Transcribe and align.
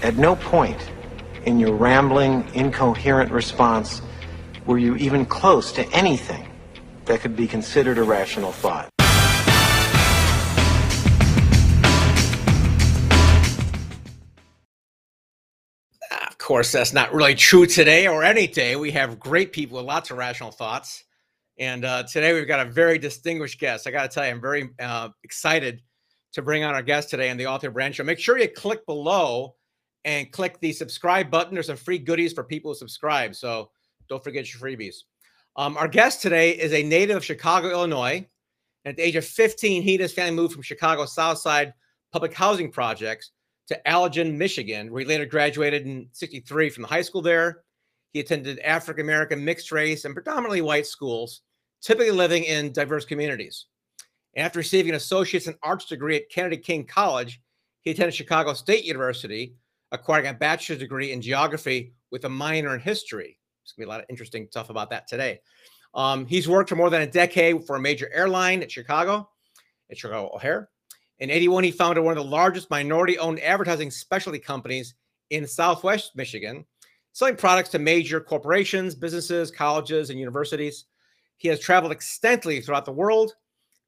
At 0.00 0.16
no 0.16 0.36
point 0.36 0.78
in 1.44 1.58
your 1.58 1.74
rambling, 1.74 2.48
incoherent 2.54 3.32
response 3.32 4.00
were 4.64 4.78
you 4.78 4.94
even 4.94 5.26
close 5.26 5.72
to 5.72 5.84
anything 5.92 6.48
that 7.06 7.20
could 7.20 7.34
be 7.34 7.48
considered 7.48 7.98
a 7.98 8.04
rational 8.04 8.52
thought. 8.52 8.88
Of 16.12 16.38
course, 16.38 16.70
that's 16.70 16.92
not 16.92 17.12
really 17.12 17.34
true 17.34 17.66
today 17.66 18.06
or 18.06 18.22
any 18.22 18.46
day. 18.46 18.76
We 18.76 18.92
have 18.92 19.18
great 19.18 19.52
people 19.52 19.78
with 19.78 19.86
lots 19.86 20.12
of 20.12 20.16
rational 20.16 20.52
thoughts. 20.52 21.02
And 21.58 21.84
uh, 21.84 22.04
today 22.04 22.32
we've 22.34 22.46
got 22.46 22.64
a 22.64 22.70
very 22.70 22.98
distinguished 22.98 23.58
guest. 23.58 23.88
I 23.88 23.90
got 23.90 24.08
to 24.08 24.14
tell 24.14 24.24
you, 24.24 24.30
I'm 24.30 24.40
very 24.40 24.70
uh, 24.78 25.08
excited 25.24 25.82
to 26.34 26.42
bring 26.42 26.62
on 26.62 26.74
our 26.74 26.82
guest 26.82 27.10
today 27.10 27.30
on 27.30 27.36
the 27.36 27.48
Author 27.48 27.70
Brand. 27.70 27.98
Make 28.04 28.20
sure 28.20 28.38
you 28.38 28.48
click 28.48 28.86
below 28.86 29.56
and 30.08 30.32
click 30.32 30.58
the 30.60 30.72
subscribe 30.72 31.30
button. 31.30 31.52
There's 31.52 31.66
some 31.66 31.76
free 31.76 31.98
goodies 31.98 32.32
for 32.32 32.42
people 32.42 32.70
who 32.70 32.74
subscribe. 32.74 33.34
So 33.34 33.70
don't 34.08 34.24
forget 34.24 34.50
your 34.50 34.62
freebies. 34.62 35.00
Um, 35.54 35.76
our 35.76 35.86
guest 35.86 36.22
today 36.22 36.52
is 36.52 36.72
a 36.72 36.82
native 36.82 37.18
of 37.18 37.24
Chicago, 37.24 37.68
Illinois. 37.68 38.26
And 38.86 38.92
at 38.92 38.96
the 38.96 39.02
age 39.02 39.16
of 39.16 39.26
15, 39.26 39.82
he 39.82 39.94
and 39.96 40.00
his 40.00 40.14
family 40.14 40.34
moved 40.34 40.54
from 40.54 40.62
Chicago 40.62 41.04
South 41.04 41.36
Side 41.36 41.74
public 42.10 42.32
housing 42.32 42.72
projects 42.72 43.32
to 43.66 43.78
Allegan, 43.86 44.34
Michigan, 44.34 44.90
where 44.90 45.00
he 45.00 45.06
later 45.06 45.26
graduated 45.26 45.84
in 45.84 46.08
63 46.12 46.70
from 46.70 46.82
the 46.84 46.88
high 46.88 47.02
school 47.02 47.20
there. 47.20 47.64
He 48.14 48.20
attended 48.20 48.60
African 48.60 49.04
American 49.04 49.44
mixed 49.44 49.70
race 49.72 50.06
and 50.06 50.14
predominantly 50.14 50.62
white 50.62 50.86
schools, 50.86 51.42
typically 51.82 52.12
living 52.12 52.44
in 52.44 52.72
diverse 52.72 53.04
communities. 53.04 53.66
After 54.38 54.60
receiving 54.60 54.92
an 54.92 54.96
associate's 54.96 55.48
in 55.48 55.58
arts 55.62 55.84
degree 55.84 56.16
at 56.16 56.30
Kennedy 56.30 56.56
King 56.56 56.86
College, 56.86 57.42
he 57.82 57.90
attended 57.90 58.14
Chicago 58.14 58.54
State 58.54 58.86
University, 58.86 59.54
acquiring 59.92 60.26
a 60.26 60.34
bachelor's 60.34 60.78
degree 60.78 61.12
in 61.12 61.22
geography 61.22 61.94
with 62.10 62.24
a 62.24 62.28
minor 62.28 62.74
in 62.74 62.80
history. 62.80 63.38
There's 63.62 63.72
gonna 63.72 63.86
be 63.86 63.88
a 63.88 63.92
lot 63.92 64.00
of 64.00 64.06
interesting 64.08 64.46
stuff 64.50 64.70
about 64.70 64.90
that 64.90 65.08
today. 65.08 65.40
Um, 65.94 66.26
he's 66.26 66.48
worked 66.48 66.68
for 66.68 66.76
more 66.76 66.90
than 66.90 67.02
a 67.02 67.06
decade 67.06 67.66
for 67.66 67.76
a 67.76 67.80
major 67.80 68.10
airline 68.12 68.62
at 68.62 68.70
Chicago, 68.70 69.28
at 69.90 69.98
Chicago 69.98 70.30
O'Hare. 70.34 70.68
In 71.20 71.30
81, 71.30 71.64
he 71.64 71.70
founded 71.70 72.04
one 72.04 72.16
of 72.16 72.22
the 72.22 72.30
largest 72.30 72.70
minority 72.70 73.18
owned 73.18 73.40
advertising 73.40 73.90
specialty 73.90 74.38
companies 74.38 74.94
in 75.30 75.46
Southwest 75.46 76.12
Michigan, 76.14 76.64
selling 77.12 77.36
products 77.36 77.70
to 77.70 77.78
major 77.78 78.20
corporations, 78.20 78.94
businesses, 78.94 79.50
colleges, 79.50 80.10
and 80.10 80.18
universities. 80.18 80.84
He 81.38 81.48
has 81.48 81.60
traveled 81.60 81.92
extensively 81.92 82.60
throughout 82.60 82.84
the 82.84 82.92
world. 82.92 83.34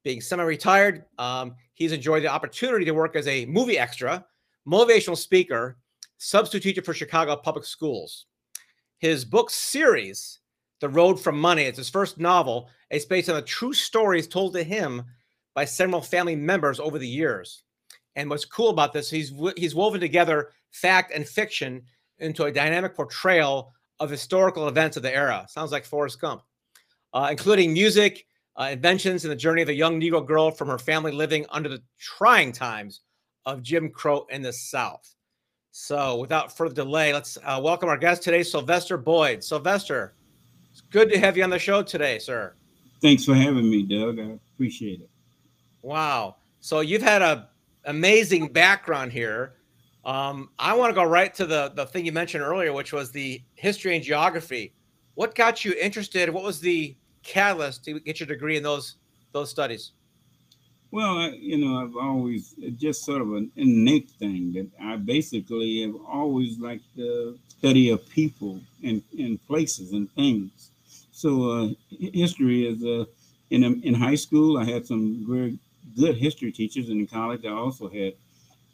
Being 0.03 0.19
semi 0.19 0.43
retired, 0.43 1.05
um, 1.19 1.55
he's 1.73 1.91
enjoyed 1.91 2.23
the 2.23 2.27
opportunity 2.27 2.85
to 2.85 2.91
work 2.91 3.15
as 3.15 3.27
a 3.27 3.45
movie 3.45 3.77
extra, 3.77 4.25
motivational 4.67 5.15
speaker, 5.17 5.77
substitute 6.21 6.61
teacher 6.61 6.83
for 6.83 6.93
Chicago 6.93 7.35
public 7.35 7.65
schools. 7.65 8.27
His 8.99 9.25
book 9.25 9.49
series, 9.49 10.39
The 10.79 10.87
Road 10.87 11.19
from 11.19 11.39
Money, 11.39 11.63
it's 11.63 11.79
his 11.79 11.89
first 11.89 12.19
novel. 12.19 12.69
It's 12.91 13.05
based 13.05 13.27
on 13.27 13.35
the 13.35 13.41
true 13.41 13.73
stories 13.73 14.27
told 14.27 14.53
to 14.53 14.63
him 14.63 15.03
by 15.55 15.65
several 15.65 16.01
family 16.01 16.35
members 16.35 16.79
over 16.79 16.99
the 16.99 17.07
years. 17.07 17.63
And 18.15 18.29
what's 18.29 18.45
cool 18.45 18.69
about 18.69 18.93
this, 18.93 19.09
he's 19.09 19.33
he's 19.57 19.73
woven 19.73 19.99
together 19.99 20.51
fact 20.69 21.11
and 21.11 21.27
fiction 21.27 21.81
into 22.19 22.43
a 22.43 22.51
dynamic 22.51 22.95
portrayal 22.95 23.73
of 23.99 24.11
historical 24.11 24.67
events 24.67 24.97
of 24.97 25.03
the 25.03 25.15
era. 25.15 25.47
Sounds 25.49 25.71
like 25.71 25.85
Forrest 25.85 26.21
Gump, 26.21 26.43
uh, 27.13 27.29
including 27.31 27.73
music, 27.73 28.27
uh, 28.59 28.69
inventions, 28.71 29.25
and 29.25 29.31
the 29.31 29.35
journey 29.35 29.63
of 29.63 29.69
a 29.69 29.73
young 29.73 29.99
Negro 29.99 30.23
girl 30.23 30.51
from 30.51 30.67
her 30.67 30.77
family 30.77 31.11
living 31.11 31.47
under 31.49 31.69
the 31.69 31.81
trying 31.97 32.51
times 32.51 33.01
of 33.45 33.63
Jim 33.63 33.89
Crow 33.89 34.27
in 34.29 34.43
the 34.43 34.53
South. 34.53 35.15
So, 35.71 36.17
without 36.17 36.55
further 36.55 36.75
delay, 36.75 37.13
let's 37.13 37.37
uh, 37.45 37.59
welcome 37.63 37.87
our 37.87 37.97
guest 37.97 38.23
today, 38.23 38.43
Sylvester 38.43 38.97
Boyd. 38.97 39.41
Sylvester, 39.41 40.13
it's 40.69 40.81
good 40.81 41.09
to 41.11 41.19
have 41.19 41.37
you 41.37 41.43
on 41.43 41.49
the 41.49 41.59
show 41.59 41.81
today, 41.81 42.19
sir. 42.19 42.53
Thanks 43.01 43.23
for 43.23 43.33
having 43.33 43.69
me, 43.69 43.83
Doug. 43.83 44.19
I 44.19 44.37
appreciate 44.53 44.99
it. 44.99 45.09
Wow. 45.81 46.35
So 46.59 46.81
you've 46.81 47.01
had 47.01 47.21
a 47.21 47.49
amazing 47.85 48.49
background 48.51 49.13
here. 49.13 49.53
Um, 50.03 50.49
I 50.59 50.73
want 50.73 50.89
to 50.89 50.93
go 50.93 51.03
right 51.03 51.33
to 51.35 51.45
the 51.45 51.71
the 51.73 51.85
thing 51.85 52.05
you 52.05 52.11
mentioned 52.11 52.43
earlier, 52.43 52.73
which 52.73 52.91
was 52.91 53.09
the 53.11 53.41
history 53.55 53.95
and 53.95 54.03
geography. 54.03 54.73
What 55.15 55.35
got 55.35 55.63
you 55.63 55.73
interested? 55.79 56.29
What 56.29 56.43
was 56.43 56.59
the 56.59 56.97
catalyst 57.23 57.85
to 57.85 57.99
get 58.01 58.19
your 58.19 58.27
degree 58.27 58.57
in 58.57 58.63
those 58.63 58.97
those 59.31 59.49
studies? 59.49 59.93
Well, 60.91 61.17
I, 61.19 61.29
you 61.29 61.57
know, 61.57 61.77
I've 61.81 61.95
always 61.95 62.53
just 62.77 63.05
sort 63.05 63.21
of 63.21 63.33
an 63.33 63.51
innate 63.55 64.09
thing 64.11 64.51
that 64.53 64.67
I 64.81 64.97
basically 64.97 65.81
have 65.83 65.95
always 66.07 66.59
liked 66.59 66.83
the 66.95 67.37
study 67.47 67.89
of 67.89 68.07
people 68.09 68.59
and, 68.83 69.01
and 69.17 69.39
places 69.47 69.93
and 69.93 70.11
things. 70.11 70.69
So 71.13 71.49
uh, 71.51 71.69
history 71.97 72.67
is 72.67 72.83
uh, 72.83 73.05
in 73.49 73.63
in 73.83 73.93
high 73.93 74.15
school. 74.15 74.57
I 74.57 74.65
had 74.65 74.85
some 74.85 75.25
very 75.27 75.59
good 75.95 76.17
history 76.17 76.51
teachers, 76.51 76.89
and 76.89 76.99
in 77.01 77.07
college 77.07 77.45
I 77.45 77.51
also 77.51 77.87
had 77.87 78.13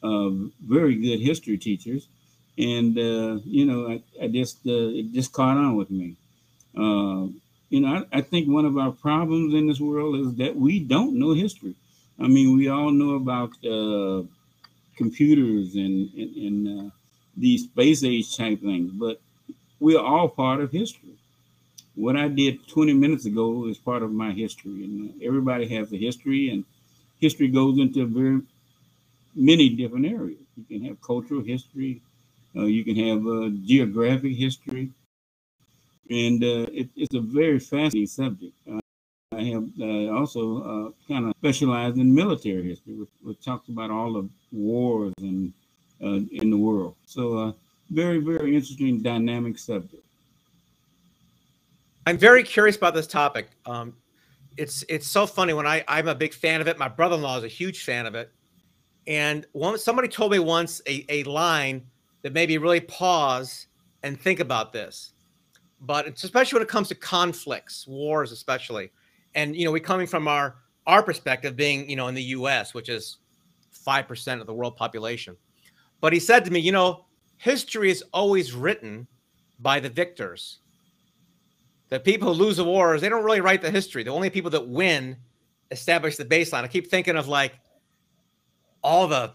uh, 0.04 0.30
very 0.62 0.96
good 0.96 1.20
history 1.20 1.58
teachers. 1.58 2.08
And 2.58 2.98
uh, 2.98 3.40
you 3.46 3.66
know, 3.66 3.90
I, 3.94 4.02
I 4.24 4.28
just 4.28 4.58
uh, 4.68 5.00
it 5.00 5.14
just 5.14 5.34
caught 5.34 5.58
on 5.58 5.76
with 5.76 5.92
me. 5.92 6.16
Uh, 6.78 7.28
you 7.70 7.82
know, 7.82 8.06
I, 8.14 8.20
I 8.20 8.22
think 8.22 8.48
one 8.50 8.66
of 8.66 8.78
our 8.78 8.92
problems 8.92 9.54
in 9.54 9.68
this 9.68 9.80
world 9.80 10.16
is 10.18 10.36
that 10.36 10.56
we 10.56 10.80
don't 10.80 11.16
know 11.20 11.34
history. 11.34 11.76
I 12.20 12.28
mean, 12.28 12.56
we 12.58 12.68
all 12.68 12.92
know 12.92 13.16
about 13.16 13.52
uh, 13.66 14.24
computers 14.98 15.76
and 15.76 16.14
and, 16.14 16.36
and 16.48 16.58
uh, 16.80 16.92
these 17.38 17.66
space 17.66 18.04
age 18.04 18.38
type 18.38 18.62
things, 18.62 18.92
but 18.94 19.22
we're 19.80 20.00
all 20.02 20.30
part 20.30 20.62
of 20.62 20.72
history. 20.72 21.16
What 21.96 22.18
I 22.18 22.28
did 22.30 22.68
20 22.68 22.94
minutes 22.94 23.26
ago 23.26 23.68
is 23.68 23.78
part 23.80 24.04
of 24.04 24.12
my 24.12 24.32
history, 24.34 24.84
and 24.86 25.22
everybody 25.24 25.68
has 25.76 25.94
a 25.94 25.98
history, 25.98 26.50
and 26.52 26.66
history 27.20 27.50
goes 27.50 27.80
into 27.80 28.06
very 28.08 28.42
many 29.36 29.70
different 29.70 30.06
areas. 30.06 30.40
You 30.58 30.66
can 30.66 30.86
have 30.88 31.02
cultural 31.02 31.44
history, 31.44 32.02
uh, 32.56 32.66
you 32.66 32.84
can 32.86 32.96
have 32.98 33.28
uh, 33.28 33.50
geographic 33.66 34.36
history, 34.36 34.92
and 36.10 36.44
uh, 36.44 36.66
it, 36.72 36.90
it's 36.96 37.16
a 37.16 37.20
very 37.22 37.60
fascinating 37.60 38.08
subject. 38.08 38.54
Uh, 39.38 39.42
I 39.42 39.44
have 39.46 39.70
uh, 39.80 40.18
also 40.18 40.64
uh, 40.64 40.92
kind 41.08 41.26
of 41.28 41.34
specialized 41.38 41.98
in 41.98 42.14
military 42.14 42.64
history, 42.70 42.94
which, 42.94 43.10
which, 43.22 43.44
talks 43.44 43.70
about 43.70 43.92
all 43.92 44.14
the 44.14 44.30
wars 44.52 45.14
and 45.20 45.54
in 46.00 46.50
the 46.52 46.58
world. 46.58 46.96
So, 47.06 47.56
very, 47.90 48.20
very 48.20 48.56
interesting, 48.56 49.02
dynamic 49.02 49.58
subject. 49.58 50.04
I'm 52.06 52.18
very 52.18 52.44
curious 52.44 52.76
about 52.76 52.94
this 52.94 53.08
topic. 53.08 53.50
Um, 53.66 53.96
it's 54.58 54.84
it's 54.90 55.08
so 55.08 55.26
funny 55.26 55.54
when 55.54 55.68
I 55.68 55.84
I'm 55.88 56.08
a 56.08 56.16
big 56.16 56.34
fan 56.34 56.62
of 56.62 56.68
it. 56.68 56.78
My 56.78 56.88
brother-in-law 56.88 57.40
is 57.40 57.44
a 57.44 57.50
huge 57.50 57.84
fan 57.84 58.06
of 58.06 58.16
it, 58.16 58.32
and 59.06 59.46
one 59.54 59.78
somebody 59.78 60.08
told 60.08 60.32
me 60.32 60.40
once 60.40 60.82
a 60.88 61.06
a 61.10 61.24
line 61.24 61.86
that 62.22 62.34
made 62.34 62.50
me 62.50 62.58
really 62.58 62.82
pause 62.82 63.68
and 64.04 64.20
think 64.20 64.40
about 64.40 64.74
this. 64.74 65.14
But 65.82 66.08
especially 66.08 66.58
when 66.58 66.64
it 66.64 66.70
comes 66.70 66.88
to 66.88 66.96
conflicts, 66.96 67.86
wars, 67.88 68.32
especially, 68.32 68.90
and 69.36 69.56
you 69.56 69.66
know, 69.66 69.72
we're 69.72 69.80
coming 69.80 70.08
from 70.08 70.28
our 70.28 70.56
our 70.86 71.04
perspective, 71.04 71.56
being 71.56 71.90
you 71.90 71.96
know 71.96 72.08
in 72.08 72.16
the 72.16 72.24
U.S., 72.24 72.74
which 72.74 72.90
is 72.90 73.18
five 73.72 74.08
percent 74.08 74.42
of 74.42 74.48
the 74.48 74.54
world 74.54 74.76
population. 74.76 75.36
But 76.02 76.14
he 76.14 76.20
said 76.20 76.46
to 76.46 76.52
me, 76.52 76.60
you 76.60 76.72
know, 76.72 77.06
history 77.38 77.90
is 77.90 78.04
always 78.14 78.54
written 78.54 79.08
by 79.60 79.80
the 79.80 79.90
victors 79.90 80.60
the 81.90 82.00
people 82.00 82.34
who 82.34 82.44
lose 82.44 82.58
the 82.58 82.64
wars, 82.64 83.02
they 83.02 83.10
don't 83.10 83.24
really 83.24 83.42
write 83.42 83.62
the 83.62 83.72
history. 83.72 84.04
The 84.04 84.12
only 84.12 84.30
people 84.30 84.52
that 84.52 84.68
win 84.68 85.18
establish 85.72 86.18
the 86.18 86.26
baseline. 86.26 86.64
I 86.64 86.68
keep 86.68 86.90
thinking 86.90 87.16
of 87.16 87.28
like 87.28 87.60
all 88.84 89.08
the 89.08 89.34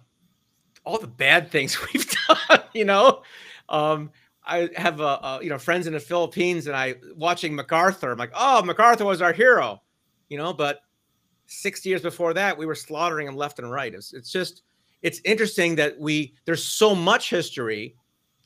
all 0.84 0.98
the 0.98 1.06
bad 1.06 1.50
things 1.50 1.78
we've 1.92 2.10
done, 2.28 2.62
you 2.72 2.84
know. 2.84 3.22
Um, 3.68 4.10
I 4.44 4.68
have 4.76 5.00
a, 5.00 5.04
a, 5.04 5.38
you 5.42 5.48
know 5.48 5.58
friends 5.58 5.86
in 5.86 5.92
the 5.92 6.00
Philippines, 6.00 6.66
and 6.66 6.76
I 6.76 6.96
watching 7.16 7.54
MacArthur. 7.54 8.12
I'm 8.12 8.18
like, 8.18 8.32
oh, 8.34 8.62
MacArthur 8.62 9.04
was 9.04 9.22
our 9.22 9.32
hero, 9.32 9.80
you 10.32 10.38
know. 10.38 10.52
But 10.52 10.80
six 11.46 11.86
years 11.86 12.02
before 12.02 12.34
that, 12.34 12.56
we 12.56 12.66
were 12.66 12.74
slaughtering 12.74 13.26
them 13.26 13.36
left 13.36 13.58
and 13.58 13.70
right. 13.70 13.94
It's, 13.94 14.12
it's 14.14 14.32
just 14.32 14.62
it's 15.02 15.20
interesting 15.24 15.76
that 15.76 15.98
we 16.00 16.34
there's 16.46 16.64
so 16.64 16.94
much 16.94 17.30
history, 17.30 17.94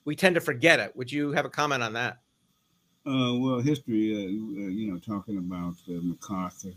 we 0.05 0.17
tend 0.17 0.35
to 0.35 0.41
forget 0.41 0.81
it. 0.81 0.95
Would 0.97 1.11
you 1.11 1.33
have 1.33 1.45
a 1.45 1.51
comment 1.51 1.83
on 1.83 1.93
that? 1.95 2.19
Uh, 3.07 3.35
well, 3.35 3.61
history, 3.61 4.13
uh, 4.15 4.19
uh, 4.19 4.69
you 4.69 4.91
know, 4.91 4.99
talking 4.99 5.39
about 5.39 5.75
uh, 5.89 6.01
MacArthur. 6.03 6.73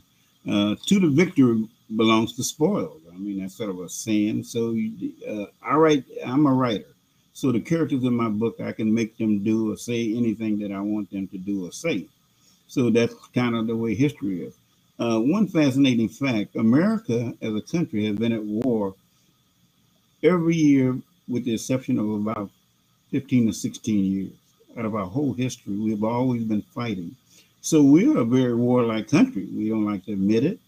Uh, 0.47 0.75
to 0.85 0.99
the 0.99 1.09
victor 1.09 1.57
belongs 1.95 2.37
the 2.37 2.43
spoils. 2.43 3.01
I 3.11 3.17
mean, 3.17 3.41
that's 3.41 3.55
sort 3.55 3.71
of 3.71 3.79
a 3.79 3.89
saying. 3.89 4.43
So 4.43 4.77
uh, 5.27 5.45
I 5.63 5.75
write, 5.75 6.05
I'm 6.25 6.45
a 6.45 6.53
writer. 6.53 6.85
So 7.33 7.51
the 7.51 7.59
characters 7.59 8.03
in 8.03 8.15
my 8.15 8.29
book, 8.29 8.59
I 8.61 8.71
can 8.71 8.93
make 8.93 9.17
them 9.17 9.43
do 9.43 9.73
or 9.73 9.77
say 9.77 10.15
anything 10.15 10.59
that 10.59 10.71
I 10.71 10.79
want 10.81 11.09
them 11.11 11.27
to 11.29 11.37
do 11.37 11.65
or 11.65 11.71
say. 11.71 12.05
So 12.67 12.91
that's 12.91 13.15
kind 13.33 13.55
of 13.55 13.65
the 13.65 13.75
way 13.75 13.95
history 13.95 14.43
is. 14.43 14.53
One 14.99 15.47
fascinating 15.47 16.09
fact 16.09 16.55
America 16.55 17.33
as 17.41 17.55
a 17.55 17.61
country 17.61 18.05
has 18.05 18.15
been 18.17 18.33
at 18.33 18.43
war 18.43 18.93
every 20.23 20.55
year, 20.55 20.97
with 21.27 21.45
the 21.45 21.53
exception 21.53 21.97
of 21.97 22.09
about 22.09 22.49
15 23.11 23.47
to 23.47 23.53
16 23.53 24.05
years. 24.05 24.31
Out 24.77 24.85
of 24.85 24.95
our 24.95 25.05
whole 25.05 25.33
history, 25.33 25.75
we've 25.75 26.03
always 26.03 26.43
been 26.43 26.61
fighting. 26.61 27.15
So 27.61 27.81
we're 27.81 28.17
a 28.17 28.25
very 28.25 28.55
warlike 28.55 29.09
country. 29.09 29.45
We 29.45 29.69
don't 29.69 29.85
like 29.85 30.05
to 30.05 30.13
admit 30.13 30.45
it. 30.45 30.59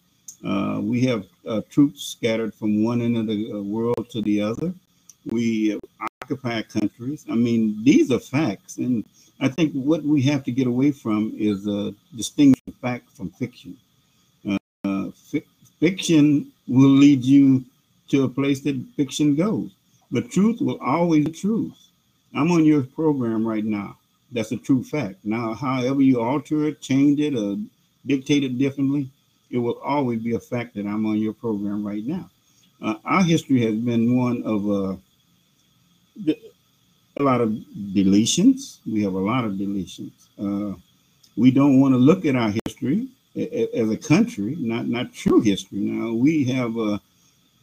Uh, 0.43 0.79
we 0.81 1.01
have 1.01 1.25
uh, 1.47 1.61
troops 1.69 2.03
scattered 2.03 2.53
from 2.53 2.83
one 2.83 3.01
end 3.01 3.17
of 3.17 3.27
the 3.27 3.51
uh, 3.53 3.61
world 3.61 4.09
to 4.09 4.21
the 4.21 4.41
other. 4.41 4.73
We 5.25 5.79
occupy 6.21 6.63
countries. 6.63 7.25
I 7.29 7.35
mean, 7.35 7.83
these 7.83 8.11
are 8.11 8.19
facts. 8.19 8.77
And 8.77 9.05
I 9.39 9.47
think 9.47 9.73
what 9.73 10.03
we 10.03 10.21
have 10.23 10.43
to 10.45 10.51
get 10.51 10.67
away 10.67 10.91
from 10.91 11.33
is 11.37 11.67
uh, 11.67 11.91
distinguishing 12.15 12.73
fact 12.81 13.09
from 13.15 13.29
fiction. 13.29 13.77
Fi- 15.81 15.89
fiction 15.89 16.51
will 16.67 16.89
lead 16.89 17.25
you 17.25 17.65
to 18.09 18.23
a 18.23 18.29
place 18.29 18.61
that 18.61 18.81
fiction 18.95 19.35
goes, 19.35 19.71
but 20.11 20.31
truth 20.31 20.61
will 20.61 20.79
always 20.79 21.25
be 21.25 21.31
truth. 21.31 21.73
I'm 22.35 22.51
on 22.51 22.65
your 22.65 22.83
program 22.83 23.45
right 23.45 23.65
now. 23.65 23.97
That's 24.31 24.51
a 24.51 24.57
true 24.57 24.83
fact. 24.83 25.25
Now, 25.25 25.53
however 25.53 26.01
you 26.01 26.21
alter 26.21 26.65
it, 26.65 26.81
change 26.81 27.19
it, 27.19 27.35
or 27.35 27.57
dictate 28.05 28.43
it 28.43 28.57
differently, 28.57 29.09
it 29.49 29.57
will 29.57 29.79
always 29.83 30.21
be 30.21 30.35
a 30.35 30.39
fact 30.39 30.75
that 30.75 30.85
I'm 30.85 31.05
on 31.05 31.17
your 31.17 31.33
program 31.33 31.85
right 31.85 32.05
now. 32.05 32.29
Uh, 32.81 32.95
our 33.03 33.23
history 33.23 33.61
has 33.65 33.75
been 33.75 34.15
one 34.15 34.43
of 34.43 34.69
uh, 34.69 34.95
a 37.17 37.23
lot 37.23 37.41
of 37.41 37.49
deletions. 37.93 38.79
We 38.85 39.03
have 39.03 39.13
a 39.13 39.19
lot 39.19 39.45
of 39.45 39.53
deletions. 39.53 40.13
Uh, 40.39 40.77
we 41.35 41.51
don't 41.51 41.81
want 41.81 41.93
to 41.93 41.97
look 41.97 42.25
at 42.25 42.35
our 42.35 42.53
history 42.65 43.09
as 43.35 43.89
a 43.89 43.97
country, 43.97 44.55
not 44.59 44.87
not 44.87 45.13
true 45.13 45.41
history. 45.41 45.79
Now 45.79 46.13
we 46.13 46.43
have 46.45 46.77
a 46.77 47.01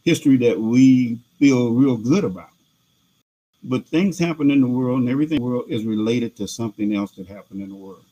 history 0.03 0.37
that 0.37 0.59
we 0.59 1.19
feel 1.37 1.71
real 1.71 1.97
good 1.97 2.23
about, 2.23 2.51
but 3.63 3.87
things 3.87 4.17
happen 4.17 4.51
in 4.51 4.61
the 4.61 4.67
world, 4.67 4.99
and 5.01 5.09
everything 5.09 5.37
in 5.37 5.43
the 5.43 5.49
world 5.49 5.65
is 5.69 5.85
related 5.85 6.35
to 6.37 6.47
something 6.47 6.95
else 6.95 7.11
that 7.13 7.27
happened 7.27 7.61
in 7.61 7.69
the 7.69 7.75
world. 7.75 8.03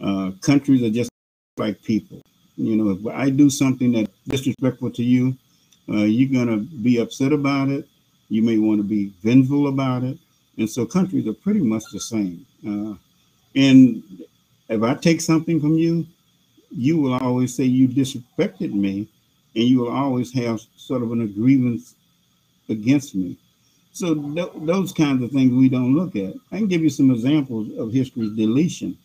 Uh, 0.00 0.30
countries 0.40 0.82
are 0.82 0.90
just 0.90 1.10
like 1.56 1.82
people. 1.82 2.22
You 2.56 2.76
know, 2.76 2.90
if 2.90 3.06
I 3.06 3.30
do 3.30 3.50
something 3.50 3.92
that's 3.92 4.10
disrespectful 4.28 4.90
to 4.92 5.02
you, 5.02 5.36
uh, 5.88 6.04
you're 6.04 6.28
gonna 6.32 6.58
be 6.58 6.98
upset 6.98 7.32
about 7.32 7.68
it. 7.68 7.88
You 8.28 8.42
may 8.42 8.58
want 8.58 8.78
to 8.78 8.84
be 8.84 9.12
vengeful 9.22 9.66
about 9.68 10.04
it. 10.04 10.18
And 10.56 10.70
so 10.70 10.86
countries 10.86 11.26
are 11.26 11.32
pretty 11.32 11.60
much 11.60 11.84
the 11.92 12.00
same. 12.00 12.46
Uh, 12.66 12.94
and 13.56 14.02
if 14.68 14.82
I 14.82 14.94
take 14.94 15.20
something 15.20 15.60
from 15.60 15.74
you, 15.74 16.06
you 16.70 17.00
will 17.00 17.14
always 17.14 17.54
say 17.54 17.64
you 17.64 17.88
disrespected 17.88 18.72
me, 18.72 19.08
and 19.54 19.64
you 19.64 19.80
will 19.80 19.92
always 19.92 20.32
have 20.34 20.60
sort 20.76 21.02
of 21.02 21.12
an 21.12 21.32
grievance 21.32 21.94
against 22.68 23.14
me. 23.14 23.36
So 23.92 24.14
th- 24.14 24.52
those 24.56 24.92
kinds 24.92 25.22
of 25.22 25.30
things 25.32 25.52
we 25.52 25.68
don't 25.68 25.94
look 25.94 26.14
at. 26.16 26.34
I 26.52 26.58
can 26.58 26.68
give 26.68 26.82
you 26.82 26.90
some 26.90 27.10
examples 27.10 27.76
of 27.76 27.92
history's 27.92 28.36
deletion. 28.36 28.96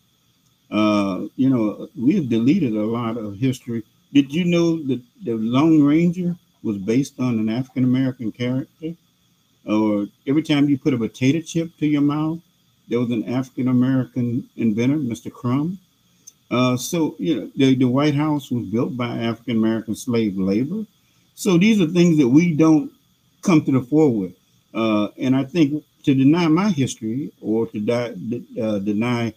Uh, 0.69 1.25
you 1.35 1.50
know, 1.50 1.89
we 2.00 2.15
have 2.15 2.29
deleted 2.29 2.75
a 2.75 2.85
lot 2.85 3.17
of 3.17 3.38
history. 3.38 3.83
Did 4.13 4.33
you 4.33 4.45
know 4.45 4.81
that 4.83 5.01
the 5.23 5.33
Lone 5.33 5.83
Ranger 5.83 6.35
was 6.63 6.77
based 6.77 7.19
on 7.19 7.39
an 7.39 7.50
African 7.50 7.83
American 7.83 8.31
character? 8.31 8.94
Or 9.68 10.07
every 10.27 10.44
time 10.44 10.69
you 10.69 10.77
put 10.77 10.94
a 10.94 10.97
potato 10.97 11.41
chip 11.41 11.75
to 11.79 11.88
your 11.88 12.01
mouth, 12.01 12.39
there 12.88 13.00
was 13.00 13.09
an 13.09 13.27
African 13.27 13.68
American 13.68 14.47
inventor, 14.56 14.97
Mr. 14.97 15.31
Crum. 15.31 15.79
Uh, 16.51 16.77
so, 16.77 17.15
you 17.18 17.36
know, 17.36 17.51
the, 17.56 17.75
the 17.75 17.86
White 17.86 18.15
House 18.15 18.51
was 18.51 18.65
built 18.68 18.95
by 18.95 19.07
African 19.18 19.57
American 19.57 19.95
slave 19.95 20.38
labor. 20.38 20.86
So 21.33 21.57
these 21.57 21.81
are 21.81 21.88
things 21.88 22.18
that 22.18 22.27
we 22.27 22.53
don't 22.53 22.92
come 23.42 23.63
to 23.65 23.71
the 23.71 23.81
fore 23.81 24.12
with. 24.12 24.33
Uh, 24.74 25.09
and 25.18 25.36
I 25.36 25.44
think 25.44 25.83
to 26.03 26.13
deny 26.13 26.47
my 26.47 26.69
history 26.69 27.31
or 27.42 27.68
to 27.68 27.92
uh, 28.62 28.80
deny 28.80 29.33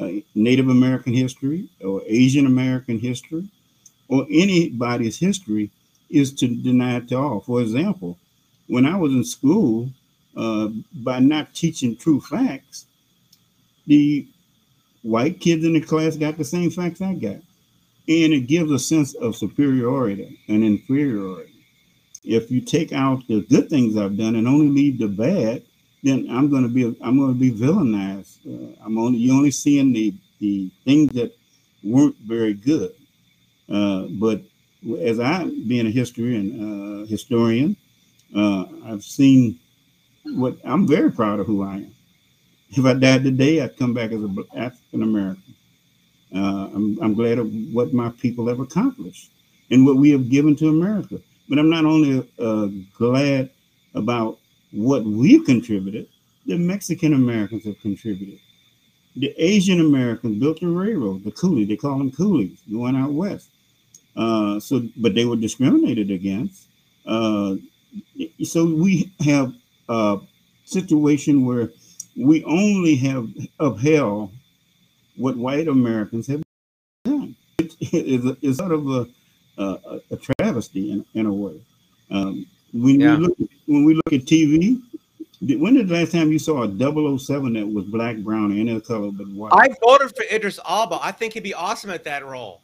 uh, 0.00 0.08
Native 0.34 0.68
American 0.68 1.12
history 1.12 1.68
or 1.84 2.02
Asian 2.06 2.46
American 2.46 2.98
history 2.98 3.48
or 4.08 4.26
anybody's 4.30 5.18
history 5.18 5.70
is 6.10 6.32
to 6.34 6.48
deny 6.48 6.96
it 6.96 7.08
to 7.08 7.16
all. 7.16 7.40
For 7.40 7.60
example, 7.60 8.18
when 8.66 8.84
I 8.84 8.96
was 8.96 9.12
in 9.12 9.24
school, 9.24 9.90
uh, 10.36 10.68
by 10.92 11.18
not 11.18 11.54
teaching 11.54 11.96
true 11.96 12.20
facts, 12.20 12.86
the 13.86 14.26
white 15.02 15.40
kids 15.40 15.64
in 15.64 15.74
the 15.74 15.80
class 15.80 16.16
got 16.16 16.38
the 16.38 16.44
same 16.44 16.70
facts 16.70 17.00
I 17.00 17.14
got. 17.14 17.36
And 18.08 18.32
it 18.32 18.46
gives 18.48 18.70
a 18.70 18.78
sense 18.78 19.14
of 19.14 19.36
superiority 19.36 20.40
and 20.48 20.64
inferiority. 20.64 21.52
If 22.24 22.50
you 22.50 22.60
take 22.60 22.92
out 22.92 23.26
the 23.28 23.42
good 23.42 23.68
things 23.68 23.96
I've 23.96 24.16
done 24.16 24.36
and 24.36 24.48
only 24.48 24.68
leave 24.68 24.98
the 24.98 25.08
bad, 25.08 25.62
then 26.02 26.26
I'm 26.30 26.50
going 26.50 26.62
to 26.64 26.68
be 26.68 26.84
I'm 27.00 27.18
going 27.18 27.32
to 27.32 27.38
be 27.38 27.50
villainized. 27.50 28.38
Uh, 28.46 28.76
I'm 28.84 28.98
only 28.98 29.18
you 29.18 29.32
only 29.32 29.50
seeing 29.50 29.92
the 29.92 30.14
the 30.40 30.70
things 30.84 31.12
that 31.12 31.32
weren't 31.84 32.16
very 32.26 32.54
good. 32.54 32.92
Uh, 33.68 34.06
but 34.10 34.42
as 35.00 35.20
I 35.20 35.44
being 35.44 35.86
a 35.86 35.90
historian, 35.90 37.02
uh, 37.02 37.06
historian, 37.06 37.76
uh, 38.36 38.64
I've 38.84 39.04
seen 39.04 39.58
what 40.24 40.56
I'm 40.64 40.86
very 40.86 41.10
proud 41.10 41.40
of 41.40 41.46
who 41.46 41.62
I 41.62 41.74
am. 41.76 41.94
If 42.72 42.86
I 42.86 42.94
died 42.94 43.22
today, 43.24 43.60
I'd 43.60 43.76
come 43.76 43.92
back 43.92 44.12
as 44.12 44.22
an 44.22 44.36
African 44.56 45.02
American. 45.02 45.54
Uh, 46.34 46.70
I'm, 46.74 46.98
I'm 47.02 47.14
glad 47.14 47.38
of 47.38 47.52
what 47.70 47.92
my 47.92 48.08
people 48.10 48.48
have 48.48 48.60
accomplished 48.60 49.30
and 49.70 49.84
what 49.84 49.96
we 49.96 50.10
have 50.10 50.30
given 50.30 50.56
to 50.56 50.68
America. 50.68 51.20
But 51.48 51.58
I'm 51.58 51.68
not 51.68 51.84
only 51.84 52.26
uh, 52.38 52.68
glad 52.96 53.50
about 53.94 54.38
what 54.70 55.04
we've 55.04 55.44
contributed, 55.44 56.08
the 56.46 56.56
Mexican 56.56 57.12
Americans 57.12 57.64
have 57.66 57.78
contributed. 57.80 58.38
The 59.16 59.34
Asian 59.36 59.80
Americans 59.80 60.38
built 60.38 60.60
the 60.60 60.68
railroad, 60.68 61.24
the 61.24 61.32
coolie, 61.32 61.68
they 61.68 61.76
call 61.76 61.98
them 61.98 62.10
coolies, 62.10 62.62
going 62.70 62.96
out 62.96 63.12
west. 63.12 63.50
Uh, 64.16 64.58
so, 64.58 64.88
but 64.96 65.14
they 65.14 65.26
were 65.26 65.36
discriminated 65.36 66.10
against. 66.10 66.68
Uh, 67.04 67.56
so 68.42 68.64
we 68.64 69.12
have 69.20 69.52
a 69.90 70.18
situation 70.64 71.44
where 71.44 71.70
we 72.16 72.44
only 72.44 72.94
have 72.96 73.28
upheld 73.60 74.30
what 75.16 75.36
white 75.36 75.68
Americans 75.68 76.26
have 76.26 76.42
done. 77.04 77.34
It 77.58 77.76
is 77.80 78.36
it's 78.42 78.58
sort 78.58 78.72
of 78.72 78.88
a, 78.88 79.06
a, 79.58 80.00
a 80.10 80.16
travesty 80.16 80.92
in, 80.92 81.04
in 81.14 81.26
a 81.26 81.32
way. 81.32 81.60
Um, 82.10 82.46
when 82.72 83.00
yeah. 83.00 83.16
we 83.16 83.26
look 83.26 83.38
when 83.66 83.84
we 83.84 83.94
look 83.94 84.12
at 84.12 84.22
TV, 84.22 84.80
when 85.40 85.74
did 85.74 85.88
the 85.88 85.94
last 85.94 86.12
time 86.12 86.32
you 86.32 86.38
saw 86.38 86.62
a 86.62 87.18
007 87.18 87.52
that 87.54 87.66
was 87.66 87.84
black, 87.86 88.16
brown, 88.18 88.58
any 88.58 88.70
other 88.70 88.80
color 88.80 89.10
but 89.10 89.26
white? 89.28 89.52
I 89.52 89.68
voted 89.84 90.14
for 90.16 90.24
Idris 90.32 90.58
Elba. 90.68 90.98
I 91.02 91.12
think 91.12 91.34
he'd 91.34 91.42
be 91.42 91.54
awesome 91.54 91.90
at 91.90 92.04
that 92.04 92.24
role. 92.24 92.60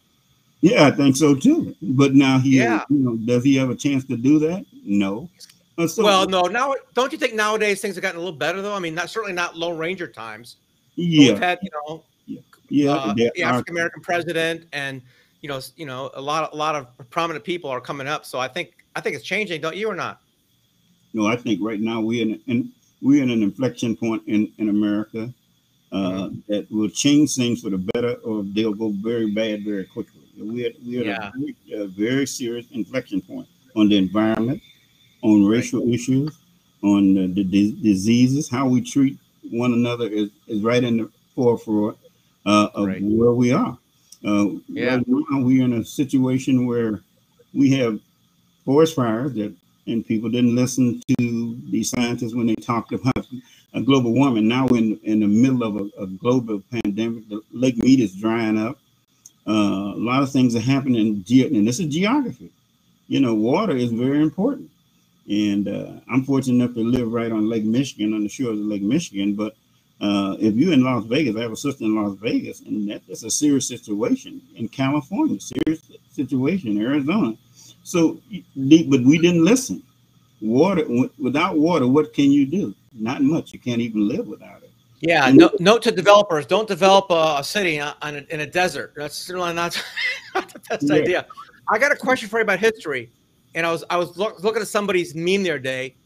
Yeah, 0.60 0.86
I 0.86 0.90
think 0.90 1.16
so 1.16 1.34
too. 1.34 1.74
But 1.82 2.14
now 2.14 2.38
he, 2.38 2.58
yeah. 2.58 2.84
you 2.88 2.98
know, 2.98 3.16
does 3.16 3.44
he 3.44 3.56
have 3.56 3.70
a 3.70 3.74
chance 3.74 4.04
to 4.04 4.16
do 4.16 4.38
that? 4.40 4.64
No. 4.84 5.28
Well, 5.96 6.26
no. 6.28 6.42
Now, 6.42 6.74
don't 6.94 7.12
you 7.12 7.18
think 7.18 7.34
nowadays 7.34 7.80
things 7.80 7.94
have 7.94 8.02
gotten 8.02 8.18
a 8.18 8.22
little 8.22 8.36
better 8.36 8.60
though? 8.60 8.74
I 8.74 8.80
mean, 8.80 8.94
not 8.94 9.10
certainly 9.10 9.32
not 9.32 9.56
Lone 9.56 9.78
Ranger 9.78 10.08
times. 10.08 10.56
Yeah. 10.96 11.32
We've 11.32 11.38
had, 11.38 11.58
you 11.62 11.70
know, 11.72 12.02
yeah, 12.26 12.40
yeah 12.68 12.90
uh, 12.94 13.14
the 13.14 13.42
African 13.42 13.74
American 13.74 14.02
president, 14.02 14.66
and 14.72 15.00
you 15.40 15.48
know, 15.48 15.60
you 15.76 15.86
know, 15.86 16.10
a 16.14 16.20
lot, 16.20 16.42
of, 16.42 16.52
a 16.52 16.56
lot 16.56 16.74
of 16.74 16.88
prominent 17.10 17.44
people 17.44 17.70
are 17.70 17.80
coming 17.80 18.08
up. 18.08 18.26
So 18.26 18.40
I 18.40 18.48
think, 18.48 18.74
I 18.96 19.00
think 19.00 19.14
it's 19.14 19.24
changing, 19.24 19.60
don't 19.60 19.76
you, 19.76 19.88
or 19.88 19.94
not? 19.94 20.20
No, 21.14 21.26
I 21.26 21.36
think 21.36 21.60
right 21.62 21.80
now 21.80 22.00
we're 22.00 22.22
in, 22.22 22.40
in 22.48 22.72
we're 23.00 23.22
in 23.22 23.30
an 23.30 23.44
inflection 23.44 23.96
point 23.96 24.22
in 24.26 24.52
in 24.58 24.68
America 24.68 25.32
uh, 25.92 25.96
mm-hmm. 25.96 26.40
that 26.48 26.70
will 26.72 26.88
change 26.88 27.36
things 27.36 27.62
for 27.62 27.70
the 27.70 27.78
better, 27.78 28.14
or 28.24 28.42
they'll 28.42 28.74
go 28.74 28.92
very 29.00 29.30
bad 29.30 29.64
very 29.64 29.84
quickly. 29.84 30.22
We're, 30.36 30.72
we're 30.84 31.04
yeah. 31.04 31.26
at 31.28 31.34
a 31.34 31.38
very, 31.38 31.82
a 31.84 31.86
very, 31.86 32.26
serious 32.26 32.66
inflection 32.72 33.20
point 33.20 33.46
on 33.76 33.88
the 33.88 33.96
environment, 33.96 34.60
on 35.22 35.46
racial 35.46 35.92
issues, 35.92 36.36
on 36.82 37.14
the, 37.14 37.26
the, 37.26 37.44
diseases. 37.82 38.48
How 38.48 38.68
we 38.68 38.80
treat 38.80 39.18
one 39.50 39.72
another 39.72 40.06
is, 40.06 40.30
is 40.46 40.62
right 40.62 40.82
in 40.82 40.98
the 40.98 41.10
forefront 41.34 41.96
uh, 42.46 42.68
of 42.74 42.86
right. 42.86 43.02
where 43.02 43.32
we 43.32 43.52
are. 43.52 43.76
Uh, 44.24 44.46
yeah. 44.68 44.96
Right 44.96 45.06
now, 45.08 45.40
we're 45.40 45.64
in 45.64 45.74
a 45.74 45.84
situation 45.84 46.66
where 46.66 47.00
we 47.54 47.70
have 47.72 48.00
forest 48.64 48.96
fires 48.96 49.34
that 49.34 49.54
and 49.88 50.06
people 50.06 50.28
didn't 50.28 50.54
listen 50.54 51.00
to 51.08 51.58
the 51.70 51.82
scientists 51.82 52.34
when 52.34 52.46
they 52.46 52.54
talked 52.54 52.92
about 52.92 53.26
a 53.74 53.80
global 53.80 54.12
warming. 54.12 54.46
Now, 54.46 54.66
we're 54.66 54.78
in 54.78 55.00
in 55.02 55.20
the 55.20 55.26
middle 55.26 55.62
of 55.62 55.76
a, 55.76 56.02
a 56.02 56.06
global 56.06 56.62
pandemic, 56.70 57.28
the 57.28 57.40
Lake 57.52 57.76
Mead 57.78 58.00
is 58.00 58.14
drying 58.14 58.58
up. 58.58 58.78
Uh, 59.46 59.94
a 59.94 60.00
lot 60.00 60.22
of 60.22 60.30
things 60.30 60.54
are 60.54 60.60
happening, 60.60 61.24
and 61.30 61.66
this 61.68 61.80
is 61.80 61.86
geography. 61.86 62.50
You 63.08 63.20
know, 63.20 63.34
water 63.34 63.74
is 63.74 63.90
very 63.90 64.22
important. 64.22 64.70
And 65.28 65.68
uh, 65.68 65.92
I'm 66.10 66.24
fortunate 66.24 66.62
enough 66.62 66.74
to 66.74 66.80
live 66.82 67.12
right 67.12 67.30
on 67.30 67.48
Lake 67.48 67.64
Michigan, 67.64 68.14
on 68.14 68.22
the 68.22 68.28
shores 68.28 68.58
of 68.58 68.64
Lake 68.64 68.82
Michigan. 68.82 69.34
But 69.34 69.54
uh, 70.00 70.36
if 70.40 70.54
you're 70.54 70.72
in 70.72 70.82
Las 70.82 71.04
Vegas, 71.04 71.36
I 71.36 71.42
have 71.42 71.52
a 71.52 71.56
sister 71.56 71.84
in 71.84 71.94
Las 71.94 72.16
Vegas, 72.18 72.60
and 72.60 72.88
that, 72.90 73.02
that's 73.06 73.24
a 73.24 73.30
serious 73.30 73.68
situation 73.68 74.40
in 74.56 74.68
California, 74.68 75.38
serious 75.40 75.82
situation, 76.10 76.70
in 76.70 76.82
Arizona. 76.82 77.36
So, 77.82 78.20
but 78.56 79.02
we 79.02 79.18
didn't 79.18 79.44
listen. 79.44 79.82
Water, 80.40 80.84
without 81.18 81.58
water, 81.58 81.86
what 81.86 82.14
can 82.14 82.30
you 82.30 82.46
do? 82.46 82.74
not 83.00 83.22
much. 83.22 83.52
You 83.52 83.58
can't 83.58 83.80
even 83.80 84.08
live 84.08 84.26
without 84.26 84.62
it. 84.62 84.70
Yeah. 85.00 85.30
No, 85.32 85.50
note 85.60 85.82
to 85.82 85.92
developers: 85.92 86.46
don't 86.46 86.66
develop 86.68 87.10
a, 87.10 87.36
a 87.38 87.44
city 87.44 87.80
on, 87.80 87.94
on 88.02 88.16
a, 88.16 88.26
in 88.30 88.40
a 88.40 88.46
desert. 88.46 88.92
That's 88.96 89.16
certainly 89.16 89.52
not, 89.54 89.80
not 90.34 90.52
the 90.52 90.58
best 90.60 90.84
Yeah. 90.84 90.94
idea. 90.94 91.26
I 91.70 91.78
got 91.78 91.92
a 91.92 91.96
question 91.96 92.28
for 92.28 92.38
you 92.38 92.42
about 92.42 92.58
history, 92.58 93.10
and 93.54 93.66
I 93.66 93.72
was 93.72 93.84
I 93.90 93.96
was 93.96 94.16
look, 94.16 94.42
looking 94.42 94.62
at 94.62 94.68
somebody's 94.68 95.14
meme 95.14 95.42
the 95.42 95.50
other 95.50 95.58
day 95.58 95.96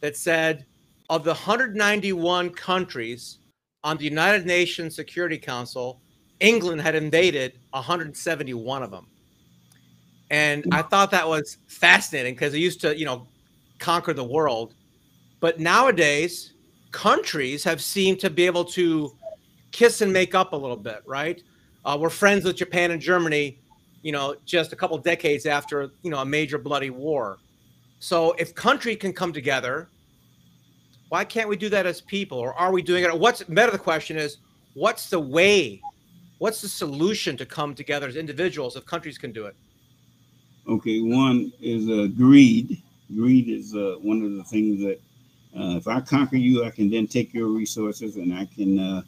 that 0.00 0.16
said 0.16 0.66
of 1.08 1.24
the 1.24 1.30
191 1.30 2.50
countries 2.50 3.38
on 3.84 3.96
the 3.96 4.04
United 4.04 4.46
Nations 4.46 4.96
Security 4.96 5.38
Council, 5.38 6.00
England 6.40 6.80
had 6.80 6.94
invaded 6.94 7.58
171 7.70 8.82
of 8.82 8.90
them. 8.90 9.06
And 10.30 10.64
I 10.72 10.82
thought 10.82 11.12
that 11.12 11.26
was 11.26 11.58
fascinating 11.68 12.34
because 12.34 12.52
they 12.52 12.58
used 12.58 12.80
to, 12.80 12.98
you 12.98 13.04
know, 13.04 13.28
conquer 13.78 14.12
the 14.12 14.24
world. 14.24 14.74
But 15.38 15.60
nowadays, 15.60 16.54
countries 16.90 17.62
have 17.62 17.80
seemed 17.80 18.18
to 18.20 18.30
be 18.30 18.44
able 18.46 18.64
to 18.64 19.14
kiss 19.70 20.00
and 20.00 20.12
make 20.12 20.34
up 20.34 20.52
a 20.52 20.56
little 20.56 20.76
bit, 20.76 21.02
right? 21.06 21.40
Uh, 21.84 21.96
we're 22.00 22.10
friends 22.10 22.44
with 22.44 22.56
Japan 22.56 22.90
and 22.90 23.00
Germany, 23.00 23.60
you 24.06 24.12
know, 24.12 24.36
just 24.44 24.72
a 24.72 24.76
couple 24.76 24.96
decades 24.98 25.46
after, 25.46 25.90
you 26.04 26.12
know, 26.12 26.20
a 26.20 26.24
major 26.24 26.58
bloody 26.58 26.90
war. 26.90 27.38
So 27.98 28.34
if 28.38 28.54
country 28.54 28.94
can 28.94 29.12
come 29.12 29.32
together, 29.32 29.88
why 31.08 31.24
can't 31.24 31.48
we 31.48 31.56
do 31.56 31.68
that 31.70 31.86
as 31.86 32.02
people? 32.02 32.38
Or 32.38 32.54
are 32.54 32.70
we 32.70 32.82
doing 32.82 33.02
it? 33.02 33.18
What's 33.18 33.42
better? 33.42 33.72
The 33.72 33.80
question 33.80 34.16
is, 34.16 34.36
what's 34.74 35.10
the 35.10 35.18
way? 35.18 35.82
What's 36.38 36.62
the 36.62 36.68
solution 36.68 37.36
to 37.36 37.44
come 37.44 37.74
together 37.74 38.06
as 38.06 38.14
individuals 38.14 38.76
if 38.76 38.86
countries 38.86 39.18
can 39.18 39.32
do 39.32 39.46
it? 39.46 39.56
Okay, 40.68 41.00
one 41.00 41.52
is 41.60 41.90
uh, 41.90 42.06
greed. 42.16 42.80
Greed 43.12 43.48
is 43.48 43.74
uh, 43.74 43.96
one 44.02 44.22
of 44.22 44.36
the 44.36 44.44
things 44.44 44.82
that 44.82 45.00
uh, 45.58 45.78
if 45.78 45.88
I 45.88 46.00
conquer 46.00 46.36
you, 46.36 46.64
I 46.64 46.70
can 46.70 46.88
then 46.88 47.08
take 47.08 47.34
your 47.34 47.48
resources 47.48 48.14
and 48.14 48.32
I 48.32 48.44
can 48.44 48.78
uh, 48.78 49.02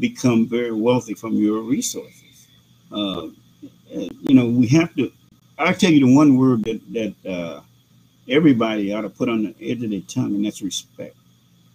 become 0.00 0.48
very 0.48 0.72
wealthy 0.72 1.12
from 1.12 1.34
your 1.34 1.60
resources. 1.60 2.48
You 3.90 4.34
know, 4.34 4.46
we 4.46 4.66
have 4.68 4.94
to. 4.96 5.12
I'll 5.58 5.74
tell 5.74 5.90
you 5.90 6.06
the 6.06 6.14
one 6.14 6.36
word 6.36 6.64
that 6.64 6.80
that 6.92 7.30
uh, 7.30 7.60
everybody 8.28 8.92
ought 8.92 9.02
to 9.02 9.10
put 9.10 9.28
on 9.28 9.42
the 9.44 9.54
edge 9.60 9.82
of 9.82 9.90
their 9.90 10.00
tongue, 10.00 10.34
and 10.34 10.44
that's 10.44 10.62
respect. 10.62 11.16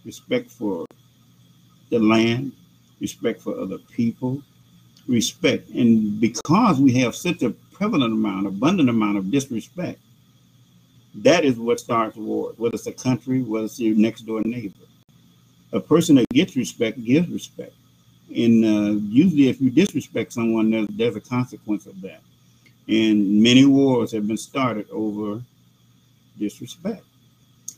Respect 0.04 0.50
for 0.50 0.86
the 1.90 1.98
land, 1.98 2.52
respect 3.00 3.40
for 3.40 3.58
other 3.58 3.78
people, 3.78 4.42
respect. 5.06 5.68
And 5.70 6.20
because 6.20 6.80
we 6.80 6.92
have 6.94 7.14
such 7.14 7.42
a 7.42 7.50
prevalent 7.50 8.12
amount, 8.12 8.46
abundant 8.46 8.88
amount 8.88 9.18
of 9.18 9.30
disrespect, 9.30 9.98
that 11.16 11.44
is 11.44 11.56
what 11.56 11.80
starts 11.80 12.16
wars, 12.16 12.58
whether 12.58 12.74
it's 12.74 12.86
a 12.86 12.92
country, 12.92 13.42
whether 13.42 13.66
it's 13.66 13.78
your 13.78 13.96
next 13.96 14.22
door 14.22 14.40
neighbor. 14.44 14.74
A 15.72 15.80
person 15.80 16.16
that 16.16 16.28
gets 16.30 16.56
respect 16.56 17.02
gives 17.04 17.28
respect. 17.28 17.74
And 18.34 18.64
uh, 18.64 19.00
usually, 19.08 19.48
if 19.48 19.60
you 19.60 19.70
disrespect 19.70 20.32
someone, 20.32 20.70
there's, 20.70 20.86
there's 20.90 21.16
a 21.16 21.20
consequence 21.20 21.86
of 21.86 22.00
that. 22.02 22.20
And 22.88 23.42
many 23.42 23.64
wars 23.64 24.12
have 24.12 24.26
been 24.26 24.36
started 24.36 24.86
over 24.90 25.42
disrespect. 26.38 27.04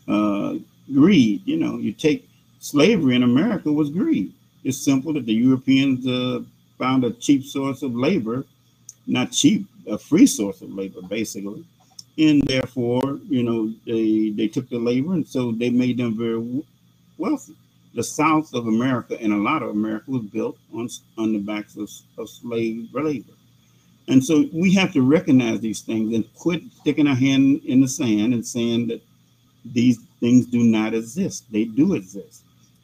Uh, 0.06 0.54
greed, 0.92 1.42
you 1.44 1.56
know, 1.56 1.78
you 1.78 1.92
take 1.92 2.28
slavery 2.60 3.16
in 3.16 3.22
America 3.22 3.70
was 3.72 3.90
greed. 3.90 4.32
It's 4.64 4.78
simple 4.78 5.12
that 5.14 5.26
the 5.26 5.34
Europeans 5.34 6.06
uh, 6.06 6.40
found 6.78 7.04
a 7.04 7.10
cheap 7.12 7.44
source 7.44 7.82
of 7.82 7.94
labor, 7.94 8.44
not 9.06 9.32
cheap, 9.32 9.66
a 9.86 9.98
free 9.98 10.26
source 10.26 10.62
of 10.62 10.72
labor, 10.72 11.02
basically. 11.02 11.64
And 12.16 12.42
therefore, 12.42 13.18
you 13.28 13.42
know, 13.42 13.72
they, 13.86 14.30
they 14.30 14.48
took 14.48 14.68
the 14.68 14.78
labor 14.78 15.14
and 15.14 15.26
so 15.26 15.52
they 15.52 15.70
made 15.70 15.98
them 15.98 16.16
very 16.16 16.62
wealthy. 17.18 17.54
The 17.94 18.02
South 18.02 18.52
of 18.54 18.66
America 18.66 19.16
and 19.20 19.32
a 19.32 19.36
lot 19.36 19.62
of 19.62 19.70
America 19.70 20.10
was 20.10 20.22
built 20.22 20.58
on, 20.74 20.88
on 21.16 21.32
the 21.32 21.38
backs 21.38 21.76
of, 21.76 21.88
of 22.18 22.28
slave 22.28 22.88
labor. 22.92 23.32
And 24.08 24.22
so 24.22 24.44
we 24.52 24.74
have 24.74 24.92
to 24.92 25.02
recognize 25.02 25.60
these 25.60 25.80
things 25.80 26.14
and 26.14 26.24
quit 26.34 26.62
sticking 26.80 27.06
our 27.06 27.14
hand 27.14 27.62
in 27.64 27.80
the 27.80 27.88
sand 27.88 28.34
and 28.34 28.44
saying 28.46 28.88
that 28.88 29.00
these 29.64 29.98
things 30.20 30.46
do 30.46 30.62
not 30.62 30.92
exist. 30.92 31.50
They 31.50 31.64
do 31.64 31.94
exist. 31.94 32.42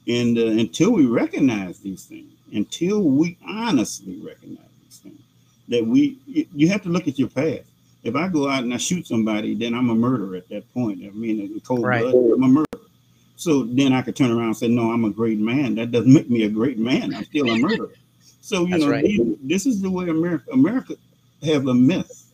And 0.08 0.38
uh, 0.38 0.46
until 0.46 0.92
we 0.92 1.06
recognize 1.06 1.78
these 1.80 2.04
things, 2.04 2.32
until 2.54 3.02
we 3.02 3.36
honestly 3.46 4.18
recognize 4.24 4.64
these 4.84 4.98
things, 4.98 5.20
that 5.68 5.84
we, 5.86 6.16
you- 6.54 6.68
have 6.68 6.82
to 6.82 6.88
look 6.88 7.06
at 7.06 7.18
your 7.18 7.28
past. 7.28 7.64
If 8.02 8.16
I 8.16 8.28
go 8.28 8.48
out 8.48 8.62
and 8.62 8.72
I 8.72 8.78
shoot 8.78 9.06
somebody, 9.06 9.54
then 9.54 9.74
I'm 9.74 9.90
a 9.90 9.94
murderer 9.94 10.36
at 10.36 10.48
that 10.48 10.72
point. 10.72 11.00
I 11.04 11.10
mean, 11.10 11.38
in 11.40 11.60
cold 11.60 11.84
Right. 11.84 12.00
blood, 12.00 12.14
I'm 12.14 12.42
a 12.44 12.48
murderer. 12.48 12.64
So 13.40 13.62
then 13.64 13.94
I 13.94 14.02
could 14.02 14.14
turn 14.16 14.30
around 14.30 14.48
and 14.48 14.56
say, 14.58 14.68
no, 14.68 14.90
I'm 14.90 15.06
a 15.06 15.10
great 15.10 15.38
man. 15.38 15.74
That 15.76 15.92
doesn't 15.92 16.12
make 16.12 16.28
me 16.28 16.42
a 16.42 16.50
great 16.50 16.78
man. 16.78 17.14
I'm 17.14 17.24
still 17.24 17.50
a 17.50 17.56
murderer. 17.56 17.94
So, 18.42 18.64
you 18.64 18.72
That's 18.72 18.84
know, 18.84 18.90
right. 18.90 19.02
these- 19.04 19.36
this 19.42 19.64
is 19.64 19.80
the 19.80 19.90
way 19.90 20.10
America, 20.10 20.50
America 20.52 20.94
have 21.42 21.66
a 21.66 21.72
myth 21.72 22.30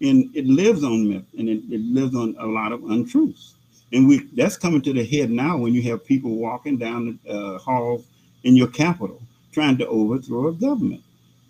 and 0.00 0.34
it 0.34 0.46
lives 0.46 0.82
on 0.82 1.06
myth 1.10 1.26
and 1.36 1.46
it, 1.46 1.62
it 1.70 1.82
lives 1.82 2.14
on 2.14 2.34
a 2.38 2.46
lot 2.46 2.72
of 2.72 2.82
untruths. 2.90 3.52
And 3.92 4.08
we 4.08 4.20
that's 4.34 4.56
coming 4.56 4.80
to 4.82 4.94
the 4.94 5.04
head 5.04 5.30
now 5.30 5.58
when 5.58 5.74
you 5.74 5.82
have 5.90 6.06
people 6.06 6.30
walking 6.36 6.78
down 6.78 7.18
the 7.26 7.30
uh, 7.34 7.58
halls 7.58 8.06
in 8.44 8.56
your 8.56 8.68
capital 8.68 9.20
trying 9.52 9.76
to 9.76 9.86
overthrow 9.88 10.48
a 10.48 10.52
government. 10.52 11.02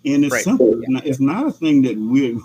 And 0.03 0.25
it's 0.25 0.33
Right. 0.33 0.43
simple. 0.43 0.81
It's 0.81 0.89
not, 0.89 1.05
it's 1.05 1.19
not 1.21 1.47
a 1.47 1.51
thing 1.51 1.81
that 1.83 1.95
we're, 1.97 2.37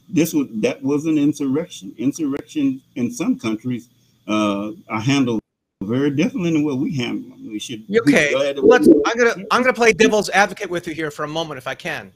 this 0.08 0.34
was 0.34 0.48
that 0.54 0.82
was 0.82 1.06
an 1.06 1.16
insurrection. 1.16 1.94
Insurrection 1.96 2.80
in 2.96 3.12
some 3.12 3.38
countries 3.38 3.88
uh, 4.26 4.72
are 4.88 5.00
handled 5.00 5.41
very 5.82 6.10
differently 6.10 6.52
than 6.52 6.64
what 6.64 6.78
we 6.78 6.94
handle. 6.94 7.36
We 7.38 7.58
should 7.58 7.84
Okay, 7.94 8.32
glad 8.32 8.56
that 8.56 8.64
let's. 8.64 8.88
I'm 8.88 9.18
gonna 9.18 9.34
I'm 9.50 9.62
gonna 9.62 9.72
play 9.72 9.92
devil's 9.92 10.30
advocate 10.30 10.70
with 10.70 10.86
you 10.86 10.94
here 10.94 11.10
for 11.10 11.24
a 11.24 11.28
moment, 11.28 11.58
if 11.58 11.66
I 11.66 11.74
can. 11.74 12.12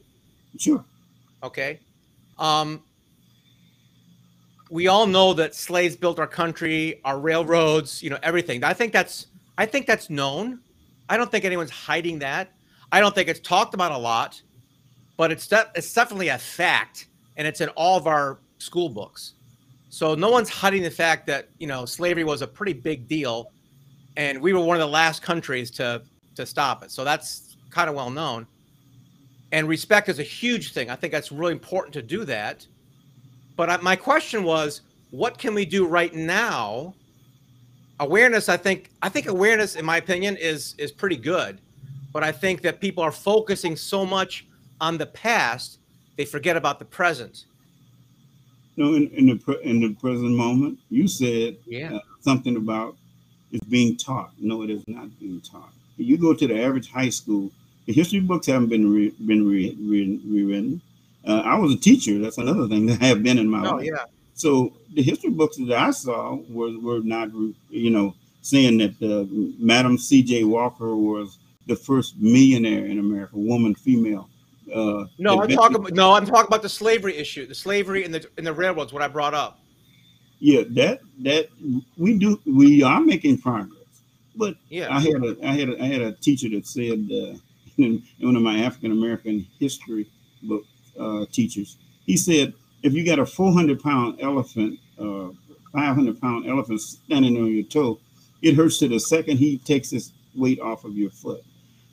sure. 0.58 0.84
Okay. 1.42 1.80
Um, 2.38 2.82
we 4.70 4.88
all 4.88 5.06
know 5.06 5.32
that 5.34 5.54
slaves 5.54 5.96
built 5.96 6.18
our 6.18 6.26
country, 6.26 7.00
our 7.04 7.18
railroads, 7.18 8.02
you 8.02 8.10
know, 8.10 8.18
everything. 8.22 8.64
I 8.64 8.72
think 8.72 8.92
that's 8.92 9.26
I 9.58 9.66
think 9.66 9.86
that's 9.86 10.10
known. 10.10 10.60
I 11.08 11.16
don't 11.16 11.30
think 11.30 11.44
anyone's 11.44 11.70
hiding 11.70 12.18
that. 12.20 12.52
I 12.92 13.00
don't 13.00 13.14
think 13.14 13.28
it's 13.28 13.40
talked 13.40 13.74
about 13.74 13.92
a 13.92 13.98
lot, 13.98 14.40
but 15.16 15.30
it's 15.30 15.46
de- 15.46 15.70
it's 15.74 15.92
definitely 15.92 16.28
a 16.28 16.38
fact, 16.38 17.08
and 17.36 17.46
it's 17.46 17.60
in 17.60 17.68
all 17.70 17.96
of 17.96 18.06
our 18.06 18.38
school 18.58 18.88
books. 18.88 19.34
So 19.88 20.14
no 20.14 20.30
one's 20.30 20.48
hiding 20.48 20.82
the 20.82 20.90
fact 20.90 21.26
that 21.28 21.48
you 21.58 21.66
know 21.66 21.84
slavery 21.84 22.24
was 22.24 22.42
a 22.42 22.46
pretty 22.46 22.72
big 22.72 23.06
deal, 23.06 23.52
and 24.16 24.40
we 24.40 24.52
were 24.52 24.60
one 24.60 24.76
of 24.76 24.80
the 24.80 24.88
last 24.92 25.22
countries 25.22 25.70
to 25.72 26.02
to 26.34 26.46
stop 26.46 26.82
it. 26.82 26.90
So 26.90 27.04
that's 27.04 27.56
kind 27.70 27.88
of 27.88 27.96
well 27.96 28.10
known 28.10 28.46
and 29.52 29.68
respect 29.68 30.08
is 30.08 30.18
a 30.18 30.24
huge 30.24 30.72
thing. 30.72 30.90
I 30.90 30.96
think 30.96 31.12
that's 31.12 31.30
really 31.30 31.52
important 31.52 31.92
to 31.94 32.02
do 32.02 32.24
that. 32.24 32.66
But 33.56 33.70
I, 33.70 33.76
my 33.78 33.96
question 33.96 34.44
was, 34.44 34.82
what 35.10 35.38
can 35.38 35.54
we 35.54 35.64
do 35.64 35.86
right 35.86 36.12
now? 36.14 36.94
Awareness, 38.00 38.48
I 38.48 38.56
think, 38.56 38.90
I 39.02 39.08
think 39.08 39.26
awareness, 39.28 39.76
in 39.76 39.84
my 39.84 39.96
opinion, 39.96 40.36
is 40.36 40.74
is 40.76 40.92
pretty 40.92 41.16
good. 41.16 41.60
But 42.12 42.22
I 42.22 42.32
think 42.32 42.60
that 42.62 42.80
people 42.80 43.02
are 43.02 43.12
focusing 43.12 43.76
so 43.76 44.04
much 44.04 44.46
on 44.80 44.98
the 44.98 45.06
past, 45.06 45.78
they 46.16 46.24
forget 46.24 46.56
about 46.56 46.78
the 46.78 46.84
present. 46.84 47.46
No, 48.76 48.94
in, 48.94 49.08
in 49.08 49.26
the 49.26 49.60
in 49.62 49.80
the 49.80 49.94
present 49.94 50.32
moment, 50.32 50.78
you 50.90 51.08
said 51.08 51.56
Yeah. 51.64 51.94
uh, 51.94 52.00
something 52.20 52.56
about 52.56 52.96
it's 53.56 53.66
being 53.66 53.96
taught. 53.96 54.30
No, 54.38 54.62
it 54.62 54.70
is 54.70 54.82
not 54.86 55.08
being 55.18 55.40
taught. 55.40 55.72
You 55.96 56.16
go 56.18 56.34
to 56.34 56.46
the 56.46 56.62
average 56.62 56.90
high 56.90 57.08
school. 57.08 57.50
The 57.86 57.92
history 57.92 58.20
books 58.20 58.46
haven't 58.46 58.68
been 58.68 58.92
re, 58.92 59.10
been 59.26 59.46
re, 59.48 59.76
re, 59.80 60.20
rewritten. 60.26 60.80
Uh, 61.26 61.40
I 61.44 61.58
was 61.58 61.72
a 61.72 61.76
teacher. 61.76 62.18
That's 62.18 62.38
another 62.38 62.68
thing 62.68 62.86
that 62.86 63.02
I 63.02 63.06
have 63.06 63.22
been 63.22 63.38
in 63.38 63.48
my 63.48 63.66
Oh 63.66 63.76
life. 63.76 63.86
yeah. 63.86 64.04
So 64.34 64.72
the 64.94 65.02
history 65.02 65.30
books 65.30 65.56
that 65.56 65.72
I 65.72 65.90
saw 65.90 66.36
were 66.48 66.78
were 66.78 67.00
not, 67.00 67.30
you 67.70 67.90
know, 67.90 68.14
saying 68.42 68.78
that 68.78 68.94
uh, 69.02 69.24
Madam 69.58 69.96
C.J. 69.98 70.44
Walker 70.44 70.94
was 70.94 71.38
the 71.66 71.74
first 71.76 72.16
millionaire 72.18 72.86
in 72.86 72.98
America, 72.98 73.36
woman, 73.36 73.74
female. 73.74 74.28
Uh, 74.72 75.06
No, 75.18 75.40
I'm 75.40 75.48
talking 75.48 75.76
about 75.76 75.92
no, 75.92 76.12
I'm 76.12 76.26
talking 76.26 76.46
about 76.48 76.62
the 76.62 76.68
slavery 76.68 77.16
issue, 77.16 77.46
the 77.46 77.54
slavery 77.54 78.04
and 78.04 78.12
the 78.12 78.24
in 78.36 78.44
the 78.44 78.52
railroads. 78.52 78.92
What 78.92 79.02
I 79.02 79.08
brought 79.08 79.34
up. 79.34 79.58
Yeah, 80.40 80.62
that 80.70 81.00
that 81.22 81.48
we 81.96 82.18
do. 82.18 82.40
We 82.46 82.82
are 82.82 83.00
making 83.00 83.38
progress, 83.38 83.80
but 84.36 84.56
Yeah. 84.70 84.88
I 84.90 85.00
had 85.00 85.24
a 85.24 85.36
I 85.44 85.52
had 85.54 85.70
a, 85.70 85.82
I 85.82 85.86
had 85.86 86.02
a 86.02 86.12
teacher 86.12 86.48
that 86.50 86.66
said 86.66 87.10
uh, 87.12 87.36
in 87.78 88.02
one 88.20 88.36
of 88.36 88.42
my 88.42 88.58
African 88.60 88.92
American 88.92 89.46
history 89.58 90.08
book 90.42 90.64
uh, 91.00 91.26
teachers. 91.32 91.78
He 92.06 92.16
said 92.18 92.54
if 92.82 92.92
you 92.94 93.04
got 93.04 93.18
a 93.18 93.26
400 93.26 93.80
pound 93.82 94.20
elephant, 94.22 94.78
uh, 95.00 95.30
500 95.72 96.20
pound 96.20 96.48
elephant 96.48 96.82
standing 96.82 97.36
on 97.38 97.48
your 97.52 97.64
toe, 97.64 98.00
it 98.42 98.54
hurts 98.54 98.78
to 98.80 98.88
the 98.88 99.00
second 99.00 99.38
he 99.38 99.58
takes 99.58 99.90
his 99.90 100.12
weight 100.36 100.60
off 100.60 100.84
of 100.84 100.96
your 100.96 101.10
foot. 101.10 101.42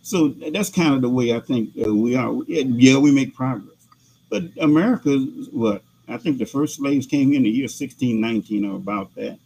So 0.03 0.29
that's 0.53 0.69
kind 0.69 0.93
of 0.95 1.01
the 1.01 1.09
way 1.09 1.33
I 1.35 1.39
think 1.41 1.71
uh, 1.85 1.93
we 1.95 2.15
are. 2.15 2.33
Yeah, 2.47 2.97
we 2.99 3.11
make 3.11 3.35
progress, 3.35 3.87
but 4.29 4.43
America, 4.61 5.17
what 5.51 5.83
I 6.07 6.17
think 6.17 6.37
the 6.37 6.45
first 6.45 6.75
slaves 6.75 7.07
came 7.07 7.33
in 7.33 7.43
the 7.43 7.49
year 7.49 7.63
1619 7.63 8.65
or 8.65 8.75
about 8.75 9.13
that. 9.15 9.37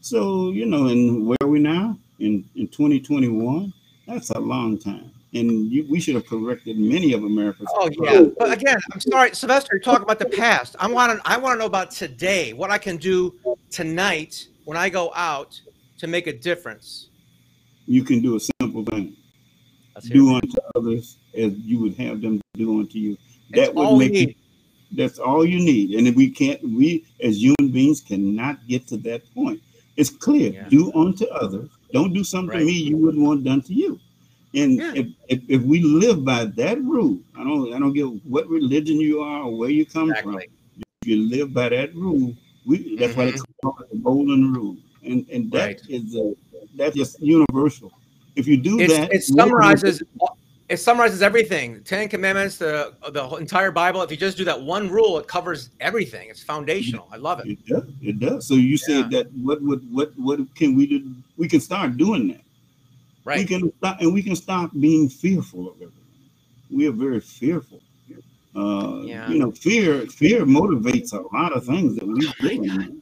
So, 0.00 0.50
you 0.50 0.66
know, 0.66 0.88
and 0.88 1.26
where 1.26 1.38
are 1.42 1.48
we 1.48 1.58
now? 1.58 1.96
in 2.22 2.44
in 2.54 2.68
2021, 2.68 3.72
that's 4.06 4.30
a 4.30 4.38
long 4.38 4.78
time. 4.78 5.10
And 5.34 5.70
you, 5.72 5.86
we 5.88 5.98
should 5.98 6.14
have 6.14 6.26
corrected 6.26 6.78
many 6.78 7.14
of 7.14 7.24
America's. 7.24 7.66
Oh 7.70 7.90
yeah, 8.00 8.26
but 8.38 8.52
again, 8.52 8.76
I'm 8.92 9.00
sorry, 9.00 9.34
Sylvester. 9.34 9.70
You're 9.72 9.80
talking 9.80 10.02
about 10.02 10.18
the 10.18 10.26
past. 10.26 10.76
I 10.78 10.86
want 10.88 11.12
to. 11.12 11.28
I 11.28 11.36
want 11.36 11.54
to 11.54 11.58
know 11.58 11.66
about 11.66 11.90
today. 11.90 12.52
What 12.52 12.70
I 12.70 12.78
can 12.78 12.96
do 12.96 13.34
tonight 13.70 14.46
when 14.64 14.76
I 14.76 14.88
go 14.88 15.12
out 15.14 15.60
to 15.98 16.06
make 16.06 16.26
a 16.26 16.32
difference. 16.32 17.08
You 17.86 18.04
can 18.04 18.20
do 18.20 18.36
a 18.36 18.40
simple 18.60 18.84
thing. 18.84 19.16
Do 20.08 20.34
unto 20.34 20.56
others 20.74 21.18
as 21.36 21.52
you 21.58 21.78
would 21.80 21.96
have 21.96 22.20
them 22.20 22.40
do 22.54 22.80
unto 22.80 22.98
you. 22.98 23.16
That 23.50 23.74
would 23.74 23.98
make 23.98 24.12
you. 24.12 24.34
That's 24.92 25.18
all 25.18 25.44
you 25.44 25.58
need. 25.58 25.98
And 25.98 26.06
if 26.06 26.14
we 26.14 26.30
can't, 26.30 26.62
we 26.62 27.04
as 27.20 27.42
human 27.42 27.72
beings 27.72 28.00
cannot 28.00 28.66
get 28.68 28.86
to 28.88 28.96
that 28.98 29.22
point. 29.34 29.60
It's 29.96 30.10
clear. 30.10 30.52
Yeah. 30.52 30.68
Do 30.68 30.92
unto 30.94 31.26
others. 31.26 31.70
Don't 31.92 32.12
do 32.12 32.24
something 32.24 32.50
Right. 32.50 32.60
to 32.60 32.64
me 32.64 32.72
you 32.72 32.96
wouldn't 32.96 33.22
want 33.22 33.44
done 33.44 33.62
to 33.62 33.74
you. 33.74 33.98
And 34.54 34.76
Yeah. 34.76 34.92
if, 34.94 35.06
if, 35.28 35.40
if 35.48 35.62
we 35.62 35.82
live 35.82 36.24
by 36.24 36.44
that 36.44 36.82
rule, 36.82 37.18
I 37.34 37.44
don't 37.44 37.72
I 37.72 37.78
don't 37.78 37.92
give 37.92 38.10
what 38.24 38.48
religion 38.48 39.00
you 39.00 39.20
are 39.20 39.44
or 39.44 39.56
where 39.56 39.70
you 39.70 39.86
come 39.86 40.12
from. 40.22 40.38
If 40.38 41.08
you 41.08 41.28
live 41.28 41.52
by 41.52 41.70
that 41.70 41.94
rule, 41.94 42.34
we 42.66 42.96
that's 42.96 43.16
why 43.16 43.26
they 43.26 43.32
mm-hmm. 43.32 43.68
call 43.68 43.78
it 43.80 43.90
the 43.90 43.98
golden 43.98 44.52
rule. 44.52 44.76
And 45.04 45.26
and 45.30 45.50
that 45.52 45.66
Right. 45.66 45.80
is 45.88 46.14
a, 46.16 46.34
that's 46.76 46.96
just 46.96 47.20
universal. 47.20 47.92
If 48.36 48.46
you 48.46 48.56
do 48.56 48.80
It's, 48.80 48.92
that, 48.96 49.12
it 49.12 49.22
summarizes. 49.22 50.02
It 50.68 50.78
summarizes 50.78 51.22
everything. 51.22 51.82
Ten 51.82 52.08
Commandments, 52.08 52.56
the 52.56 52.94
the 53.10 53.28
entire 53.36 53.70
Bible. 53.70 54.02
If 54.02 54.10
you 54.10 54.16
just 54.16 54.36
do 54.36 54.44
that 54.44 54.60
one 54.60 54.88
rule, 54.88 55.18
it 55.18 55.26
covers 55.28 55.70
everything. 55.80 56.28
It's 56.30 56.42
foundational. 56.42 57.08
I 57.12 57.16
love 57.16 57.40
it. 57.40 57.46
It 57.46 57.66
does. 57.66 57.84
It 58.00 58.20
does. 58.20 58.46
So 58.46 58.54
you 58.54 58.76
said 58.76 59.10
that 59.10 59.30
what 59.32 59.60
what 59.62 59.80
what 59.90 60.12
what 60.16 60.54
can 60.54 60.74
we 60.76 60.86
do? 60.86 61.14
We 61.36 61.48
can 61.48 61.60
start 61.60 61.96
doing 61.96 62.28
that. 62.28 62.40
Right. 63.24 63.38
We 63.38 63.44
can 63.44 63.72
stop 63.78 64.00
and 64.00 64.12
we 64.14 64.22
can 64.22 64.36
stop 64.36 64.70
being 64.78 65.08
fearful 65.08 65.68
of 65.68 65.74
everything. 65.76 65.98
We 66.70 66.88
are 66.88 66.92
very 66.92 67.20
fearful. 67.20 67.80
Uh, 68.54 69.02
Yeah. 69.04 69.28
You 69.30 69.38
know, 69.38 69.50
fear 69.50 70.06
fear 70.06 70.44
motivates 70.44 71.12
a 71.12 71.20
lot 71.34 71.52
of 71.52 71.64
things 71.66 71.96
that 71.96 72.06
we 72.06 72.58
do. 72.58 73.00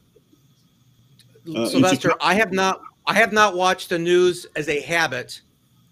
Uh, 1.55 1.65
Sylvester, 1.65 2.13
I 2.21 2.33
have 2.35 2.51
not 2.51 2.81
I 3.07 3.13
have 3.13 3.33
not 3.33 3.55
watched 3.55 3.89
the 3.89 3.97
news 3.99 4.45
as 4.55 4.69
a 4.69 4.79
habit 4.81 5.41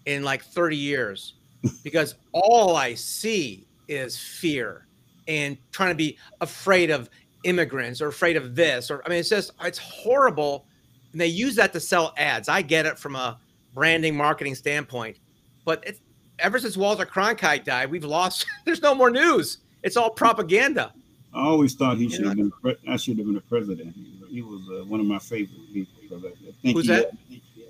in 0.06 0.22
like 0.22 0.42
30 0.44 0.76
years 0.76 1.34
because 1.82 2.14
all 2.32 2.76
I 2.76 2.94
see 2.94 3.66
is 3.88 4.18
fear 4.18 4.86
and 5.28 5.56
trying 5.72 5.90
to 5.90 5.94
be 5.96 6.16
afraid 6.40 6.90
of 6.90 7.10
immigrants 7.44 8.00
or 8.00 8.08
afraid 8.08 8.36
of 8.36 8.54
this 8.54 8.90
or 8.90 9.02
I 9.06 9.08
mean 9.08 9.18
it's 9.18 9.28
just 9.28 9.52
it's 9.62 9.78
horrible 9.78 10.66
and 11.12 11.20
they 11.20 11.26
use 11.26 11.56
that 11.56 11.72
to 11.72 11.80
sell 11.80 12.14
ads. 12.16 12.48
I 12.48 12.62
get 12.62 12.86
it 12.86 12.98
from 12.98 13.16
a 13.16 13.38
branding 13.74 14.16
marketing 14.16 14.54
standpoint, 14.54 15.18
but 15.64 15.82
it's 15.86 16.00
ever 16.38 16.58
since 16.58 16.76
Walter 16.76 17.04
Cronkite 17.06 17.64
died, 17.64 17.90
we've 17.90 18.04
lost 18.04 18.46
there's 18.64 18.82
no 18.82 18.94
more 18.94 19.10
news. 19.10 19.58
It's 19.82 19.96
all 19.96 20.10
propaganda. 20.10 20.92
I 21.32 21.42
always 21.42 21.74
thought 21.74 21.96
he 21.96 22.04
You 22.04 22.10
should 22.10 22.20
know, 22.22 22.28
have 22.28 22.36
been. 22.38 22.50
Pre- 22.50 22.76
I 22.88 22.96
should 22.96 23.16
have 23.18 23.26
been 23.26 23.36
the 23.36 23.40
president. 23.42 23.94
He, 24.28 24.42
was 24.42 24.60
uh, 24.68 24.84
one 24.84 25.00
of 25.00 25.06
my 25.06 25.18
favorite 25.18 25.72
people. 25.72 25.94
I, 26.12 26.28
I 26.28 26.52
think 26.62 26.76
Who's 26.76 26.86
he- 26.88 26.92
that? 26.94 27.12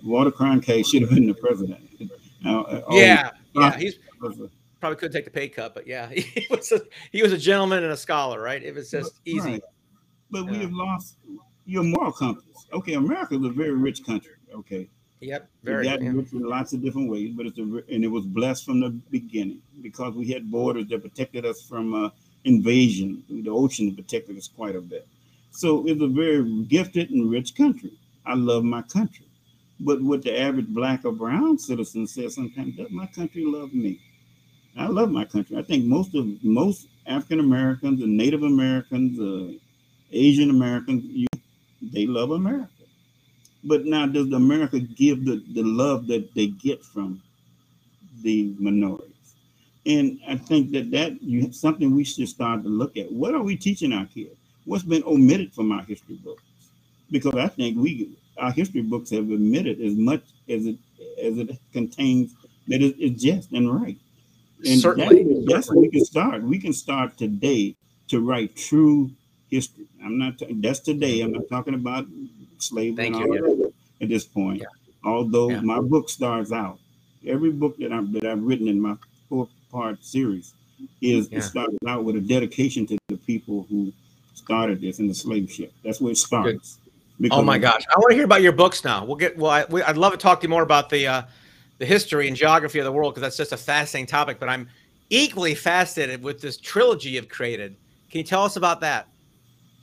Walter 0.02 0.30
Cronkite 0.30 0.86
should 0.86 1.02
have 1.02 1.10
been 1.10 1.26
the 1.26 1.34
president. 1.34 1.80
Uh, 2.42 2.60
uh, 2.62 2.82
Yeah, 2.92 3.32
yeah, 3.54 3.76
he's 3.76 3.96
probably 4.80 4.96
could 4.96 5.12
take 5.12 5.24
the 5.24 5.30
pay 5.30 5.48
cut, 5.48 5.74
but 5.74 5.86
yeah, 5.86 6.08
he 6.10 6.46
was 6.50 6.72
a 6.72 6.80
he 7.12 7.22
was 7.22 7.32
a 7.32 7.38
gentleman 7.38 7.82
and 7.84 7.92
a 7.92 7.96
scholar, 7.96 8.40
right? 8.40 8.62
It 8.62 8.74
was 8.74 8.90
just 8.90 9.20
easy. 9.24 9.52
Right. 9.52 9.62
But 10.30 10.46
we 10.46 10.58
have 10.58 10.72
lost 10.72 11.16
your 11.66 11.82
moral 11.82 12.12
compass. 12.12 12.44
Okay, 12.72 12.94
America 12.94 13.36
is 13.36 13.44
a 13.44 13.50
very 13.50 13.72
rich 13.72 14.04
country. 14.04 14.34
Okay, 14.54 14.88
Yep, 15.20 15.50
very. 15.62 15.86
yeah. 15.86 15.96
rich 16.00 16.32
in 16.32 16.42
lots 16.42 16.72
of 16.72 16.82
different 16.82 17.10
ways, 17.10 17.34
but 17.36 17.46
it's 17.46 17.58
a 17.58 17.62
and 17.62 18.04
it 18.04 18.10
was 18.10 18.24
blessed 18.24 18.64
from 18.64 18.80
the 18.80 18.90
beginning 19.10 19.60
because 19.82 20.14
we 20.14 20.28
had 20.28 20.50
borders 20.50 20.88
that 20.88 21.02
protected 21.02 21.44
us 21.44 21.62
from 21.62 21.94
uh, 21.94 22.10
invasion. 22.44 23.22
The 23.28 23.50
ocean 23.50 23.94
protected 23.94 24.38
us 24.38 24.48
quite 24.48 24.76
a 24.76 24.80
bit. 24.80 25.06
So 25.50 25.86
it's 25.86 26.00
a 26.00 26.06
very 26.06 26.62
gifted 26.68 27.10
and 27.10 27.30
rich 27.30 27.54
country. 27.54 27.92
I 28.24 28.34
love 28.34 28.64
my 28.64 28.82
country. 28.82 29.26
But 29.80 30.02
what 30.02 30.22
the 30.22 30.38
average 30.38 30.68
black 30.68 31.04
or 31.04 31.12
brown 31.12 31.58
citizen 31.58 32.06
says 32.06 32.34
sometimes, 32.34 32.76
does 32.76 32.90
my 32.90 33.06
country 33.06 33.44
love 33.44 33.72
me? 33.72 34.00
I 34.76 34.86
love 34.86 35.10
my 35.10 35.24
country. 35.24 35.56
I 35.56 35.62
think 35.62 35.86
most 35.86 36.14
of 36.14 36.26
most 36.44 36.86
African 37.06 37.40
Americans 37.40 38.02
and 38.02 38.16
Native 38.16 38.42
Americans, 38.42 39.18
uh, 39.18 39.58
Asian 40.12 40.50
Americans, 40.50 41.04
you, 41.04 41.26
they 41.82 42.06
love 42.06 42.30
America. 42.30 42.68
But 43.64 43.84
now, 43.84 44.06
does 44.06 44.32
America 44.32 44.80
give 44.80 45.24
the, 45.24 45.42
the 45.54 45.62
love 45.62 46.06
that 46.06 46.34
they 46.34 46.48
get 46.48 46.84
from 46.84 47.22
the 48.22 48.54
minorities? 48.58 49.06
And 49.86 50.20
I 50.28 50.36
think 50.36 50.72
that 50.72 50.90
that 50.90 51.22
you 51.22 51.52
something 51.52 51.94
we 51.94 52.04
should 52.04 52.28
start 52.28 52.62
to 52.62 52.68
look 52.68 52.96
at. 52.96 53.10
What 53.10 53.34
are 53.34 53.42
we 53.42 53.56
teaching 53.56 53.92
our 53.92 54.06
kids? 54.06 54.36
What's 54.66 54.84
been 54.84 55.02
omitted 55.04 55.54
from 55.54 55.72
our 55.72 55.82
history 55.82 56.16
books? 56.16 56.42
Because 57.10 57.34
I 57.34 57.48
think 57.48 57.78
we 57.78 58.16
our 58.38 58.52
history 58.52 58.82
books 58.82 59.10
have 59.10 59.30
omitted 59.30 59.80
as 59.80 59.94
much 59.94 60.22
as 60.48 60.66
it 60.66 60.76
as 61.22 61.38
it 61.38 61.50
contains 61.72 62.34
that 62.68 62.82
it 62.82 62.98
is 62.98 63.20
just 63.22 63.52
and 63.52 63.72
right. 63.82 63.98
And 64.66 64.80
Certainly, 64.80 65.24
that- 65.24 65.46
that's 65.48 65.68
where 65.70 65.78
we 65.80 65.88
can 65.90 66.04
start. 66.04 66.42
We 66.42 66.58
can 66.58 66.72
start 66.72 67.16
today 67.16 67.74
to 68.08 68.20
write 68.20 68.56
true 68.56 69.10
history. 69.50 69.86
I'm 70.04 70.18
not. 70.18 70.38
ta- 70.38 70.46
That's 70.50 70.80
today. 70.80 71.20
I'm 71.22 71.32
not 71.32 71.48
talking 71.48 71.74
about 71.74 72.06
slavery 72.58 72.96
Thank 73.10 73.16
and 73.16 73.34
you, 73.34 73.46
all 73.46 73.56
that 73.56 73.72
at 74.02 74.08
this 74.08 74.24
point. 74.24 74.60
Yeah. 74.60 74.66
Although 75.04 75.50
Yeah. 75.50 75.60
my 75.62 75.80
book 75.80 76.08
starts 76.10 76.52
out, 76.52 76.78
every 77.26 77.50
book 77.50 77.76
that 77.78 77.92
I've 77.92 78.12
that 78.12 78.24
I've 78.24 78.42
written 78.42 78.68
in 78.68 78.80
my 78.80 78.96
four 79.28 79.48
part 79.72 80.04
series 80.04 80.52
is 81.00 81.28
Yeah. 81.30 81.38
it 81.38 81.42
starts 81.42 81.76
out 81.86 82.04
with 82.04 82.16
a 82.16 82.20
dedication 82.20 82.86
to 82.86 82.98
the 83.08 83.16
people 83.16 83.66
who 83.70 83.92
started 84.34 84.80
this 84.80 84.98
in 84.98 85.06
the 85.08 85.14
slave 85.14 85.50
ship. 85.50 85.72
That's 85.82 86.00
where 86.00 86.12
it 86.12 86.18
starts. 86.18 86.78
Oh 87.30 87.42
my 87.42 87.58
gosh, 87.58 87.82
I 87.94 87.98
want 87.98 88.10
to 88.10 88.14
hear 88.14 88.24
about 88.24 88.42
your 88.42 88.52
books 88.52 88.84
now. 88.84 89.04
We'll 89.04 89.16
get. 89.16 89.36
Well, 89.36 89.50
I, 89.50 89.64
we, 89.64 89.82
I'd 89.82 89.98
love 89.98 90.12
to 90.12 90.18
talk 90.18 90.40
to 90.40 90.44
you 90.44 90.48
more 90.48 90.62
about 90.62 90.88
the 90.88 91.06
uh, 91.06 91.22
the 91.78 91.86
history 91.86 92.28
and 92.28 92.36
geography 92.36 92.78
of 92.78 92.84
the 92.84 92.92
world 92.92 93.14
because 93.14 93.22
that's 93.22 93.36
just 93.36 93.52
a 93.52 93.56
fascinating 93.56 94.06
topic. 94.06 94.38
But 94.38 94.48
I'm 94.48 94.68
equally 95.10 95.54
fascinated 95.54 96.22
with 96.22 96.40
this 96.40 96.56
trilogy 96.56 97.10
you've 97.10 97.28
created. 97.28 97.76
Can 98.10 98.18
you 98.18 98.24
tell 98.24 98.44
us 98.44 98.56
about 98.56 98.80
that? 98.80 99.08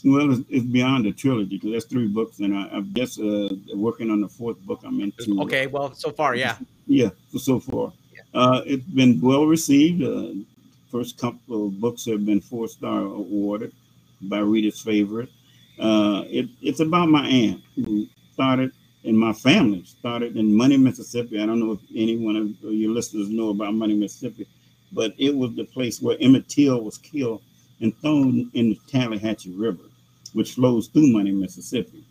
Well, 0.03 0.31
it's, 0.31 0.41
it's 0.49 0.65
beyond 0.65 1.05
a 1.05 1.11
trilogy 1.11 1.57
because 1.57 1.71
that's 1.71 1.85
three 1.85 2.07
books, 2.07 2.39
and 2.39 2.55
I, 2.55 2.69
I'm 2.71 2.93
just 2.93 3.19
uh, 3.19 3.49
working 3.75 4.09
on 4.09 4.21
the 4.21 4.29
fourth 4.29 4.59
book. 4.59 4.81
I'm 4.85 4.99
into. 5.01 5.41
Okay, 5.41 5.67
well, 5.67 5.93
so 5.93 6.11
far, 6.11 6.35
yeah. 6.35 6.57
Yeah, 6.87 7.09
so, 7.37 7.59
far. 7.59 7.93
Uh, 8.33 8.61
it's 8.65 8.85
been 8.85 9.19
well 9.21 9.45
received. 9.45 10.03
Uh, 10.03 10.43
first 10.91 11.17
couple 11.17 11.67
of 11.67 11.79
books 11.79 12.05
have 12.05 12.25
been 12.25 12.41
four 12.41 12.67
star 12.67 12.99
awarded 12.99 13.73
by 14.21 14.39
Reader's 14.39 14.81
Favorite. 14.81 15.29
Uh, 15.79 16.23
it, 16.27 16.49
it's 16.61 16.79
about 16.79 17.09
my 17.09 17.27
aunt 17.27 17.61
who 17.75 18.07
started, 18.33 18.71
and 19.03 19.17
my 19.17 19.33
family 19.33 19.83
started 19.85 20.35
in 20.35 20.53
Money, 20.53 20.77
Mississippi. 20.77 21.41
I 21.41 21.45
don't 21.45 21.59
know 21.59 21.73
if 21.73 21.79
anyone 21.95 22.35
of 22.35 22.71
your 22.73 22.91
listeners 22.91 23.29
know 23.29 23.49
about 23.49 23.73
Money, 23.73 23.95
Mississippi, 23.95 24.47
but 24.91 25.13
it 25.17 25.35
was 25.35 25.55
the 25.55 25.65
place 25.65 26.01
where 26.01 26.17
Emmett 26.19 26.47
Till 26.47 26.81
was 26.81 26.97
killed 26.97 27.41
and 27.81 27.95
thrown 27.99 28.49
in 28.53 28.69
the 28.69 28.79
Tallahatchie 28.87 29.55
River, 29.55 29.83
which 30.33 30.53
flows 30.53 30.87
through 30.87 31.11
Money, 31.11 31.31
Mississippi. 31.31 32.03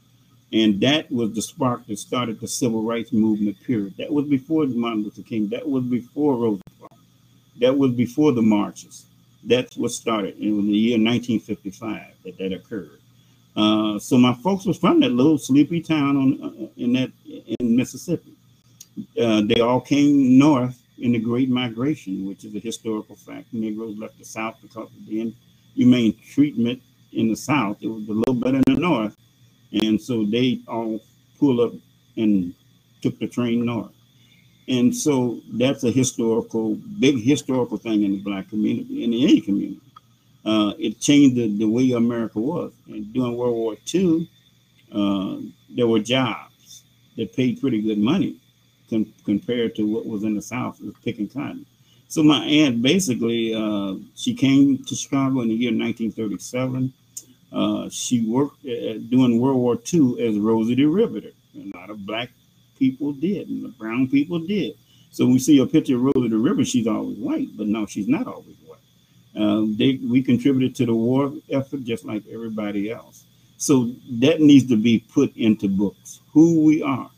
And 0.52 0.80
that 0.80 1.10
was 1.10 1.34
the 1.34 1.42
spark 1.42 1.86
that 1.86 1.98
started 1.98 2.40
the 2.40 2.46
civil 2.46 2.82
rights 2.82 3.12
movement, 3.12 3.56
period. 3.64 3.94
That 3.98 4.12
was 4.12 4.26
before 4.26 4.66
Martin 4.66 5.02
Luther 5.02 5.22
King. 5.22 5.48
That 5.48 5.68
was 5.68 5.84
before 5.84 6.36
Rosa 6.36 6.62
Parks. 6.78 6.94
That 7.60 7.76
was 7.76 7.92
before 7.92 8.32
the 8.32 8.42
marches. 8.42 9.06
That's 9.42 9.76
what 9.76 9.90
started. 9.90 10.36
It 10.38 10.50
was 10.50 10.64
in 10.64 10.70
the 10.70 10.78
year 10.78 10.98
1955 10.98 12.14
that 12.24 12.38
that 12.38 12.52
occurred. 12.52 13.00
Uh, 13.56 13.98
so 13.98 14.18
my 14.18 14.34
folks 14.34 14.66
was 14.66 14.76
from 14.76 15.00
that 15.00 15.12
little 15.12 15.38
sleepy 15.38 15.80
town 15.80 16.16
on 16.16 16.42
uh, 16.42 16.66
in 16.76 16.92
that 16.92 17.10
in 17.58 17.76
Mississippi. 17.76 18.34
Uh, 19.20 19.42
they 19.42 19.60
all 19.60 19.80
came 19.80 20.38
north 20.38 20.82
in 20.98 21.12
the 21.12 21.18
Great 21.18 21.48
Migration, 21.48 22.26
which 22.26 22.44
is 22.44 22.54
a 22.54 22.58
historical 22.58 23.16
fact. 23.16 23.52
Negroes 23.52 23.96
left 23.98 24.18
the 24.18 24.24
South 24.24 24.56
because 24.60 24.88
of 24.88 25.06
the 25.06 25.32
inhumane 25.74 26.14
treatment 26.32 26.82
in 27.12 27.28
the 27.28 27.36
South. 27.36 27.78
It 27.80 27.88
was 27.88 28.06
a 28.08 28.12
little 28.12 28.34
better 28.34 28.60
in 28.66 28.74
the 28.74 28.80
North, 28.80 29.16
and 29.72 30.00
so 30.00 30.24
they 30.26 30.60
all 30.68 31.00
pulled 31.38 31.60
up 31.60 31.72
and 32.16 32.54
took 33.00 33.18
the 33.18 33.26
train 33.26 33.64
north. 33.64 33.92
And 34.68 34.94
so 34.94 35.40
that's 35.52 35.84
a 35.84 35.90
historical, 35.90 36.74
big 36.98 37.22
historical 37.22 37.76
thing 37.76 38.02
in 38.02 38.12
the 38.12 38.22
black 38.22 38.48
community, 38.48 39.04
in 39.04 39.12
the 39.12 39.22
any 39.22 39.40
community. 39.40 39.80
Uh, 40.46 40.74
it 40.78 41.00
changed 41.00 41.36
the, 41.36 41.48
the 41.58 41.68
way 41.68 41.90
America 41.90 42.38
was. 42.38 42.72
And 42.86 43.12
during 43.12 43.36
World 43.36 43.56
War 43.56 43.76
II, 43.92 44.30
uh, 44.92 45.38
there 45.70 45.88
were 45.88 45.98
jobs 45.98 46.84
that 47.16 47.34
paid 47.34 47.60
pretty 47.60 47.82
good 47.82 47.98
money 47.98 48.40
com- 48.88 49.12
compared 49.24 49.74
to 49.74 49.82
what 49.82 50.06
was 50.06 50.22
in 50.22 50.36
the 50.36 50.42
South, 50.42 50.80
was 50.80 50.94
picking 51.04 51.28
cotton. 51.28 51.66
So 52.08 52.22
my 52.22 52.44
aunt 52.44 52.80
basically, 52.82 53.54
uh, 53.54 53.94
she 54.14 54.34
came 54.34 54.84
to 54.84 54.94
Chicago 54.94 55.40
in 55.40 55.48
the 55.48 55.54
year 55.54 55.72
1937. 55.72 56.92
Uh, 57.52 57.88
she 57.90 58.28
worked 58.28 58.64
uh, 58.64 58.98
during 59.10 59.40
World 59.40 59.58
War 59.58 59.78
II 59.92 60.24
as 60.24 60.38
Rosie 60.38 60.76
the 60.76 60.84
Riveter. 60.84 61.30
A 61.56 61.76
lot 61.76 61.90
of 61.90 62.06
black 62.06 62.30
people 62.78 63.12
did 63.12 63.48
and 63.48 63.64
the 63.64 63.70
brown 63.70 64.08
people 64.08 64.38
did. 64.38 64.74
So 65.10 65.26
we 65.26 65.38
see 65.38 65.58
a 65.58 65.66
picture 65.66 65.96
of 65.96 66.02
Rosie 66.02 66.28
the 66.28 66.38
River, 66.38 66.64
she's 66.64 66.86
always 66.86 67.18
white, 67.18 67.48
but 67.56 67.66
no, 67.66 67.86
she's 67.86 68.06
not 68.06 68.26
always 68.28 68.56
white. 68.64 68.65
Um, 69.36 69.76
they, 69.76 70.00
we 70.02 70.22
contributed 70.22 70.74
to 70.76 70.86
the 70.86 70.94
war 70.94 71.32
effort 71.50 71.84
just 71.84 72.04
like 72.04 72.22
everybody 72.32 72.90
else. 72.90 73.24
So 73.58 73.92
that 74.20 74.40
needs 74.40 74.66
to 74.68 74.76
be 74.76 75.00
put 75.12 75.34
into 75.36 75.68
books, 75.68 76.20
who 76.32 76.60
we 76.62 76.82
are. 76.82 77.10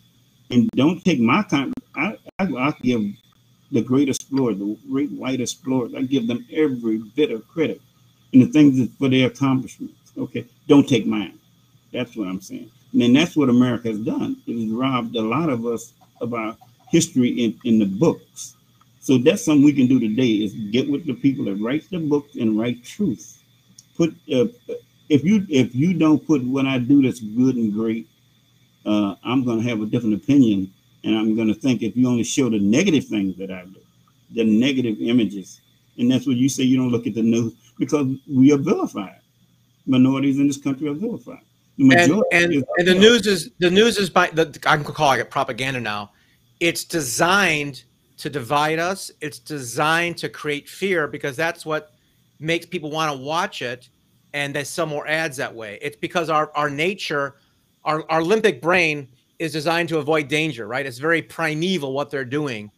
And 0.51 0.69
don't 0.75 1.05
take 1.05 1.21
my 1.21 1.43
kind. 1.45 1.73
I, 1.95 2.17
I, 2.39 2.45
I 2.45 2.75
give 2.83 3.03
the 3.71 3.83
great 3.83 4.09
explorer, 4.09 4.55
the 4.55 4.77
great 4.91 5.11
white 5.13 5.41
explorers, 5.41 5.95
I 5.95 6.03
give 6.03 6.27
them 6.27 6.47
every 6.53 6.99
bit 7.17 7.31
of 7.31 7.47
credit 7.49 7.81
and 8.33 8.43
the 8.43 8.47
things 8.47 8.89
for 8.99 9.09
their 9.09 9.29
accomplishments. 9.29 10.13
Okay, 10.17 10.47
don't 10.67 10.89
take 10.89 11.07
mine. 11.07 11.39
That's 11.93 12.17
what 12.17 12.29
I'm 12.29 12.41
saying. 12.41 12.71
And 12.93 13.15
that's 13.15 13.37
what 13.37 13.49
America 13.49 13.89
has 13.89 14.01
done. 14.01 14.43
It 14.47 14.55
has 14.59 14.71
robbed 14.71 15.15
a 15.17 15.23
lot 15.23 15.51
of 15.51 15.67
us 15.67 15.93
of 16.21 16.35
our 16.35 16.57
history 16.91 17.29
in, 17.29 17.59
in 17.65 17.79
the 17.79 17.87
books. 17.87 18.57
So 19.09 19.17
that's 19.17 19.43
something 19.43 19.65
we 19.65 19.73
can 19.73 19.87
do 19.87 19.99
today 19.99 20.33
is 20.45 20.53
get 20.71 20.87
with 20.87 21.07
the 21.07 21.15
people 21.15 21.43
that 21.47 21.55
write 21.55 21.89
the 21.91 21.97
books 21.97 22.35
and 22.35 22.61
write 22.61 22.85
truth. 22.85 23.43
Put 23.97 24.11
uh, 24.31 24.49
if 25.09 25.25
you 25.25 25.47
if 25.49 25.75
you 25.75 25.95
don't 25.95 26.27
put 26.27 26.45
what 26.45 26.67
I 26.67 26.79
do 26.79 27.01
that's 27.01 27.21
good 27.21 27.57
and 27.57 27.73
great, 27.73 28.07
uh, 28.85 29.15
I'm 29.25 29.47
going 29.47 29.63
to 29.63 29.67
have 29.67 29.81
a 29.81 29.87
different 29.87 30.15
opinion, 30.15 30.71
and 31.05 31.17
I'm 31.17 31.35
going 31.35 31.49
to 31.49 31.55
think 31.55 31.83
if 31.83 31.97
you 31.97 32.07
only 32.07 32.23
show 32.23 32.51
the 32.51 32.59
negative 32.59 33.07
things 33.07 33.35
that 33.39 33.51
I 33.51 33.65
do, 33.65 33.81
the 34.35 34.45
negative 34.45 35.01
images, 35.01 35.63
and 35.97 36.11
that's 36.11 36.27
what 36.27 36.37
you 36.37 36.51
say 36.51 36.65
you 36.65 36.77
don't 36.77 36.91
look 36.91 37.07
at 37.07 37.15
the 37.15 37.23
news 37.23 37.55
because 37.79 38.15
we 38.31 38.53
are 38.53 38.59
vilified. 38.59 39.21
Minorities 39.87 40.39
in 40.39 40.49
this 40.49 40.59
country 40.59 40.87
are 40.87 40.93
vilified. 40.93 41.41
The 41.79 41.97
and 41.97 42.13
and, 42.31 42.65
and 42.77 42.87
the 42.87 42.95
news 42.95 43.27
is 43.27 43.53
the 43.59 43.71
news 43.71 43.97
is 43.97 44.11
by 44.11 44.27
the 44.27 44.55
I'm 44.67 44.85
calling 44.85 45.21
it 45.21 45.31
propaganda 45.31 45.81
now. 45.81 46.11
It's 46.61 46.85
designed 46.85 47.85
to 48.19 48.29
divide 48.29 48.79
us. 48.79 49.11
It's 49.21 49.39
designed 49.39 50.19
to 50.19 50.29
create 50.29 50.69
fear 50.69 51.09
because 51.09 51.37
that's 51.37 51.65
what 51.65 51.93
makes 52.39 52.67
people 52.67 52.91
want 52.91 53.17
to 53.17 53.25
watch 53.25 53.63
it 53.63 53.89
and 54.35 54.55
they 54.55 54.65
sell 54.65 54.87
more 54.87 55.07
ads 55.09 55.37
that 55.39 55.55
way. 55.55 55.79
It's 55.81 55.97
because 55.97 56.29
our 56.29 56.53
our 56.55 56.69
nature, 56.69 57.37
our, 57.85 58.05
our 58.11 58.21
limbic 58.21 58.61
brain 58.61 59.09
is 59.39 59.53
designed 59.53 59.89
to 59.89 59.99
avoid 59.99 60.29
danger, 60.29 60.67
right? 60.67 60.85
It's 60.85 60.99
very 60.99 61.23
primeval 61.23 61.93
what 61.93 62.11
they're 62.11 62.25
doing. 62.25 62.71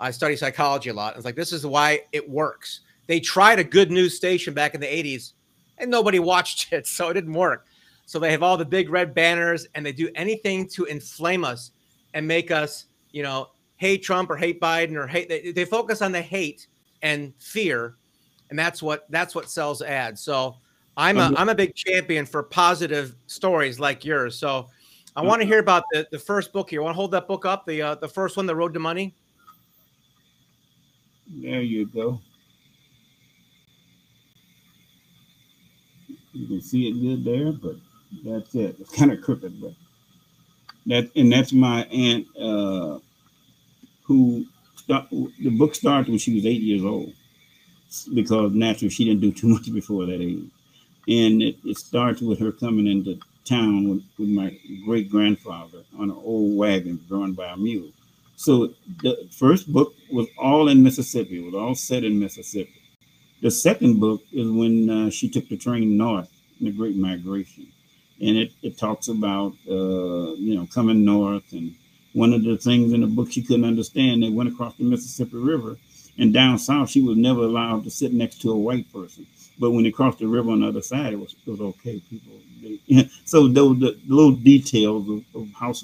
I 0.00 0.10
study 0.10 0.36
psychology 0.36 0.90
a 0.90 0.94
lot. 0.94 1.16
It's 1.16 1.24
like 1.24 1.36
this 1.36 1.52
is 1.52 1.64
why 1.64 2.02
it 2.12 2.28
works. 2.28 2.80
They 3.06 3.20
tried 3.20 3.58
a 3.58 3.64
good 3.64 3.90
news 3.90 4.16
station 4.16 4.52
back 4.52 4.74
in 4.74 4.80
the 4.80 4.86
80s 4.86 5.32
and 5.78 5.90
nobody 5.90 6.18
watched 6.32 6.72
it, 6.72 6.86
so 6.86 7.08
it 7.10 7.14
didn't 7.14 7.34
work. 7.34 7.66
So 8.06 8.18
they 8.18 8.30
have 8.30 8.42
all 8.42 8.56
the 8.56 8.64
big 8.64 8.88
red 8.88 9.14
banners 9.14 9.66
and 9.74 9.84
they 9.84 9.92
do 9.92 10.08
anything 10.14 10.68
to 10.68 10.84
inflame 10.84 11.44
us 11.44 11.72
and 12.14 12.26
make 12.26 12.50
us, 12.50 12.86
you 13.10 13.22
know, 13.22 13.50
hate 13.76 14.02
Trump 14.02 14.30
or 14.30 14.36
hate 14.36 14.60
Biden 14.60 14.96
or 14.96 15.06
hate 15.06 15.28
they, 15.28 15.52
they 15.52 15.64
focus 15.64 16.02
on 16.02 16.12
the 16.12 16.22
hate 16.22 16.66
and 17.02 17.32
fear 17.38 17.96
and 18.50 18.58
that's 18.58 18.82
what 18.82 19.06
that's 19.10 19.34
what 19.34 19.50
sells 19.50 19.82
ads. 19.82 20.20
So 20.20 20.56
I'm 20.96 21.18
a 21.18 21.32
I'm 21.36 21.48
a 21.48 21.54
big 21.54 21.74
champion 21.74 22.26
for 22.26 22.42
positive 22.42 23.14
stories 23.26 23.78
like 23.78 24.04
yours. 24.04 24.38
So 24.38 24.68
I 25.14 25.22
want 25.22 25.40
to 25.40 25.46
hear 25.46 25.58
about 25.58 25.84
the, 25.92 26.06
the 26.10 26.18
first 26.18 26.52
book 26.52 26.70
here. 26.70 26.82
Want 26.82 26.94
to 26.94 26.96
hold 26.96 27.10
that 27.12 27.26
book 27.26 27.44
up? 27.44 27.66
The 27.66 27.82
uh, 27.82 27.94
the 27.96 28.08
first 28.08 28.36
one, 28.36 28.46
The 28.46 28.56
Road 28.56 28.74
to 28.74 28.80
Money. 28.80 29.14
There 31.28 31.62
you 31.62 31.86
go. 31.86 32.20
You 36.32 36.46
can 36.46 36.60
see 36.60 36.88
it 36.88 37.00
good 37.00 37.24
there, 37.24 37.52
but 37.52 37.76
that's 38.24 38.54
it. 38.54 38.76
It's 38.78 38.94
kind 38.94 39.10
of 39.10 39.22
crooked, 39.22 39.60
but 39.60 39.72
that 40.86 41.10
and 41.16 41.32
that's 41.32 41.52
my 41.52 41.84
aunt 41.84 42.26
uh, 42.38 42.95
start, 44.86 45.10
the 45.10 45.50
book 45.50 45.74
starts 45.74 46.08
when 46.08 46.18
she 46.18 46.34
was 46.34 46.46
eight 46.46 46.62
years 46.62 46.84
old 46.84 47.12
because 48.14 48.52
naturally 48.52 48.90
she 48.90 49.04
didn't 49.04 49.20
do 49.20 49.32
too 49.32 49.48
much 49.54 49.72
before 49.72 50.06
that 50.06 50.20
age 50.20 50.50
and 51.08 51.42
it, 51.42 51.56
it 51.64 51.78
starts 51.78 52.20
with 52.20 52.38
her 52.40 52.52
coming 52.52 52.86
into 52.86 53.18
town 53.44 53.88
with, 53.88 54.02
with 54.18 54.28
my 54.28 54.56
great 54.84 55.08
grandfather 55.08 55.82
on 55.98 56.10
an 56.10 56.16
old 56.16 56.56
wagon 56.56 57.00
drawn 57.08 57.32
by 57.32 57.46
a 57.46 57.56
mule. 57.56 57.90
So 58.36 58.74
the 59.02 59.28
first 59.30 59.72
book 59.72 59.94
was 60.10 60.26
all 60.36 60.68
in 60.68 60.82
Mississippi, 60.82 61.38
it 61.38 61.44
was 61.44 61.54
all 61.54 61.74
set 61.74 62.04
in 62.04 62.18
Mississippi. 62.18 62.82
The 63.42 63.50
second 63.50 64.00
book 64.00 64.22
is 64.32 64.50
when 64.50 64.90
uh, 64.90 65.10
she 65.10 65.28
took 65.28 65.48
the 65.48 65.56
train 65.56 65.96
north 65.96 66.30
in 66.58 66.66
the 66.66 66.72
Great 66.72 66.96
Migration. 66.96 67.68
And 68.20 68.36
it, 68.36 68.52
it 68.62 68.78
talks 68.78 69.08
about, 69.08 69.52
uh, 69.68 70.32
you 70.34 70.54
know, 70.54 70.66
coming 70.72 71.04
north. 71.04 71.52
And 71.52 71.74
one 72.16 72.32
of 72.32 72.42
the 72.42 72.56
things 72.56 72.94
in 72.94 73.02
the 73.02 73.06
book 73.06 73.30
she 73.30 73.42
couldn't 73.42 73.66
understand, 73.66 74.22
they 74.22 74.30
went 74.30 74.48
across 74.48 74.74
the 74.76 74.84
Mississippi 74.84 75.36
River. 75.36 75.76
And 76.18 76.32
down 76.32 76.58
south, 76.58 76.88
she 76.88 77.02
was 77.02 77.18
never 77.18 77.42
allowed 77.42 77.84
to 77.84 77.90
sit 77.90 78.14
next 78.14 78.40
to 78.40 78.52
a 78.52 78.56
white 78.56 78.90
person. 78.90 79.26
But 79.58 79.72
when 79.72 79.84
they 79.84 79.90
crossed 79.90 80.20
the 80.20 80.26
river 80.26 80.50
on 80.50 80.60
the 80.60 80.68
other 80.68 80.80
side, 80.80 81.12
it 81.12 81.20
was 81.20 81.36
it 81.46 81.50
was 81.50 81.60
okay. 81.60 82.00
People, 82.08 82.32
they, 82.62 83.10
so 83.26 83.48
those 83.48 83.78
the 83.80 83.98
little 84.06 84.32
details 84.32 85.06
of, 85.10 85.24
of 85.34 85.48
how 85.52 85.74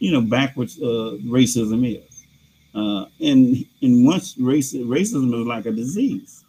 you 0.00 0.10
know 0.10 0.22
backwards 0.22 0.76
uh, 0.82 1.18
racism 1.24 1.86
is, 1.86 2.26
uh, 2.74 3.06
and 3.20 3.64
and 3.80 4.04
once 4.04 4.36
race, 4.38 4.74
racism 4.74 5.40
is 5.40 5.46
like 5.46 5.66
a 5.66 5.72
disease. 5.72 6.44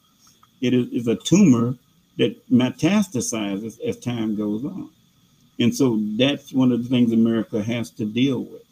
It 0.62 0.74
is, 0.74 0.88
is 0.90 1.08
a 1.08 1.16
tumor 1.16 1.76
that 2.18 2.36
metastasizes 2.50 3.80
as 3.82 3.98
time 4.00 4.36
goes 4.36 4.66
on, 4.66 4.90
and 5.60 5.76
so 5.76 6.00
that's 6.18 6.54
one 6.54 6.72
of 6.72 6.84
the 6.84 6.90
things 6.90 7.12
America 7.12 7.62
has 7.62 7.92
to 7.92 8.06
deal 8.06 8.40
with. 8.40 8.65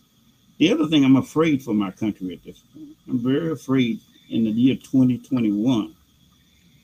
The 0.57 0.71
other 0.71 0.87
thing 0.87 1.03
I'm 1.03 1.15
afraid 1.15 1.63
for 1.63 1.73
my 1.73 1.91
country 1.91 2.33
at 2.33 2.43
this 2.43 2.59
point, 2.73 2.95
I'm 3.09 3.19
very 3.19 3.51
afraid 3.51 3.99
in 4.29 4.43
the 4.43 4.51
year 4.51 4.75
2021 4.75 5.95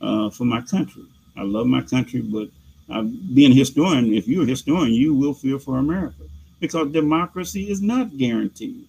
uh, 0.02 0.30
for 0.32 0.46
my 0.46 0.62
country. 0.62 1.06
I 1.38 1.44
love 1.44 1.68
my 1.68 1.82
country, 1.82 2.22
but 2.22 2.50
being 3.34 3.52
a 3.52 3.56
historian, 3.56 4.14
if 4.14 4.28
you're 4.28 4.44
a 4.44 4.48
historian, 4.48 4.94
you 4.94 5.14
will 5.14 5.34
fear 5.34 5.60
for 5.60 5.78
America 5.78 6.24
because 6.60 6.92
democracy 6.92 7.70
is 7.70 7.82
not 7.82 8.18
guaranteed. 8.18 8.88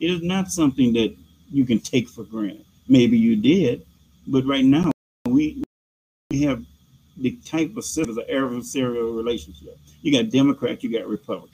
It 0.00 0.10
is 0.10 0.22
not 0.22 0.50
something 0.50 0.92
that 0.94 1.14
you 1.50 1.64
can 1.64 1.78
take 1.78 2.08
for 2.08 2.24
granted. 2.24 2.64
Maybe 2.88 3.18
you 3.18 3.36
did, 3.36 3.86
but 4.26 4.44
right 4.46 4.64
now 4.64 4.90
we 5.26 5.62
we 6.30 6.42
have 6.42 6.64
the 7.16 7.32
type 7.44 7.76
of 7.76 7.84
citizens, 7.84 8.18
an 8.18 8.34
adversarial 8.34 9.16
relationship. 9.16 9.78
You 10.02 10.12
got 10.12 10.32
Democrats, 10.32 10.82
you 10.82 10.90
got 10.90 11.06
Republican. 11.06 11.53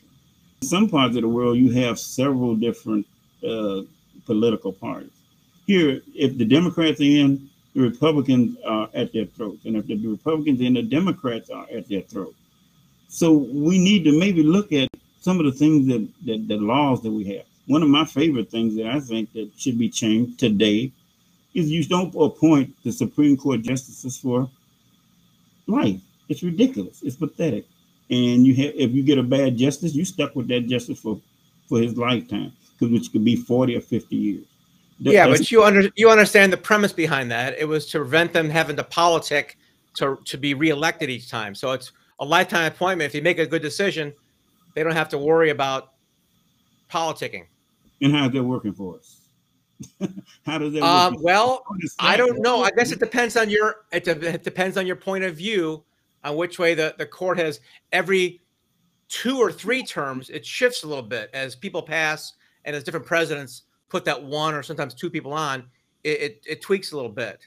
Some 0.62 0.88
parts 0.88 1.16
of 1.16 1.22
the 1.22 1.28
world, 1.28 1.56
you 1.56 1.72
have 1.72 1.98
several 1.98 2.54
different 2.54 3.06
uh, 3.46 3.82
political 4.26 4.72
parties. 4.72 5.10
Here, 5.66 6.02
if 6.14 6.36
the 6.36 6.44
Democrats 6.44 7.00
are 7.00 7.04
in, 7.04 7.48
the 7.74 7.80
Republicans 7.80 8.58
are 8.66 8.90
at 8.92 9.12
their 9.12 9.24
throats. 9.24 9.64
And 9.64 9.76
if 9.76 9.86
the 9.86 9.96
Republicans 10.06 10.60
and 10.60 10.76
the 10.76 10.82
Democrats 10.82 11.50
are 11.50 11.66
at 11.72 11.88
their 11.88 12.02
throat. 12.02 12.34
So 13.08 13.32
we 13.32 13.78
need 13.78 14.04
to 14.04 14.18
maybe 14.18 14.42
look 14.42 14.72
at 14.72 14.88
some 15.20 15.38
of 15.38 15.46
the 15.46 15.52
things 15.52 15.86
that, 15.86 16.08
that 16.26 16.48
the 16.48 16.56
laws 16.56 17.02
that 17.02 17.10
we 17.10 17.24
have. 17.36 17.44
One 17.66 17.82
of 17.82 17.88
my 17.88 18.04
favorite 18.04 18.50
things 18.50 18.74
that 18.76 18.86
I 18.86 19.00
think 19.00 19.32
that 19.32 19.50
should 19.56 19.78
be 19.78 19.88
changed 19.88 20.38
today 20.38 20.92
is 21.54 21.70
you 21.70 21.84
don't 21.84 22.14
appoint 22.14 22.74
the 22.82 22.92
Supreme 22.92 23.36
Court 23.36 23.62
justices 23.62 24.18
for 24.18 24.50
life. 25.66 26.00
It's 26.28 26.42
ridiculous. 26.42 27.02
It's 27.02 27.16
pathetic. 27.16 27.66
And 28.10 28.46
you 28.46 28.54
have 28.56 28.74
if 28.76 28.90
you 28.90 29.02
get 29.02 29.18
a 29.18 29.22
bad 29.22 29.56
justice, 29.56 29.94
you 29.94 30.04
stuck 30.04 30.34
with 30.34 30.48
that 30.48 30.66
justice 30.66 30.98
for 30.98 31.20
for 31.68 31.80
his 31.80 31.96
lifetime, 31.96 32.52
because 32.72 32.92
which 32.92 33.12
could 33.12 33.24
be 33.24 33.36
40 33.36 33.76
or 33.76 33.80
50 33.80 34.16
years 34.16 34.44
yeah, 35.00 35.26
but 35.26 35.50
you 35.50 35.64
under 35.64 35.90
you 35.96 36.10
understand 36.10 36.52
the 36.52 36.56
premise 36.56 36.92
behind 36.92 37.30
that. 37.30 37.58
It 37.58 37.66
was 37.66 37.86
to 37.90 37.98
prevent 37.98 38.32
them 38.32 38.50
having 38.50 38.76
to 38.76 38.84
politic 38.84 39.56
to 39.94 40.18
to 40.24 40.36
be 40.36 40.54
reelected 40.54 41.08
each 41.10 41.30
time. 41.30 41.54
So 41.54 41.72
it's 41.72 41.92
a 42.18 42.24
lifetime 42.24 42.70
appointment. 42.70 43.08
If 43.08 43.14
you 43.14 43.22
make 43.22 43.38
a 43.38 43.46
good 43.46 43.62
decision, 43.62 44.12
they 44.74 44.82
don't 44.82 44.92
have 44.92 45.08
to 45.10 45.18
worry 45.18 45.50
about 45.50 45.92
politicking. 46.90 47.46
And 48.02 48.14
how's 48.14 48.32
that 48.32 48.42
working 48.44 48.74
for 48.74 48.96
us? 48.96 49.16
How 50.44 50.58
does 50.58 50.74
that? 50.74 50.82
Um, 50.82 51.16
well, 51.20 51.64
I 51.98 52.18
don't 52.18 52.42
know. 52.42 52.62
I 52.62 52.70
guess 52.70 52.92
it 52.92 52.98
depends 52.98 53.36
on 53.38 53.48
your 53.48 53.86
it, 53.92 54.04
de- 54.04 54.34
it 54.34 54.42
depends 54.42 54.76
on 54.76 54.86
your 54.86 54.96
point 54.96 55.24
of 55.24 55.34
view 55.36 55.82
on 56.24 56.37
which 56.37 56.59
way 56.59 56.74
the 56.74 56.94
the 56.98 57.06
court 57.06 57.38
has 57.38 57.61
every 57.92 58.40
two 59.11 59.38
or 59.38 59.52
three 59.52 59.83
terms. 59.83 60.30
It 60.30 60.46
shifts 60.46 60.85
a 60.85 60.87
little 60.87 61.02
bit 61.02 61.30
as 61.35 61.54
people 61.56 61.83
pass 61.83 62.35
and 62.64 62.74
as 62.74 62.85
different 62.85 63.06
presidents 63.06 63.62
put 63.88 64.04
that 64.04 64.22
one 64.22 64.54
or 64.54 64.62
sometimes 64.62 64.94
two 64.94 65.11
people 65.11 65.33
on, 65.33 65.64
it, 66.04 66.20
it, 66.20 66.44
it 66.48 66.62
tweaks 66.62 66.92
a 66.92 66.96
little 66.96 67.11
bit, 67.11 67.46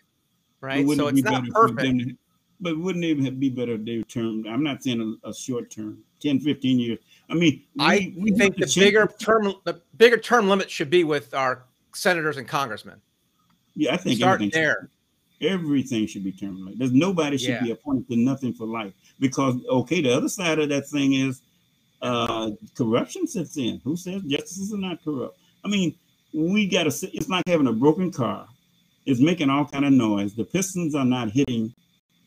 right? 0.62 0.86
So 0.90 1.08
it's 1.08 1.24
not 1.24 1.48
perfect. 1.48 2.12
but 2.60 2.78
wouldn't 2.78 3.04
it 3.06 3.40
be 3.40 3.50
better 3.50 3.78
their 3.78 4.04
term? 4.04 4.46
I'm 4.48 4.64
not 4.64 4.84
saying 4.84 5.18
a, 5.24 5.30
a, 5.30 5.34
short 5.34 5.72
term, 5.72 6.00
10, 6.20 6.42
15 6.42 6.80
years. 6.80 7.00
I 7.30 7.34
mean, 7.34 7.64
we, 7.76 7.84
I 7.84 8.14
we 8.18 8.32
think 8.32 8.58
the 8.58 8.72
bigger 8.76 9.08
term, 9.20 9.54
the 9.64 9.82
bigger 9.98 10.18
term 10.18 10.50
limit 10.50 10.70
should 10.70 10.90
be 10.90 11.04
with 11.04 11.34
our 11.34 11.64
senators 11.96 12.38
and 12.38 12.48
congressmen. 12.48 13.02
Yeah, 13.76 13.94
I 13.94 13.98
think 13.98 14.18
start 14.18 14.44
there. 14.52 14.90
Everything 15.42 16.08
should 16.08 16.24
be 16.24 16.32
term 16.32 16.58
limit. 16.58 16.80
There's 16.80 16.92
nobody 16.92 17.38
should 17.38 17.50
yeah. 17.50 17.64
be 17.64 17.72
appointed 17.72 18.08
to 18.10 18.16
nothing 18.16 18.54
for 18.54 18.66
life 18.66 18.94
because 19.20 19.56
okay, 19.70 20.02
the 20.02 20.16
other 20.16 20.30
side 20.30 20.60
of 20.60 20.70
that 20.70 20.88
thing 20.88 21.14
is 21.14 21.42
uh, 22.02 22.52
corruption 22.76 23.26
sits 23.26 23.58
in. 23.58 23.82
Who 23.84 23.96
says 23.96 24.22
justices 24.24 24.74
are 24.74 24.78
not 24.78 25.04
corrupt? 25.04 25.38
I 25.64 25.70
mean, 25.70 25.96
we 26.34 26.68
got 26.68 26.84
to. 26.84 26.92
Sit 26.92 27.12
it's 27.14 27.30
like 27.30 27.44
having 27.48 27.68
a 27.68 27.74
broken 27.74 28.12
car. 28.12 28.48
It's 29.06 29.20
making 29.20 29.50
all 29.50 29.66
kind 29.66 29.86
of 29.86 29.94
noise. 29.94 30.36
The 30.36 30.44
pistons 30.44 30.96
are 30.96 31.06
not 31.06 31.32
hitting 31.32 31.74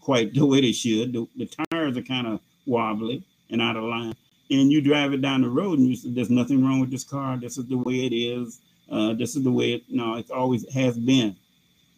quite 0.01 0.35
the 0.35 0.45
way 0.47 0.61
they 0.61 0.73
should. 0.73 1.13
The, 1.13 1.27
the 1.37 1.51
tires 1.71 1.97
are 1.97 2.03
kind 2.03 2.27
of 2.27 2.41
wobbly 2.67 3.25
and 3.51 3.63
out 3.63 3.77
of 3.77 3.85
line. 3.85 4.15
And 4.51 4.71
you 4.71 4.81
drive 4.81 5.13
it 5.13 5.23
down 5.23 5.43
the 5.43 5.49
road, 5.49 5.79
and 5.79 5.89
you 5.89 5.97
say, 5.97 6.11
"There's 6.11 6.31
nothing 6.31 6.65
wrong 6.65 6.81
with 6.81 6.91
this 6.91 7.05
car. 7.05 7.37
This 7.37 7.59
is 7.59 7.67
the 7.67 7.79
way 7.79 8.07
it 8.07 8.15
is. 8.15 8.61
Uh, 8.91 9.13
this 9.15 9.35
is 9.35 9.43
the 9.43 9.51
way 9.51 9.75
it. 9.75 9.83
No, 9.89 10.17
it 10.17 10.31
always 10.31 10.71
has 10.73 10.97
been." 10.97 11.37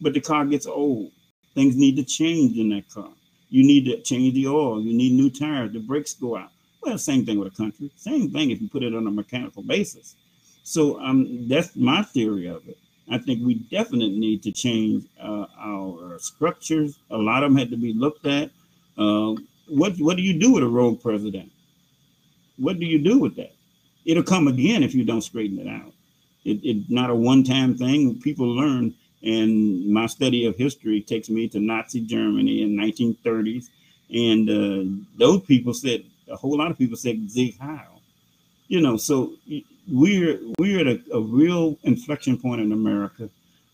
But 0.01 0.13
the 0.13 0.21
car 0.21 0.45
gets 0.45 0.65
old. 0.65 1.11
Things 1.55 1.75
need 1.75 1.95
to 1.97 2.03
change 2.03 2.57
in 2.57 2.69
that 2.69 2.89
car. 2.89 3.11
You 3.49 3.63
need 3.63 3.85
to 3.85 4.01
change 4.01 4.35
the 4.35 4.47
oil. 4.47 4.81
You 4.81 4.93
need 4.93 5.13
new 5.13 5.29
tires. 5.29 5.73
The 5.73 5.79
brakes 5.79 6.13
go 6.13 6.37
out. 6.37 6.51
Well, 6.81 6.97
same 6.97 7.25
thing 7.25 7.39
with 7.39 7.51
a 7.53 7.55
country. 7.55 7.91
Same 7.95 8.31
thing 8.31 8.51
if 8.51 8.61
you 8.61 8.69
put 8.69 8.83
it 8.83 8.95
on 8.95 9.07
a 9.07 9.11
mechanical 9.11 9.63
basis. 9.63 10.15
So 10.63 10.99
um, 10.99 11.47
that's 11.47 11.75
my 11.75 12.03
theory 12.03 12.47
of 12.47 12.67
it. 12.67 12.77
I 13.11 13.17
think 13.17 13.43
we 13.43 13.55
definitely 13.55 14.17
need 14.19 14.43
to 14.43 14.51
change 14.51 15.05
uh, 15.19 15.47
our 15.59 16.19
structures. 16.19 16.99
A 17.09 17.17
lot 17.17 17.43
of 17.43 17.49
them 17.49 17.57
had 17.57 17.71
to 17.71 17.77
be 17.77 17.93
looked 17.93 18.25
at. 18.27 18.51
Uh, 18.97 19.33
what 19.67 19.97
what 19.97 20.15
do 20.15 20.23
you 20.23 20.39
do 20.39 20.53
with 20.53 20.63
a 20.63 20.67
rogue 20.67 21.01
president? 21.01 21.51
What 22.57 22.79
do 22.79 22.85
you 22.85 22.99
do 22.99 23.17
with 23.17 23.35
that? 23.37 23.53
It'll 24.05 24.23
come 24.23 24.47
again 24.47 24.83
if 24.83 24.93
you 24.93 25.03
don't 25.03 25.21
straighten 25.21 25.59
it 25.59 25.67
out. 25.67 25.93
It, 26.45 26.59
it's 26.63 26.89
not 26.89 27.09
a 27.09 27.15
one-time 27.15 27.77
thing. 27.77 28.19
People 28.21 28.47
learn, 28.47 28.93
and 29.23 29.91
my 29.91 30.05
study 30.05 30.45
of 30.45 30.55
history 30.55 31.01
takes 31.01 31.29
me 31.29 31.47
to 31.49 31.59
Nazi 31.59 32.01
Germany 32.01 32.61
in 32.61 32.75
1930s, 32.75 33.69
and 34.13 34.49
uh, 34.49 35.05
those 35.17 35.41
people 35.41 35.73
said 35.73 36.03
a 36.29 36.35
whole 36.35 36.57
lot 36.57 36.71
of 36.71 36.77
people 36.77 36.97
said 36.97 37.29
Sieg 37.29 37.57
Heil. 37.59 38.01
You 38.67 38.81
know, 38.81 38.97
so 38.97 39.33
we're 39.87 40.39
we're 40.59 40.81
at 40.81 40.87
a, 40.87 41.01
a 41.13 41.21
real 41.21 41.77
inflection 41.83 42.37
point 42.37 42.61
in 42.61 42.71
America. 42.71 43.29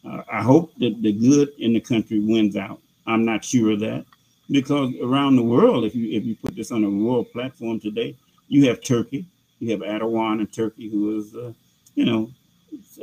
Uh, 0.07 0.21
I 0.31 0.41
hope 0.41 0.73
that 0.77 1.01
the 1.01 1.11
good 1.11 1.49
in 1.57 1.73
the 1.73 1.81
country 1.81 2.19
wins 2.19 2.55
out. 2.55 2.79
I'm 3.07 3.25
not 3.25 3.43
sure 3.43 3.71
of 3.71 3.79
that 3.81 4.05
because 4.49 4.93
around 5.01 5.35
the 5.35 5.43
world, 5.43 5.85
if 5.85 5.95
you 5.95 6.17
if 6.17 6.25
you 6.25 6.35
put 6.35 6.55
this 6.55 6.71
on 6.71 6.83
a 6.83 6.89
world 6.89 7.31
platform 7.31 7.79
today, 7.79 8.15
you 8.47 8.67
have 8.67 8.81
Turkey, 8.81 9.25
you 9.59 9.71
have 9.71 9.81
Erdogan 9.81 10.39
in 10.39 10.47
Turkey, 10.47 10.89
who 10.89 11.17
is, 11.17 11.35
uh, 11.35 11.51
you 11.95 12.05
know, 12.05 12.31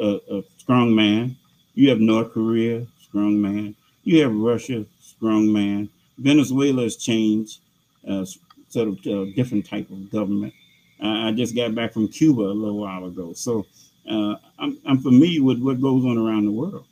a, 0.00 0.20
a, 0.30 0.42
strong 0.58 0.94
man. 0.94 1.36
You 1.74 1.88
have 1.90 2.00
North 2.00 2.32
Korea, 2.32 2.86
strong 3.00 3.40
man. 3.40 3.74
You 4.04 4.22
have 4.22 4.34
Russia, 4.34 4.84
strong 5.00 5.52
man. 5.52 5.88
Venezuela 6.18 6.82
has 6.82 6.96
changed, 6.96 7.60
uh, 8.06 8.24
sort 8.68 8.88
of 8.88 8.98
uh, 9.06 9.24
different 9.34 9.66
type 9.66 9.90
of 9.90 10.10
government. 10.10 10.52
Uh, 11.02 11.28
I 11.28 11.32
just 11.32 11.54
got 11.56 11.74
back 11.74 11.92
from 11.92 12.08
Cuba 12.08 12.42
a 12.42 12.52
little 12.52 12.78
while 12.78 13.06
ago, 13.06 13.32
so 13.32 13.66
uh, 14.08 14.36
I'm, 14.58 14.78
I'm 14.86 14.98
familiar 14.98 15.42
with 15.42 15.60
what 15.60 15.80
goes 15.80 16.04
on 16.04 16.18
around 16.18 16.44
the 16.44 16.52
world. 16.52 16.84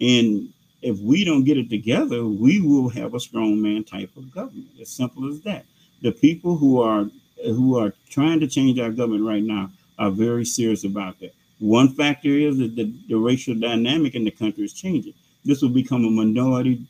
And 0.00 0.52
if 0.82 0.98
we 0.98 1.24
don't 1.24 1.44
get 1.44 1.58
it 1.58 1.70
together, 1.70 2.24
we 2.24 2.60
will 2.60 2.88
have 2.90 3.14
a 3.14 3.18
strongman 3.18 3.86
type 3.86 4.10
of 4.16 4.32
government. 4.32 4.68
As 4.80 4.90
simple 4.90 5.28
as 5.28 5.40
that. 5.40 5.64
The 6.02 6.12
people 6.12 6.56
who 6.56 6.80
are 6.80 7.06
who 7.44 7.78
are 7.78 7.92
trying 8.10 8.40
to 8.40 8.46
change 8.46 8.78
our 8.78 8.90
government 8.90 9.24
right 9.24 9.42
now 9.42 9.70
are 9.98 10.10
very 10.10 10.44
serious 10.44 10.84
about 10.84 11.18
that. 11.20 11.34
One 11.58 11.94
factor 11.94 12.28
is 12.28 12.58
that 12.58 12.76
the, 12.76 12.92
the 13.08 13.16
racial 13.16 13.54
dynamic 13.54 14.14
in 14.14 14.24
the 14.24 14.30
country 14.30 14.64
is 14.64 14.72
changing. 14.72 15.14
This 15.44 15.62
will 15.62 15.70
become 15.70 16.04
a 16.04 16.10
minority 16.10 16.86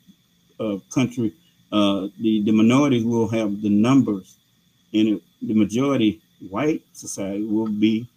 uh, 0.59 0.77
country. 0.89 1.33
Uh, 1.71 2.07
the, 2.19 2.41
the 2.43 2.51
minorities 2.51 3.05
will 3.05 3.27
have 3.29 3.61
the 3.61 3.69
numbers, 3.69 4.37
and 4.93 5.07
it, 5.07 5.21
the 5.41 5.53
majority 5.53 6.21
white 6.49 6.81
society 6.93 7.45
will 7.45 7.67
be 7.67 8.07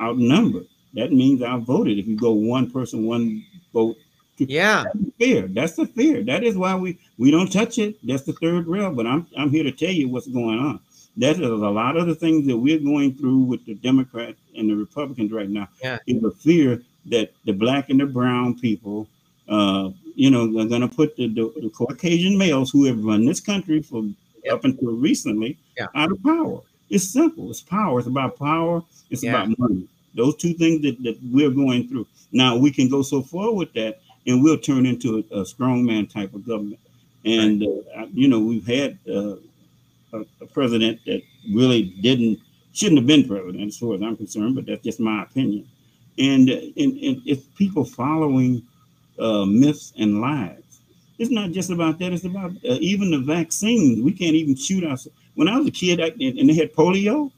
outnumbered. 0.00 0.66
That 0.94 1.12
means 1.12 1.42
I 1.42 1.56
voted. 1.58 1.98
If 1.98 2.06
you 2.06 2.16
go 2.16 2.32
one 2.32 2.70
person, 2.70 3.06
one 3.06 3.44
vote. 3.72 3.96
Yeah. 4.38 4.84
That's 4.84 5.16
fear. 5.18 5.48
That's 5.48 5.76
the 5.76 5.86
fear. 5.86 6.22
That 6.24 6.44
is 6.44 6.56
why 6.56 6.74
we 6.74 6.98
we 7.18 7.30
don't 7.30 7.50
touch 7.50 7.78
it. 7.78 7.96
That's 8.06 8.24
the 8.24 8.32
third 8.34 8.66
rail. 8.66 8.92
But 8.92 9.06
I'm 9.06 9.26
I'm 9.36 9.50
here 9.50 9.64
to 9.64 9.72
tell 9.72 9.90
you 9.90 10.08
what's 10.08 10.26
going 10.26 10.58
on. 10.58 10.80
That 11.18 11.36
is 11.36 11.40
a 11.40 11.46
lot 11.46 11.96
of 11.96 12.06
the 12.06 12.14
things 12.14 12.46
that 12.46 12.56
we're 12.56 12.78
going 12.78 13.14
through 13.14 13.38
with 13.38 13.64
the 13.64 13.74
Democrats 13.74 14.38
and 14.56 14.68
the 14.68 14.76
Republicans 14.76 15.32
right 15.32 15.48
now. 15.48 15.68
Yeah. 15.82 15.98
Is 16.06 16.22
a 16.22 16.30
fear 16.30 16.82
that 17.06 17.32
the 17.44 17.52
black 17.52 17.88
and 17.88 18.00
the 18.00 18.06
brown 18.06 18.58
people, 18.58 19.08
uh, 19.48 19.90
you 20.14 20.30
know, 20.30 20.44
are 20.44 20.66
going 20.66 20.82
to 20.82 20.88
put 20.88 21.16
the, 21.16 21.28
the, 21.28 21.52
the, 21.60 21.70
Caucasian 21.70 22.36
males 22.36 22.70
who 22.70 22.84
have 22.84 23.02
run 23.02 23.24
this 23.24 23.40
country 23.40 23.80
for 23.80 24.04
up 24.50 24.64
until 24.64 24.92
recently 24.92 25.56
yeah. 25.78 25.86
out 25.94 26.12
of 26.12 26.22
power. 26.22 26.60
It's 26.90 27.04
simple. 27.04 27.50
It's 27.50 27.62
power. 27.62 27.98
It's 27.98 28.08
about 28.08 28.38
power. 28.38 28.82
It's 29.10 29.22
yeah. 29.22 29.30
about 29.30 29.58
money. 29.58 29.88
Those 30.14 30.36
two 30.36 30.54
things 30.54 30.82
that, 30.82 31.02
that 31.02 31.18
we're 31.22 31.50
going 31.50 31.88
through. 31.88 32.06
Now 32.32 32.56
we 32.56 32.70
can 32.70 32.88
go 32.88 33.02
so 33.02 33.22
far 33.22 33.52
with 33.52 33.72
that, 33.74 34.00
and 34.26 34.42
we'll 34.42 34.58
turn 34.58 34.86
into 34.86 35.24
a, 35.30 35.40
a 35.40 35.42
strongman 35.42 36.10
type 36.10 36.34
of 36.34 36.46
government. 36.46 36.80
And 37.24 37.60
right. 37.60 38.02
uh, 38.04 38.06
you 38.12 38.28
know, 38.28 38.38
we've 38.38 38.66
had 38.66 38.98
uh, 39.12 39.36
a, 40.16 40.44
a, 40.44 40.46
president 40.46 41.00
that 41.06 41.22
really 41.52 41.94
didn't 42.00 42.40
shouldn't 42.72 42.98
have 42.98 43.06
been 43.06 43.26
president, 43.26 43.68
as 43.68 43.78
far 43.78 43.94
as 43.94 44.02
I'm 44.02 44.16
concerned. 44.16 44.54
But 44.54 44.66
that's 44.66 44.84
just 44.84 45.00
my 45.00 45.22
opinion. 45.22 45.68
And 46.18 46.48
and, 46.48 46.72
and 46.76 47.22
it's 47.26 47.46
people 47.56 47.84
following 47.84 48.62
uh, 49.18 49.44
myths 49.44 49.92
and 49.98 50.20
lies. 50.20 50.62
It's 51.18 51.30
not 51.30 51.52
just 51.52 51.70
about 51.70 51.98
that. 52.00 52.12
It's 52.12 52.24
about 52.24 52.52
uh, 52.68 52.78
even 52.80 53.10
the 53.10 53.18
vaccines. 53.18 54.02
We 54.02 54.12
can't 54.12 54.34
even 54.34 54.54
shoot 54.54 54.84
ourselves 54.84 55.16
when 55.36 55.48
I 55.48 55.56
was 55.56 55.68
a 55.68 55.70
kid 55.70 56.00
I, 56.00 56.06
and 56.18 56.48
they 56.48 56.54
had 56.54 56.74
polio, 56.74 57.30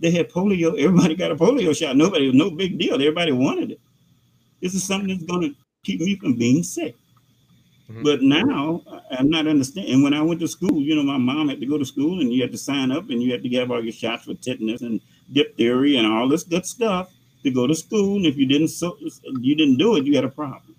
they 0.00 0.10
had 0.10 0.30
polio. 0.30 0.78
Everybody 0.78 1.16
got 1.16 1.32
a 1.32 1.36
polio 1.36 1.76
shot. 1.76 1.96
Nobody, 1.96 2.30
no 2.30 2.50
big 2.50 2.78
deal. 2.78 2.94
Everybody 2.94 3.32
wanted 3.32 3.72
it. 3.72 3.80
This 4.62 4.74
is 4.74 4.84
something 4.84 5.08
that's 5.08 5.24
going 5.24 5.50
to 5.50 5.56
keep 5.82 6.00
me 6.00 6.16
from 6.16 6.36
being 6.36 6.62
sick. 6.62 6.94
Mm-hmm. 7.90 8.02
But 8.02 8.22
now 8.22 8.82
I'm 9.10 9.28
not 9.28 9.46
understanding. 9.46 9.94
And 9.94 10.02
when 10.02 10.14
I 10.14 10.22
went 10.22 10.40
to 10.40 10.48
school, 10.48 10.80
you 10.80 10.96
know, 10.96 11.02
my 11.02 11.18
mom 11.18 11.48
had 11.48 11.60
to 11.60 11.66
go 11.66 11.76
to 11.76 11.84
school 11.84 12.20
and 12.20 12.32
you 12.32 12.40
had 12.40 12.52
to 12.52 12.58
sign 12.58 12.90
up 12.90 13.10
and 13.10 13.22
you 13.22 13.30
had 13.30 13.42
to 13.42 13.48
get 13.48 13.70
all 13.70 13.82
your 13.82 13.92
shots 13.92 14.24
for 14.24 14.34
tetanus 14.34 14.80
and 14.80 15.00
diphtheria 15.32 15.98
and 15.98 16.06
all 16.06 16.28
this 16.28 16.44
good 16.44 16.64
stuff 16.64 17.12
to 17.42 17.50
go 17.50 17.66
to 17.66 17.74
school. 17.74 18.16
And 18.16 18.26
if 18.26 18.36
you 18.36 18.46
didn't 18.46 18.68
so 18.68 18.96
you 19.40 19.54
didn't 19.54 19.76
do 19.76 19.96
it, 19.96 20.04
you 20.04 20.14
had 20.14 20.24
a 20.24 20.30
problem. 20.30 20.74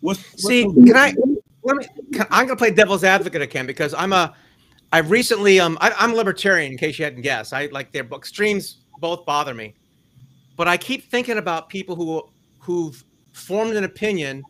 What's, 0.00 0.20
what's 0.32 0.46
See, 0.46 0.64
can 0.64 0.96
I 0.96 1.14
let 1.62 1.76
me 1.76 1.86
can, 2.12 2.26
I'm 2.30 2.46
gonna 2.46 2.56
play 2.56 2.72
devil's 2.72 3.04
advocate 3.04 3.42
again 3.42 3.66
because 3.66 3.94
I'm 3.94 4.12
a 4.12 4.34
I've 4.94 5.10
recently, 5.10 5.58
um, 5.58 5.76
I, 5.80 5.92
am 6.04 6.12
a 6.12 6.14
libertarian 6.14 6.70
in 6.70 6.78
case 6.78 7.00
you 7.00 7.04
hadn't 7.04 7.22
guessed. 7.22 7.52
I 7.52 7.66
like 7.66 7.90
their 7.90 8.04
extremes 8.04 8.76
both 9.00 9.26
bother 9.26 9.52
me, 9.52 9.74
but 10.56 10.68
I 10.68 10.76
keep 10.76 11.10
thinking 11.10 11.38
about 11.38 11.68
people 11.68 11.96
who 11.96 12.28
who've 12.60 13.04
formed 13.32 13.74
an 13.74 13.82
opinion 13.82 14.44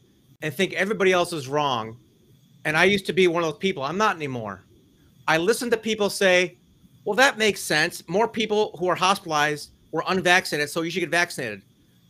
and 0.45 0.53
think 0.53 0.75
everybody 0.75 1.11
else 1.11 1.33
is 1.33 1.49
wrong. 1.49 1.97
And 2.67 2.77
I 2.77 2.85
used 2.85 3.07
to 3.07 3.15
be 3.15 3.29
one 3.29 3.43
of 3.43 3.51
those 3.51 3.59
people. 3.59 3.83
I'm 3.83 3.97
not 3.97 4.15
anymore. 4.15 4.63
I 5.27 5.39
listen 5.39 5.71
to 5.71 5.77
people 5.79 6.11
say, 6.11 6.59
"Well, 7.05 7.17
that 7.17 7.39
makes 7.39 7.63
sense. 7.63 8.07
More 8.09 8.29
people 8.29 8.77
who 8.79 8.87
are 8.89 8.95
hospitalized 8.95 9.71
were 9.91 10.05
unvaccinated, 10.07 10.69
so 10.69 10.83
you 10.83 10.91
should 10.91 11.01
get 11.01 11.09
vaccinated." 11.09 11.63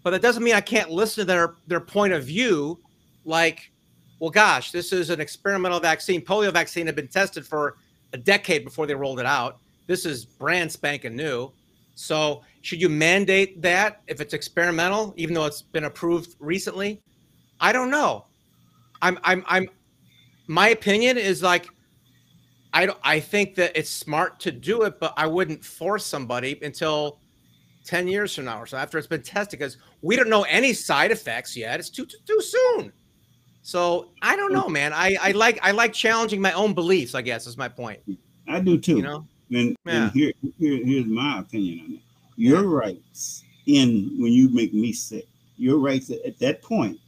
But 0.03 0.11
that 0.11 0.21
doesn't 0.21 0.43
mean 0.43 0.55
I 0.55 0.61
can't 0.61 0.91
listen 0.91 1.23
to 1.23 1.25
their 1.25 1.55
their 1.69 1.81
point 1.81 2.13
of 2.13 2.25
view. 2.25 2.81
Like, 3.25 3.71
well, 4.19 4.31
gosh, 4.31 4.73
this 4.73 4.93
is 4.93 5.11
an 5.11 5.21
experimental 5.21 5.79
vaccine. 5.79 6.21
Polio 6.21 6.53
vaccine 6.53 6.87
had 6.87 6.97
been 6.97 7.09
tested 7.09 7.47
for 7.47 7.77
a 8.13 8.19
decade 8.19 8.65
before 8.65 8.87
they 8.89 8.97
rolled 8.97 9.21
it 9.21 9.27
out. 9.27 9.61
This 9.87 10.05
is 10.05 10.25
brand 10.25 10.73
spanking 10.73 11.15
new. 11.15 11.53
So 11.95 12.43
should 12.63 12.81
you 12.81 12.89
mandate 12.89 13.63
that 13.63 14.03
if 14.09 14.21
it's 14.21 14.35
experimental, 14.35 15.15
even 15.17 15.35
though 15.35 15.47
it's 15.47 15.63
been 15.63 15.85
approved 15.85 16.35
recently? 16.41 17.01
I 17.61 17.73
don't 17.73 17.91
know. 17.91 18.27
I'm 19.03 19.19
I'm 19.23 19.45
I'm 19.47 19.69
my 20.47 20.69
opinion 20.69 21.19
is 21.19 21.43
like 21.43 21.69
I 22.73 22.87
don't 22.87 22.99
I 23.03 23.21
think 23.21 23.55
that 23.57 23.77
it's 23.77 23.91
smart 23.91 24.41
to 24.41 24.53
do 24.53 24.83
it, 24.83 24.99
but 25.01 25.15
I 25.17 25.27
wouldn't 25.27 25.65
force 25.65 26.05
somebody 26.05 26.59
until 26.63 27.19
10 27.85 28.09
years 28.09 28.35
from 28.35 28.47
now 28.47 28.61
or 28.61 28.67
so 28.67 28.79
after 28.79 28.97
it's 28.97 29.07
been 29.07 29.23
tested 29.23 29.59
because 29.59 29.77
we 30.03 30.17
don't 30.17 30.31
know 30.31 30.43
any 30.45 30.73
side 30.73 31.11
effects 31.11 31.57
yet. 31.57 31.79
It's 31.79 31.91
too 31.91 32.07
too, 32.07 32.19
too 32.27 32.41
soon. 32.41 32.93
So 33.63 34.11
I 34.21 34.37
don't 34.37 34.53
know, 34.53 34.69
man. 34.69 34.93
I, 34.93 35.17
I 35.21 35.33
like 35.33 35.59
I 35.63 35.71
like 35.71 35.93
challenging 35.93 36.41
my 36.41 36.53
own 36.53 36.75
beliefs. 36.75 37.15
I 37.15 37.23
guess 37.23 37.47
is 37.47 37.57
my 37.57 37.69
point. 37.69 38.01
I 38.47 38.61
do 38.61 38.79
too. 38.79 38.97
You 38.97 39.03
know, 39.03 39.27
and, 39.51 39.77
yeah. 39.87 40.05
and 40.05 40.13
here, 40.13 40.33
here 40.59 40.85
here's 40.85 41.07
my 41.07 41.39
opinion 41.39 41.81
on 41.81 41.95
it. 41.95 42.01
Your 42.37 42.63
yeah. 42.63 42.87
rights 42.87 43.45
in 43.67 44.17
when 44.19 44.33
you 44.33 44.51
make 44.51 44.75
me 44.75 44.93
sick. 44.93 45.27
Your 45.57 45.79
rights 45.79 46.11
at 46.11 46.39
that 46.41 46.61
point, 46.63 46.99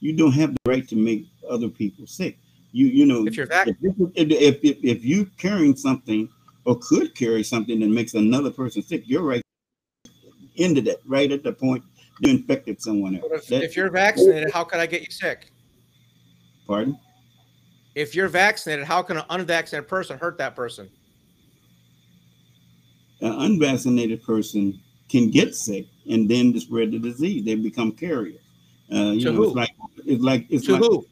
you 0.00 0.12
don't 0.12 0.32
have 0.32 0.50
the 0.50 0.70
right 0.70 0.86
to 0.88 0.96
make 0.96 1.26
other 1.48 1.68
people 1.68 2.06
sick. 2.06 2.38
You 2.72 2.86
you 2.86 3.06
know 3.06 3.26
if 3.26 3.36
you're 3.36 3.46
vaccinated, 3.46 3.96
if, 4.14 4.32
if, 4.32 4.64
if, 4.64 4.84
if 4.84 5.04
you 5.04 5.26
carrying 5.36 5.76
something 5.76 6.28
or 6.64 6.78
could 6.78 7.14
carry 7.14 7.42
something 7.42 7.80
that 7.80 7.88
makes 7.88 8.14
another 8.14 8.50
person 8.50 8.82
sick, 8.82 9.02
you're 9.06 9.22
right 9.22 9.42
into 10.56 10.80
that 10.82 10.98
right 11.06 11.30
at 11.32 11.42
the 11.42 11.52
point 11.52 11.82
you 12.20 12.30
infected 12.30 12.80
someone 12.80 13.16
else. 13.16 13.26
If, 13.30 13.46
that, 13.48 13.62
if 13.62 13.76
you're 13.76 13.90
vaccinated, 13.90 14.50
how 14.52 14.64
could 14.64 14.78
I 14.78 14.86
get 14.86 15.00
you 15.00 15.10
sick? 15.10 15.50
Pardon? 16.66 16.98
If 17.94 18.14
you're 18.14 18.28
vaccinated, 18.28 18.84
how 18.84 19.02
can 19.02 19.16
an 19.16 19.24
unvaccinated 19.30 19.88
person 19.88 20.18
hurt 20.18 20.38
that 20.38 20.54
person? 20.54 20.88
an 23.20 23.32
unvaccinated 23.32 24.22
person 24.22 24.80
can 25.08 25.30
get 25.30 25.54
sick 25.54 25.86
and 26.08 26.28
then 26.28 26.58
spread 26.58 26.92
the 26.92 26.98
disease. 26.98 27.44
They 27.44 27.54
become 27.54 27.92
carriers. 27.92 28.40
Uh, 28.92 29.12
you 29.12 29.20
To 29.20 29.32
know, 29.32 29.36
who? 29.36 29.46
it's 29.48 29.54
like 29.56 29.70
it's 30.06 30.22
like 30.22 30.46
it's 30.50 30.66
To 30.66 30.72
like 30.72 30.82
who? 30.82 31.06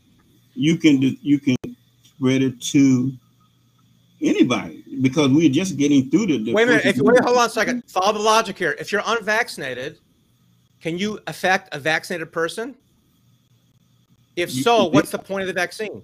you 0.55 0.77
can 0.77 0.99
do, 1.01 1.17
you 1.23 1.39
can 1.39 1.57
spread 2.03 2.43
it 2.43 2.61
to 2.73 3.13
anybody 4.21 4.83
because 5.01 5.31
we're 5.31 5.49
just 5.49 5.77
getting 5.77 6.11
through 6.11 6.27
the. 6.27 6.39
the 6.43 6.53
Wait 6.53 6.65
a 6.65 6.67
minute. 6.67 6.87
If, 6.87 6.97
wait, 6.99 7.21
hold 7.23 7.37
on 7.39 7.47
a 7.47 7.51
second. 7.51 7.85
Follow 7.89 8.13
the 8.13 8.19
logic 8.19 8.59
here. 8.59 8.75
If 8.81 8.91
you're 8.91 9.03
unvaccinated, 9.07 9.99
can 10.81 10.99
you 10.99 11.21
affect 11.27 11.73
a 11.75 11.79
vaccinated 11.79 12.33
person? 12.33 12.75
If 14.37 14.55
You- 14.55 14.63
so, 14.63 14.87
what's 14.87 15.11
the 15.11 15.19
point 15.19 15.43
of 15.43 15.47
the 15.49 15.53
vaccine? 15.53 16.03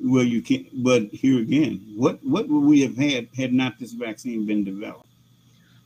Well, 0.00 0.24
you 0.24 0.42
can't. 0.42 0.66
But 0.82 1.04
here 1.12 1.38
again, 1.40 1.80
what 1.96 2.18
what 2.24 2.48
would 2.48 2.64
we 2.64 2.80
have 2.82 2.96
had 2.96 3.28
had 3.36 3.52
not 3.52 3.78
this 3.78 3.92
vaccine 3.92 4.44
been 4.46 4.64
developed? 4.64 5.06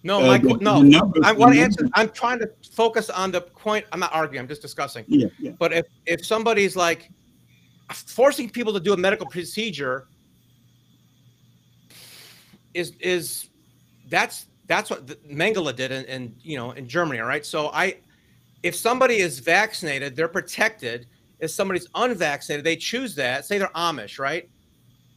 No, 0.07 0.21
Uh, 0.21 0.39
my, 0.39 0.57
no. 0.61 1.13
I 1.25 1.33
want 1.33 1.57
to 1.57 1.61
answer. 1.61 1.89
I'm 1.95 2.11
trying 2.11 2.39
to 2.39 2.49
focus 2.73 3.11
on 3.11 3.33
the 3.33 3.41
point. 3.41 3.87
I'm 3.91 3.99
not 3.99 4.15
arguing. 4.15 4.41
I'm 4.41 4.49
just 4.49 4.63
discussing. 4.63 5.05
Yeah, 5.09 5.27
yeah. 5.41 5.51
But 5.59 5.73
if 5.73 5.87
if 6.07 6.25
somebody's 6.25 6.77
like 6.77 7.11
forcing 7.93 8.49
people 8.49 8.73
to 8.73 8.79
do 8.79 8.93
a 8.93 8.97
medical 8.97 9.27
procedure 9.27 10.07
is 12.73 12.93
is 13.01 13.49
that's 14.09 14.47
that's 14.69 14.91
what 14.91 15.09
the, 15.09 15.17
Mengele 15.29 15.75
did 15.75 15.91
in, 15.91 16.05
in 16.05 16.37
you 16.41 16.57
know 16.57 16.71
in 16.71 16.87
Germany. 16.87 17.19
All 17.19 17.27
right. 17.27 17.45
So 17.45 17.71
I 17.73 17.97
if 18.63 18.77
somebody 18.77 19.17
is 19.17 19.41
vaccinated, 19.41 20.15
they're 20.15 20.29
protected. 20.29 21.09
If 21.41 21.51
somebody's 21.51 21.89
unvaccinated, 21.97 22.65
they 22.65 22.77
choose 22.77 23.17
that. 23.17 23.45
Say 23.45 23.59
they're 23.59 23.75
Amish, 23.75 24.21
right? 24.21 24.49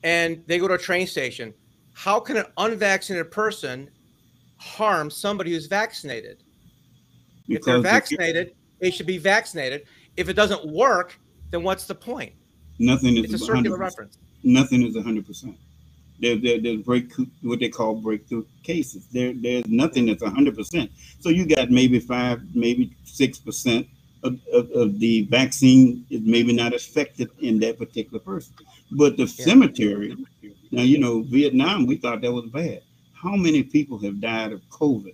And 0.01 0.43
they 0.47 0.57
go 0.57 0.67
to 0.67 0.73
a 0.73 0.79
train 0.79 1.05
station. 1.05 1.53
How 1.93 2.19
can 2.19 2.37
an 2.37 2.45
unvaccinated 2.57 3.29
person 3.29 3.91
harm 4.59 5.09
somebody 5.09 5.51
who's 5.51 5.65
vaccinated? 5.67 6.43
if 7.47 7.63
they're 7.63 7.77
Because 7.79 7.83
the- 7.83 7.89
vaccinated, 7.89 8.53
they 8.79 8.91
should 8.91 9.07
be 9.07 9.17
vaccinated. 9.17 9.85
If 10.17 10.29
it 10.29 10.33
doesn't 10.33 10.67
work, 10.71 11.19
then 11.51 11.63
what's 11.63 11.85
the 11.85 11.95
point? 11.95 12.33
nothing 12.81 13.17
is 13.17 13.33
It's 13.33 13.33
a 13.33 13.45
100%. 13.45 13.57
circular 13.57 13.77
reference. 13.77 14.17
Nothing 14.43 14.83
is 14.83 14.95
hundred 14.95 15.25
percent. 15.27 15.57
There, 16.21 16.37
there, 16.37 16.59
there's 16.61 16.81
break 16.81 17.11
what 17.41 17.59
they 17.59 17.67
call 17.69 17.95
breakthrough 17.95 18.45
cases. 18.63 19.05
There, 19.11 19.33
there's 19.33 19.65
nothing 19.67 20.05
that's 20.05 20.23
hundred 20.23 20.55
percent. 20.55 20.89
So 21.19 21.27
you 21.29 21.45
got 21.45 21.71
maybe 21.71 21.99
five, 21.99 22.41
maybe 22.55 22.95
six 23.03 23.37
percent 23.39 23.85
of, 24.23 24.39
of, 24.53 24.71
of 24.71 24.99
the 24.99 25.23
vaccine 25.23 26.05
is 26.09 26.21
maybe 26.21 26.53
not 26.53 26.73
effective 26.73 27.29
in 27.41 27.59
that 27.59 27.77
particular 27.77 28.19
person. 28.19 28.53
But 28.91 29.17
the 29.17 29.23
Yeah. 29.23 29.45
cemetery, 29.45 30.15
now 30.71 30.83
you 30.83 30.99
know, 30.99 31.23
Vietnam, 31.23 31.85
we 31.85 31.97
thought 31.97 32.21
that 32.21 32.31
was 32.31 32.45
bad. 32.49 32.81
How 33.21 33.35
many 33.35 33.63
people 33.63 33.97
have 33.99 34.21
died 34.21 34.53
of 34.53 34.61
COVID 34.69 35.13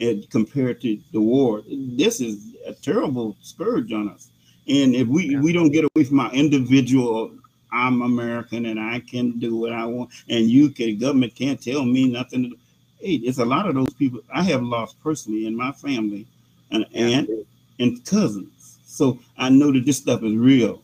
and 0.00 0.28
compared 0.30 0.80
to 0.80 0.98
the 1.12 1.20
war? 1.20 1.62
This 1.68 2.20
is 2.20 2.54
a 2.66 2.72
terrible 2.72 3.36
scourge 3.42 3.92
on 3.92 4.08
us. 4.08 4.28
And 4.66 4.94
if 4.94 5.06
we, 5.06 5.30
Yeah. 5.30 5.40
we 5.40 5.52
don't 5.52 5.70
get 5.70 5.84
away 5.94 6.04
from 6.04 6.20
our 6.20 6.32
individual, 6.32 7.30
I'm 7.70 8.02
American 8.02 8.66
and 8.66 8.80
I 8.80 9.00
can 9.00 9.38
do 9.38 9.56
what 9.56 9.72
I 9.72 9.84
want, 9.84 10.10
and 10.28 10.50
you 10.50 10.70
can 10.70 10.98
government 10.98 11.34
can't 11.34 11.60
tell 11.60 11.84
me 11.84 12.08
nothing. 12.08 12.54
Hey, 13.00 13.14
it's 13.16 13.38
a 13.38 13.44
lot 13.44 13.68
of 13.68 13.74
those 13.74 13.92
people 13.94 14.20
I 14.32 14.42
have 14.44 14.62
lost 14.62 15.00
personally 15.02 15.46
in 15.46 15.56
my 15.56 15.72
family, 15.72 16.26
an 16.70 16.84
aunt 16.94 17.30
and 17.78 18.04
cousins. 18.04 18.78
So 18.86 19.18
I 19.36 19.48
know 19.48 19.72
that 19.72 19.84
this 19.84 19.98
stuff 19.98 20.22
is 20.22 20.34
real, 20.34 20.82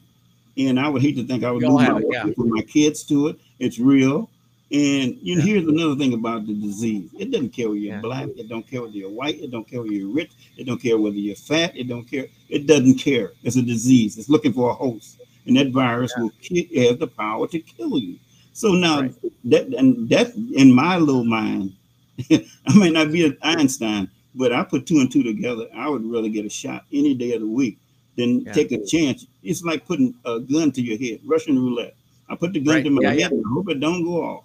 and 0.57 0.79
I 0.79 0.89
would 0.89 1.03
hate 1.03 1.17
to 1.17 1.25
think 1.25 1.43
I 1.45 1.51
would 1.51 1.63
lose 1.63 1.73
my, 1.89 1.99
it, 1.99 2.05
yeah. 2.11 2.25
my 2.37 2.63
kids 2.63 3.03
to 3.05 3.29
it. 3.29 3.41
It's 3.59 3.79
real. 3.79 4.29
And 4.73 5.19
you 5.23 5.35
know, 5.37 5.45
Yeah. 5.45 5.55
here's 5.55 5.69
another 5.69 5.97
thing 5.97 6.13
about 6.15 6.47
the 6.47 6.55
disease. 6.55 7.11
It 7.19 7.31
doesn't 7.33 7.51
care 7.53 7.69
whether 7.69 7.81
you're 7.81 7.95
Yeah. 7.97 8.01
black, 8.03 8.29
it 8.37 8.49
don't 8.49 8.67
care 8.69 8.83
whether 8.83 8.95
you're 8.97 9.11
white, 9.11 9.41
it 9.41 9.51
don't 9.51 9.69
care 9.69 9.83
whether 9.83 9.93
you're 9.93 10.09
rich, 10.13 10.31
it 10.57 10.65
don't 10.65 10.81
care 10.81 10.97
whether 10.97 11.17
you're 11.17 11.35
fat, 11.35 11.77
it 11.77 11.89
don't 11.89 12.09
care. 12.09 12.29
It 12.49 12.67
doesn't 12.67 12.95
care. 12.99 13.33
It's 13.43 13.57
a 13.57 13.63
disease. 13.63 14.17
It's 14.17 14.29
looking 14.29 14.53
for 14.53 14.71
a 14.71 14.75
host. 14.75 15.17
And 15.47 15.57
that 15.57 15.71
virus 15.71 16.13
will 16.17 16.31
ki- 16.41 16.69
has 16.77 16.99
the 16.99 17.09
power 17.09 17.49
to 17.49 17.59
kill 17.59 17.99
you. 17.99 18.17
So 18.53 18.73
now 18.75 19.01
Right. 19.01 19.15
that 19.45 19.69
and 19.75 20.09
that 20.11 20.35
in 20.55 20.73
my 20.73 20.99
little 20.99 21.25
mind, 21.25 21.73
I 22.31 22.77
may 22.77 22.91
not 22.91 23.11
be 23.11 23.25
an 23.25 23.37
Einstein, 23.43 24.09
but 24.37 24.53
I 24.53 24.63
put 24.63 24.87
two 24.87 25.01
and 25.01 25.11
two 25.11 25.23
together. 25.25 25.67
I 25.75 25.89
would 25.89 26.05
rather 26.05 26.29
get 26.29 26.45
a 26.47 26.51
shot 26.51 26.85
any 26.93 27.15
day 27.15 27.33
of 27.33 27.41
the 27.41 27.47
week 27.49 27.79
than 28.17 28.43
Yeah. 28.43 28.53
take 28.53 28.71
a 28.71 28.85
chance. 28.85 29.27
It's 29.43 29.65
like 29.65 29.87
putting 29.87 30.15
a 30.25 30.39
gun 30.39 30.71
to 30.73 30.83
your 30.83 30.99
head, 30.99 31.21
Russian 31.25 31.59
roulette. 31.59 31.97
I 32.29 32.37
put 32.37 32.53
the 32.53 32.61
gun 32.61 32.75
Right. 32.77 32.85
to 32.85 32.91
my 32.91 33.03
Yeah, 33.03 33.11
head 33.11 33.19
yeah. 33.19 33.27
and 33.29 33.45
I 33.45 33.49
hope 33.53 33.69
it 33.71 33.81
don't 33.81 34.05
go 34.05 34.23
off. 34.23 34.45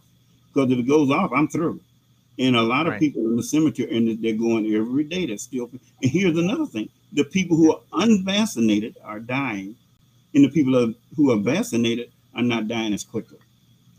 Because 0.56 0.72
if 0.72 0.80
it 0.80 0.88
goes 0.88 1.12
off, 1.12 1.34
I'm 1.36 1.50
through. 1.50 1.82
And 2.40 2.56
a 2.56 2.62
lot 2.62 2.88
of 2.88 2.94
Right. 2.94 3.00
people 3.00 3.28
in 3.28 3.36
the 3.36 3.44
cemetery, 3.44 3.96
and 3.96 4.24
they're 4.24 4.34
going 4.34 4.74
every 4.74 5.04
day. 5.04 5.26
They're 5.26 5.38
still. 5.38 5.70
And 6.02 6.12
here's 6.12 6.38
another 6.38 6.66
thing: 6.66 6.90
the 7.14 7.26
people 7.26 7.58
who 7.58 7.74
are 7.74 7.82
unvaccinated 7.94 8.98
are 9.04 9.20
dying, 9.20 9.76
and 10.34 10.44
the 10.44 10.50
people 10.50 10.94
who 11.16 11.32
are 11.32 11.38
vaccinated 11.38 12.12
are 12.34 12.42
not 12.42 12.68
dying 12.68 12.94
as 12.94 13.04
quickly. 13.04 13.38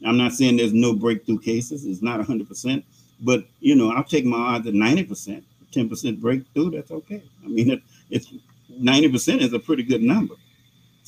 I'm 0.04 0.16
not 0.16 0.32
saying 0.32 0.56
there's 0.56 0.72
no 0.74 0.94
breakthrough 0.94 1.38
cases; 1.38 1.86
it's 1.86 2.02
not 2.02 2.18
100, 2.18 2.48
percent 2.48 2.84
but 3.20 3.46
you 3.60 3.74
know, 3.74 3.90
I'll 3.92 4.04
take 4.04 4.24
my 4.24 4.36
odds 4.36 4.66
at 4.66 4.74
90 4.74 5.04
percent, 5.04 5.44
10 5.72 5.88
percent 5.88 6.20
breakthrough. 6.20 6.70
That's 6.70 6.90
okay. 6.90 7.22
I 7.44 7.48
mean, 7.48 7.70
it, 7.70 7.82
it's 8.10 8.32
90 8.68 9.12
percent 9.12 9.42
is 9.42 9.52
a 9.52 9.58
pretty 9.58 9.82
good 9.82 10.02
number. 10.02 10.34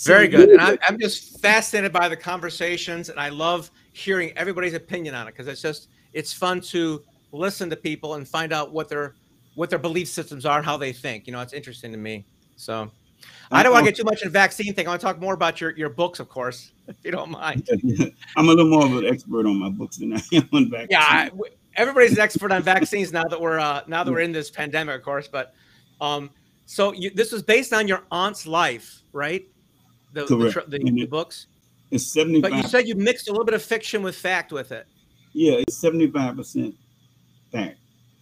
Very 0.04 0.28
good. 0.28 0.50
And 0.50 0.60
I'm, 0.60 0.78
I'm 0.86 0.98
just 0.98 1.40
fascinated 1.40 1.92
by 1.92 2.08
the 2.08 2.16
conversations, 2.16 3.08
and 3.08 3.18
I 3.18 3.30
love 3.30 3.70
hearing 3.92 4.32
everybody's 4.36 4.74
opinion 4.74 5.14
on 5.14 5.26
it 5.28 5.32
because 5.32 5.46
it's 5.46 5.62
just 5.62 5.88
it's 6.12 6.32
fun 6.32 6.60
to 6.60 7.02
listen 7.32 7.68
to 7.70 7.76
people 7.76 8.14
and 8.14 8.26
find 8.26 8.52
out 8.52 8.72
what 8.72 8.88
their 8.88 9.14
what 9.54 9.70
their 9.70 9.78
belief 9.78 10.08
systems 10.08 10.46
are 10.46 10.58
and 10.58 10.66
how 10.66 10.76
they 10.76 10.92
think. 10.92 11.26
You 11.26 11.32
know, 11.32 11.40
it's 11.40 11.52
interesting 11.52 11.90
to 11.92 11.98
me. 11.98 12.24
So 12.56 12.90
I 13.50 13.62
don't 13.62 13.72
want 13.72 13.84
to 13.84 13.90
get 13.90 13.96
too 13.96 14.04
much 14.04 14.22
in 14.22 14.30
vaccine 14.30 14.74
thing. 14.74 14.86
I 14.86 14.90
want 14.90 15.00
to 15.00 15.06
talk 15.06 15.20
more 15.20 15.34
about 15.34 15.60
your 15.60 15.72
your 15.76 15.88
books, 15.88 16.20
of 16.20 16.28
course, 16.28 16.72
if 16.88 16.96
you 17.04 17.10
don't 17.10 17.30
mind. 17.30 17.68
I'm 18.36 18.48
a 18.48 18.52
little 18.52 18.68
more 18.68 18.86
of 18.86 18.96
an 18.96 19.06
expert 19.06 19.46
on 19.46 19.58
my 19.58 19.68
books 19.68 19.96
than 19.96 20.12
I 20.12 20.22
am 20.32 20.48
on 20.52 20.70
vaccines. 20.70 20.88
Yeah, 20.90 21.00
I, 21.00 21.30
everybody's 21.76 22.12
an 22.12 22.20
expert 22.20 22.52
on 22.52 22.62
vaccines 22.62 23.12
now 23.12 23.24
that 23.24 23.40
we're 23.40 23.58
uh, 23.58 23.82
now 23.86 24.04
that 24.04 24.12
we're 24.12 24.20
in 24.20 24.32
this 24.32 24.50
pandemic, 24.50 24.96
of 24.96 25.02
course. 25.02 25.28
But 25.28 25.54
um, 26.00 26.30
so 26.66 26.92
you, 26.92 27.10
this 27.10 27.32
was 27.32 27.42
based 27.42 27.72
on 27.72 27.88
your 27.88 28.04
aunt's 28.10 28.46
life, 28.46 29.02
right? 29.12 29.46
The 30.12 30.24
the, 30.24 30.36
Correct. 30.36 30.52
tr- 30.52 30.70
the, 30.70 30.78
the 30.78 31.06
books. 31.06 31.46
It's 31.90 32.06
75. 32.06 32.50
But 32.50 32.56
you 32.56 32.62
said 32.64 32.88
you 32.88 32.94
mixed 32.94 33.28
a 33.28 33.32
little 33.32 33.44
bit 33.44 33.54
of 33.54 33.62
fiction 33.62 34.02
with 34.02 34.16
fact 34.16 34.52
with 34.52 34.72
it. 34.72 34.86
Yeah, 35.32 35.54
it's 35.58 35.76
75 35.78 36.36
percent 36.36 36.74
fact, 37.52 37.78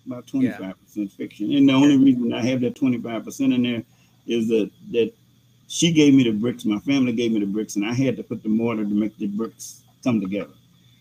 about 0.06 0.26
25 0.26 0.74
percent 0.80 1.12
fiction. 1.12 1.52
And 1.52 1.68
the 1.68 1.72
only 1.72 1.96
reason 1.96 2.32
I 2.32 2.44
have 2.44 2.60
that 2.60 2.74
25 2.76 3.24
percent 3.24 3.52
in 3.52 3.62
there 3.62 3.82
is 4.26 4.48
that 4.48 4.70
that 4.92 5.12
she 5.68 5.92
gave 5.92 6.14
me 6.14 6.24
the 6.24 6.32
bricks, 6.32 6.64
my 6.64 6.78
family 6.80 7.12
gave 7.12 7.32
me 7.32 7.40
the 7.40 7.46
bricks, 7.46 7.76
and 7.76 7.84
I 7.84 7.92
had 7.92 8.16
to 8.16 8.22
put 8.22 8.42
the 8.42 8.48
mortar 8.48 8.84
to 8.84 8.94
make 8.94 9.16
the 9.18 9.26
bricks 9.26 9.82
come 10.04 10.20
together, 10.20 10.52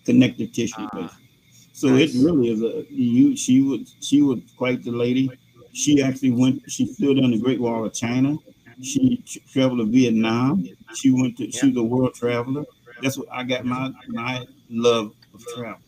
connective 0.05 0.51
tissue. 0.53 0.73
Ah, 0.77 0.89
basically. 0.93 1.25
So 1.73 1.89
nice. 1.89 2.15
it 2.15 2.25
really 2.25 2.49
is 2.49 2.61
a 2.63 2.85
you. 2.89 3.35
She 3.35 3.61
was 3.61 3.95
she 3.99 4.21
was 4.21 4.39
quite 4.57 4.83
the 4.83 4.91
lady. 4.91 5.29
She 5.73 6.01
actually 6.01 6.31
went. 6.31 6.63
She 6.71 6.85
stood 6.85 7.19
on 7.19 7.31
the 7.31 7.37
Great 7.37 7.59
Wall 7.59 7.85
of 7.85 7.93
China. 7.93 8.37
She 8.83 9.17
tr- 9.25 9.39
traveled 9.51 9.79
to 9.79 9.85
Vietnam. 9.85 10.67
She 10.95 11.11
went 11.11 11.37
to. 11.37 11.51
She 11.51 11.67
was 11.69 11.77
a 11.77 11.83
world 11.83 12.13
traveler. 12.13 12.63
That's 13.01 13.17
what 13.17 13.27
I 13.31 13.43
got 13.43 13.65
my 13.65 13.91
my 14.07 14.45
love 14.69 15.13
of 15.33 15.43
travel. 15.55 15.79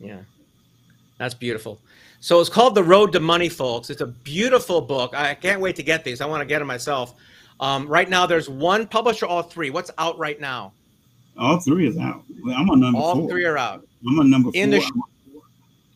Yeah. 0.00 0.18
That's 1.18 1.34
beautiful. 1.34 1.80
So 2.20 2.40
it's 2.40 2.48
called 2.50 2.74
The 2.74 2.82
Road 2.82 3.12
to 3.12 3.20
Money, 3.20 3.48
folks. 3.48 3.90
It's 3.90 4.00
a 4.00 4.06
beautiful 4.06 4.80
book. 4.80 5.14
I 5.14 5.34
can't 5.34 5.60
wait 5.60 5.76
to 5.76 5.82
get 5.82 6.04
these. 6.04 6.20
I 6.20 6.26
want 6.26 6.40
to 6.40 6.46
get 6.46 6.58
them 6.60 6.68
myself. 6.68 7.14
Um, 7.60 7.86
right 7.86 8.08
now, 8.08 8.26
there's 8.26 8.48
one 8.48 8.86
publisher, 8.86 9.26
all 9.26 9.42
three. 9.42 9.70
What's 9.70 9.90
out 9.98 10.18
right 10.18 10.40
now? 10.40 10.72
All 11.38 11.58
three 11.60 11.86
is 11.86 11.98
out. 11.98 12.22
Well, 12.42 12.56
I'm 12.56 12.68
on 12.70 12.80
number 12.80 12.98
All 12.98 13.14
four. 13.16 13.28
three 13.28 13.44
are 13.44 13.58
out. 13.58 13.86
I'm 14.08 14.18
on 14.18 14.30
number 14.30 14.50
In 14.54 14.70
the 14.70 14.80
four. 14.80 14.86
sh- 14.86 15.40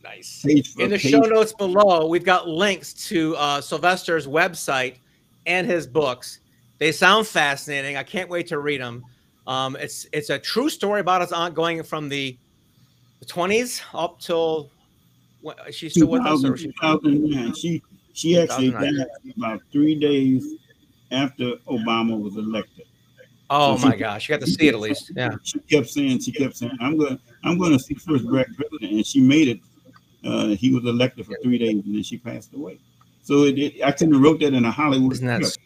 Nice. 0.04 0.42
Page 0.42 0.74
In 0.78 0.90
the 0.90 0.98
page. 0.98 1.10
show 1.10 1.18
notes 1.20 1.52
below, 1.52 2.06
we've 2.06 2.24
got 2.24 2.48
links 2.48 2.92
to 3.08 3.36
uh, 3.36 3.60
Sylvester's 3.60 4.26
website 4.26 4.96
and 5.48 5.66
his 5.66 5.86
books. 5.86 6.40
They 6.78 6.92
sound 6.92 7.26
fascinating. 7.26 7.96
I 7.96 8.04
can't 8.04 8.28
wait 8.30 8.46
to 8.48 8.60
read 8.60 8.80
them. 8.80 9.02
Um, 9.48 9.74
it's 9.76 10.06
it's 10.12 10.30
a 10.30 10.38
true 10.38 10.68
story 10.68 11.00
about 11.00 11.22
his 11.22 11.32
aunt 11.32 11.54
going 11.54 11.82
from 11.82 12.08
the, 12.08 12.38
20s 13.26 13.82
up 13.94 14.20
till 14.20 14.70
she's 15.70 15.92
still 15.92 16.06
with 16.06 16.24
us. 16.24 16.44
Or 16.44 16.56
she, 16.56 16.66
2009. 16.68 17.54
She 17.54 17.82
she 18.12 18.38
actually 18.40 18.70
died 18.70 18.94
about 19.36 19.60
three 19.72 19.94
days 19.98 20.54
after 21.10 21.52
Obama 21.66 22.18
was 22.20 22.36
elected. 22.36 22.84
oh 23.50 23.76
So 23.76 23.86
my 23.86 23.92
she- 23.94 23.98
gosh, 23.98 24.28
you 24.28 24.34
got 24.36 24.44
to 24.44 24.50
see 24.50 24.68
it 24.68 24.74
at 24.74 24.80
least. 24.80 25.10
Yeah. 25.16 25.30
She 25.42 25.58
kept 25.60 25.88
saying, 25.88 26.20
she 26.20 26.30
kept 26.32 26.56
saying, 26.56 26.76
I'm 26.80 26.96
gonna 26.98 27.18
I'm 27.42 27.58
going 27.58 27.72
to 27.72 27.78
see 27.82 27.94
first 27.94 28.24
black 28.26 28.46
president, 28.56 28.92
and 28.92 29.06
she 29.06 29.20
made 29.20 29.48
it. 29.48 29.60
Uh, 30.24 30.48
he 30.48 30.72
was 30.74 30.84
elected 30.84 31.26
for 31.26 31.36
three 31.42 31.58
days, 31.58 31.82
and 31.84 31.94
then 31.94 32.02
she 32.02 32.18
passed 32.18 32.52
away. 32.54 32.78
So 33.28 33.42
it, 33.44 33.58
it 33.58 33.84
I 33.84 33.92
couldn't 33.92 34.22
wrote 34.22 34.40
that 34.40 34.54
in 34.54 34.64
a 34.64 34.70
Hollywood 34.70 35.12
Isn't 35.12 35.26
that 35.26 35.44
script. 35.44 35.58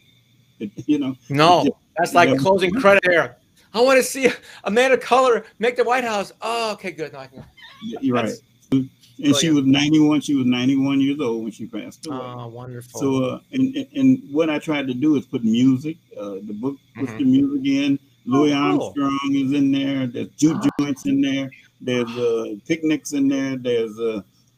It- 0.59 0.71
you 0.85 0.99
know. 0.99 1.15
No, 1.29 1.65
that's 1.97 2.13
like 2.13 2.27
Yeah. 2.27 2.35
closing 2.35 2.73
credit 2.73 3.03
there. 3.05 3.37
I 3.73 3.79
want 3.79 3.97
to 3.97 4.03
see 4.03 4.29
a 4.65 4.69
man 4.69 4.91
of 4.91 4.99
color 4.99 5.45
make 5.59 5.77
the 5.77 5.85
White 5.85 6.03
House. 6.03 6.33
Oh, 6.41 6.73
okay, 6.73 6.91
good. 6.91 7.13
No, 7.13 7.19
I 7.19 7.27
can, 7.27 7.41
You're 7.81 8.15
right. 8.15 8.33
And 8.71 8.89
she 9.37 9.49
was 9.51 9.63
91. 9.65 10.19
She 10.21 10.35
was 10.35 10.45
91 10.45 10.99
years 10.99 11.21
old 11.21 11.43
when 11.43 11.51
she 11.53 11.65
passed 11.65 12.05
away. 12.05 12.17
Oh, 12.21 12.47
wonderful. 12.47 12.99
So, 12.99 13.23
uh, 13.23 13.39
and, 13.53 13.73
and 13.77 13.87
and 13.95 14.23
what 14.31 14.49
I 14.49 14.59
tried 14.59 14.85
to 14.87 14.93
do 14.93 15.15
is 15.15 15.25
put 15.25 15.45
music. 15.45 15.95
Uh, 16.19 16.39
the 16.49 16.53
book 16.63 16.75
puts 16.97 17.13
Mhm. 17.13 17.17
the 17.19 17.23
music 17.23 17.65
in. 17.65 17.99
Louis 18.25 18.51
Oh, 18.53 18.55
cool. 18.55 18.83
Armstrong 19.05 19.35
is 19.35 19.51
in 19.53 19.71
there. 19.71 20.05
There's 20.07 20.27
juke 20.37 20.61
joints 20.79 21.05
in 21.05 21.21
there. 21.21 21.49
There's 21.79 22.09
uh, 22.17 22.55
picnics 22.67 23.13
in 23.13 23.29
there. 23.29 23.55
There's 23.55 23.97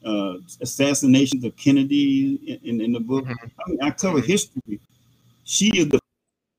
uh, 0.06 0.38
assassinations 0.62 1.43
of 1.43 1.56
Kennedy 1.58 2.60
in, 2.64 2.82
in, 2.82 2.91
the 2.93 2.99
book. 2.99 3.26
Mhm. 3.26 3.36
I, 3.66 3.70
mean, 3.70 3.82
I 3.82 3.89
cover 3.91 4.22
history. 4.22 4.80
She 5.43 5.70
is 5.78 5.89
the 5.89 5.99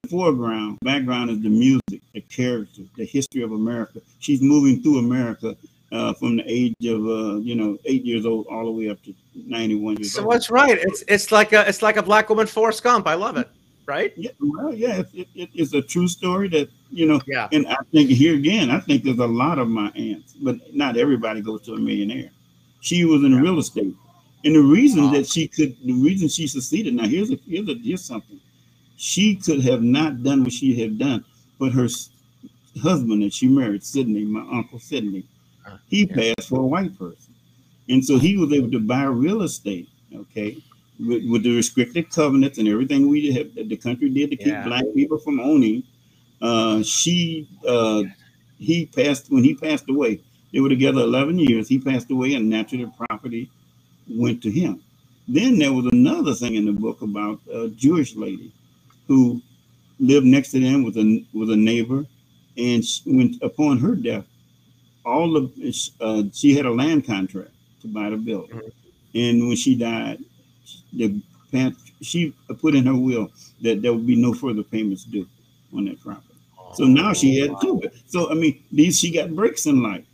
foreground. 0.08 0.78
Background 0.82 1.30
is 1.30 1.40
the 1.40 1.48
music, 1.48 2.02
the 2.12 2.20
character, 2.22 2.82
the 2.96 3.04
history 3.04 3.42
of 3.42 3.52
America. 3.52 4.00
She's 4.20 4.40
moving 4.42 4.82
through 4.82 4.98
America 4.98 5.56
uh, 5.92 6.12
from 6.14 6.36
the 6.36 6.44
age 6.46 6.74
of 6.86 7.06
uh, 7.06 7.36
you 7.38 7.54
know 7.54 7.78
eight 7.84 8.04
years 8.04 8.26
old 8.26 8.46
all 8.48 8.64
the 8.64 8.70
way 8.70 8.88
up 8.90 9.02
to 9.04 9.14
91 9.34 9.96
years 9.98 10.12
so 10.12 10.20
old. 10.20 10.28
what's 10.28 10.50
right? 10.50 10.78
It's 10.78 11.04
it's 11.08 11.30
like 11.32 11.52
a 11.52 11.68
it's 11.68 11.82
like 11.82 11.96
a 11.96 12.02
black 12.02 12.28
woman 12.28 12.46
Forrest 12.46 12.82
Gump. 12.82 13.06
I 13.06 13.14
love 13.14 13.36
it. 13.36 13.48
Right? 13.86 14.12
Yeah, 14.16 14.32
well, 14.40 14.74
yeah, 14.74 14.96
it, 14.98 15.08
it, 15.14 15.28
it- 15.36 15.50
it's 15.54 15.72
a 15.72 15.80
true 15.80 16.08
story 16.08 16.48
that 16.48 16.68
you 16.90 17.06
know, 17.06 17.20
Yeah. 17.26 17.46
and 17.52 17.68
I 17.68 17.76
think 17.92 18.10
here 18.10 18.34
again, 18.34 18.68
I 18.70 18.80
think 18.80 19.04
there's 19.04 19.18
a 19.20 19.26
lot 19.26 19.60
of 19.60 19.68
my 19.68 19.90
aunts, 19.94 20.32
but 20.32 20.56
not 20.74 20.96
everybody 20.96 21.40
goes 21.40 21.62
to 21.62 21.74
a 21.74 21.78
millionaire. 21.78 22.30
She 22.86 23.04
was 23.04 23.24
in 23.24 23.34
real 23.34 23.58
estate, 23.58 23.94
and 24.44 24.54
the 24.54 24.60
reason 24.62 25.00
Oh. 25.06 25.12
that 25.12 25.26
she 25.26 25.48
could, 25.48 25.74
the 25.84 25.92
reason 25.92 26.28
she 26.28 26.46
succeeded. 26.46 26.94
Now, 26.94 27.08
here's 27.08 27.32
a 27.32 27.38
here's 27.48 27.68
a 27.68 27.74
here's 27.82 28.04
something. 28.04 28.38
She 28.96 29.34
could 29.34 29.60
have 29.62 29.82
not 29.82 30.22
done 30.22 30.44
what 30.44 30.52
she 30.52 30.78
had 30.80 30.96
done, 30.96 31.24
but 31.58 31.72
her 31.72 31.88
husband 32.80 33.22
that 33.24 33.32
she 33.32 33.48
married, 33.48 33.82
Sidney, 33.82 34.24
my 34.24 34.42
uncle 34.58 34.78
Sidney, 34.78 35.24
Uh, 35.66 35.78
he 35.88 36.04
yeah. 36.06 36.14
passed 36.14 36.48
for 36.48 36.60
a 36.60 36.66
white 36.74 36.96
person, 36.96 37.34
and 37.88 38.04
so 38.04 38.18
he 38.18 38.36
was 38.36 38.52
able 38.52 38.70
to 38.70 38.78
buy 38.78 39.02
real 39.02 39.42
estate. 39.42 39.88
Okay, 40.14 40.56
with, 41.00 41.24
with 41.28 41.42
the 41.42 41.56
restricted 41.56 42.08
covenants 42.10 42.58
and 42.58 42.68
everything 42.68 43.08
we 43.08 43.32
have, 43.32 43.48
the 43.56 43.76
country 43.76 44.10
did 44.10 44.30
to 44.30 44.36
keep 44.36 44.46
Yeah. 44.46 44.64
black 44.64 44.84
people 44.94 45.18
from 45.18 45.40
owning. 45.40 45.82
Uh, 46.40 46.84
she, 46.84 47.48
uh, 47.66 48.04
he 48.58 48.86
passed 48.86 49.28
when 49.32 49.42
he 49.42 49.54
passed 49.56 49.88
away. 49.90 50.20
They 50.52 50.60
were 50.60 50.68
together 50.68 51.00
11 51.00 51.38
years. 51.38 51.68
He 51.68 51.78
passed 51.78 52.10
away, 52.10 52.34
and 52.34 52.48
naturally, 52.48 52.84
the 52.84 53.06
property 53.06 53.50
went 54.08 54.42
to 54.42 54.50
him. 54.50 54.80
Then 55.28 55.58
there 55.58 55.72
was 55.72 55.86
another 55.86 56.34
thing 56.34 56.54
in 56.54 56.64
the 56.64 56.72
book 56.72 57.02
about 57.02 57.40
a 57.52 57.68
Jewish 57.68 58.14
lady 58.14 58.52
who 59.08 59.42
lived 59.98 60.26
next 60.26 60.50
to 60.52 60.60
them 60.60 60.84
with 60.84 60.96
a 60.96 61.24
with 61.32 61.50
a 61.50 61.56
neighbor, 61.56 62.04
and 62.56 62.84
when 63.06 63.38
upon 63.42 63.78
her 63.78 63.96
death, 63.96 64.24
all 65.04 65.36
of 65.36 65.52
uh, 66.00 66.22
she 66.32 66.54
had 66.54 66.66
a 66.66 66.70
land 66.70 67.06
contract 67.06 67.50
to 67.82 67.88
buy 67.88 68.10
the 68.10 68.16
building, 68.16 68.56
Mhm. 68.56 68.72
and 69.14 69.48
when 69.48 69.56
she 69.56 69.74
died, 69.74 70.22
the 70.92 71.20
she 72.02 72.32
put 72.60 72.74
in 72.74 72.84
her 72.86 72.94
will 72.94 73.30
that 73.62 73.80
there 73.82 73.92
would 73.92 74.06
be 74.06 74.16
no 74.16 74.34
further 74.34 74.62
payments 74.62 75.04
due 75.04 75.26
on 75.72 75.86
that 75.86 75.98
property. 76.00 76.34
So 76.74 76.84
now 76.84 77.12
she 77.14 77.36
had 77.38 77.52
two. 77.60 77.80
So 78.06 78.30
I 78.30 78.34
mean, 78.34 78.60
these 78.70 78.98
she 79.00 79.10
got 79.10 79.34
breaks 79.34 79.66
in 79.66 79.82
life, 79.82 80.04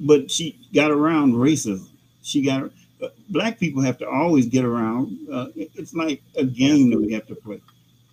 but 0.00 0.30
she 0.30 0.58
got 0.74 0.90
around 0.90 1.34
racism. 1.34 1.88
She 2.22 2.42
got 2.42 2.70
uh, 3.02 3.08
black 3.30 3.58
people 3.58 3.82
have 3.82 3.98
to 3.98 4.08
always 4.08 4.46
get 4.46 4.64
around. 4.64 5.16
Uh, 5.32 5.48
it- 5.56 5.70
it's 5.74 5.94
like 5.94 6.22
a 6.36 6.44
game 6.44 6.90
that 6.90 7.00
we 7.00 7.12
have 7.12 7.26
to 7.28 7.34
play. 7.34 7.60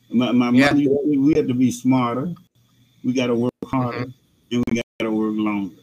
My, 0.09 0.31
my 0.31 0.49
Yeah. 0.51 0.67
mother, 0.67 0.79
used 0.79 0.91
to 0.91 1.11
say 1.11 1.17
we 1.17 1.33
have 1.35 1.47
to 1.47 1.53
be 1.53 1.71
smarter. 1.71 2.33
We 3.03 3.13
got 3.13 3.27
to 3.27 3.35
work 3.35 3.53
harder, 3.65 4.07
and 4.51 4.63
we 4.67 4.75
got 4.75 4.85
to 4.99 5.11
work 5.11 5.35
longer. 5.35 5.75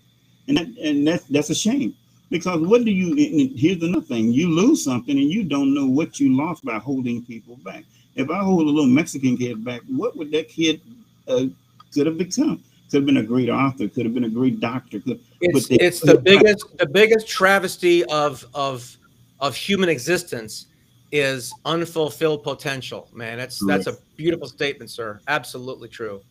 And 0.48 0.56
that, 0.58 0.66
and 0.82 1.06
that's 1.06 1.24
that's 1.24 1.50
a 1.50 1.54
shame 1.54 1.94
because 2.30 2.60
what 2.60 2.84
do 2.84 2.90
you? 2.90 3.14
Here's 3.56 3.82
another 3.82 4.04
thing: 4.04 4.32
you 4.32 4.48
lose 4.50 4.82
something, 4.84 5.16
and 5.18 5.30
you 5.30 5.44
don't 5.44 5.74
know 5.74 5.86
what 5.86 6.20
you 6.20 6.36
lost 6.36 6.64
by 6.64 6.78
holding 6.78 7.24
people 7.24 7.56
back. 7.64 7.84
If 8.14 8.30
I 8.30 8.38
hold 8.42 8.62
a 8.62 8.70
little 8.70 8.86
Mexican 8.86 9.36
kid 9.36 9.64
back, 9.64 9.82
what 9.88 10.16
would 10.16 10.30
that 10.32 10.48
kid 10.48 10.80
uh, 11.28 11.46
could 11.92 12.06
have 12.06 12.18
become? 12.18 12.62
Could 12.94 13.00
have 13.00 13.06
been 13.06 13.16
a 13.16 13.24
great 13.24 13.50
author. 13.50 13.88
Could 13.88 14.04
have 14.04 14.14
been 14.14 14.22
a 14.22 14.28
great 14.28 14.60
doctor. 14.60 15.00
Could, 15.00 15.18
It's 15.40 15.66
they- 15.66 15.74
it's 15.80 15.98
the 15.98 16.16
biggest 16.16 16.78
the 16.78 16.86
biggest 16.86 17.26
travesty 17.26 18.04
of 18.04 18.46
of 18.54 18.96
of 19.40 19.56
human 19.56 19.88
existence 19.88 20.66
is 21.10 21.52
unfulfilled 21.64 22.44
potential. 22.44 23.08
Man, 23.12 23.36
that's 23.36 23.58
that's 23.66 23.88
a 23.88 23.96
beautiful 24.16 24.46
statement, 24.46 24.92
sir. 24.92 25.20
Absolutely 25.26 25.88
true. 25.88 26.22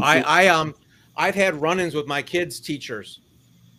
I 0.00 0.22
I 0.22 0.46
um 0.48 0.74
I've 1.18 1.34
had 1.34 1.54
run-ins 1.60 1.94
with 1.94 2.06
my 2.06 2.22
kids' 2.22 2.60
teachers, 2.60 3.20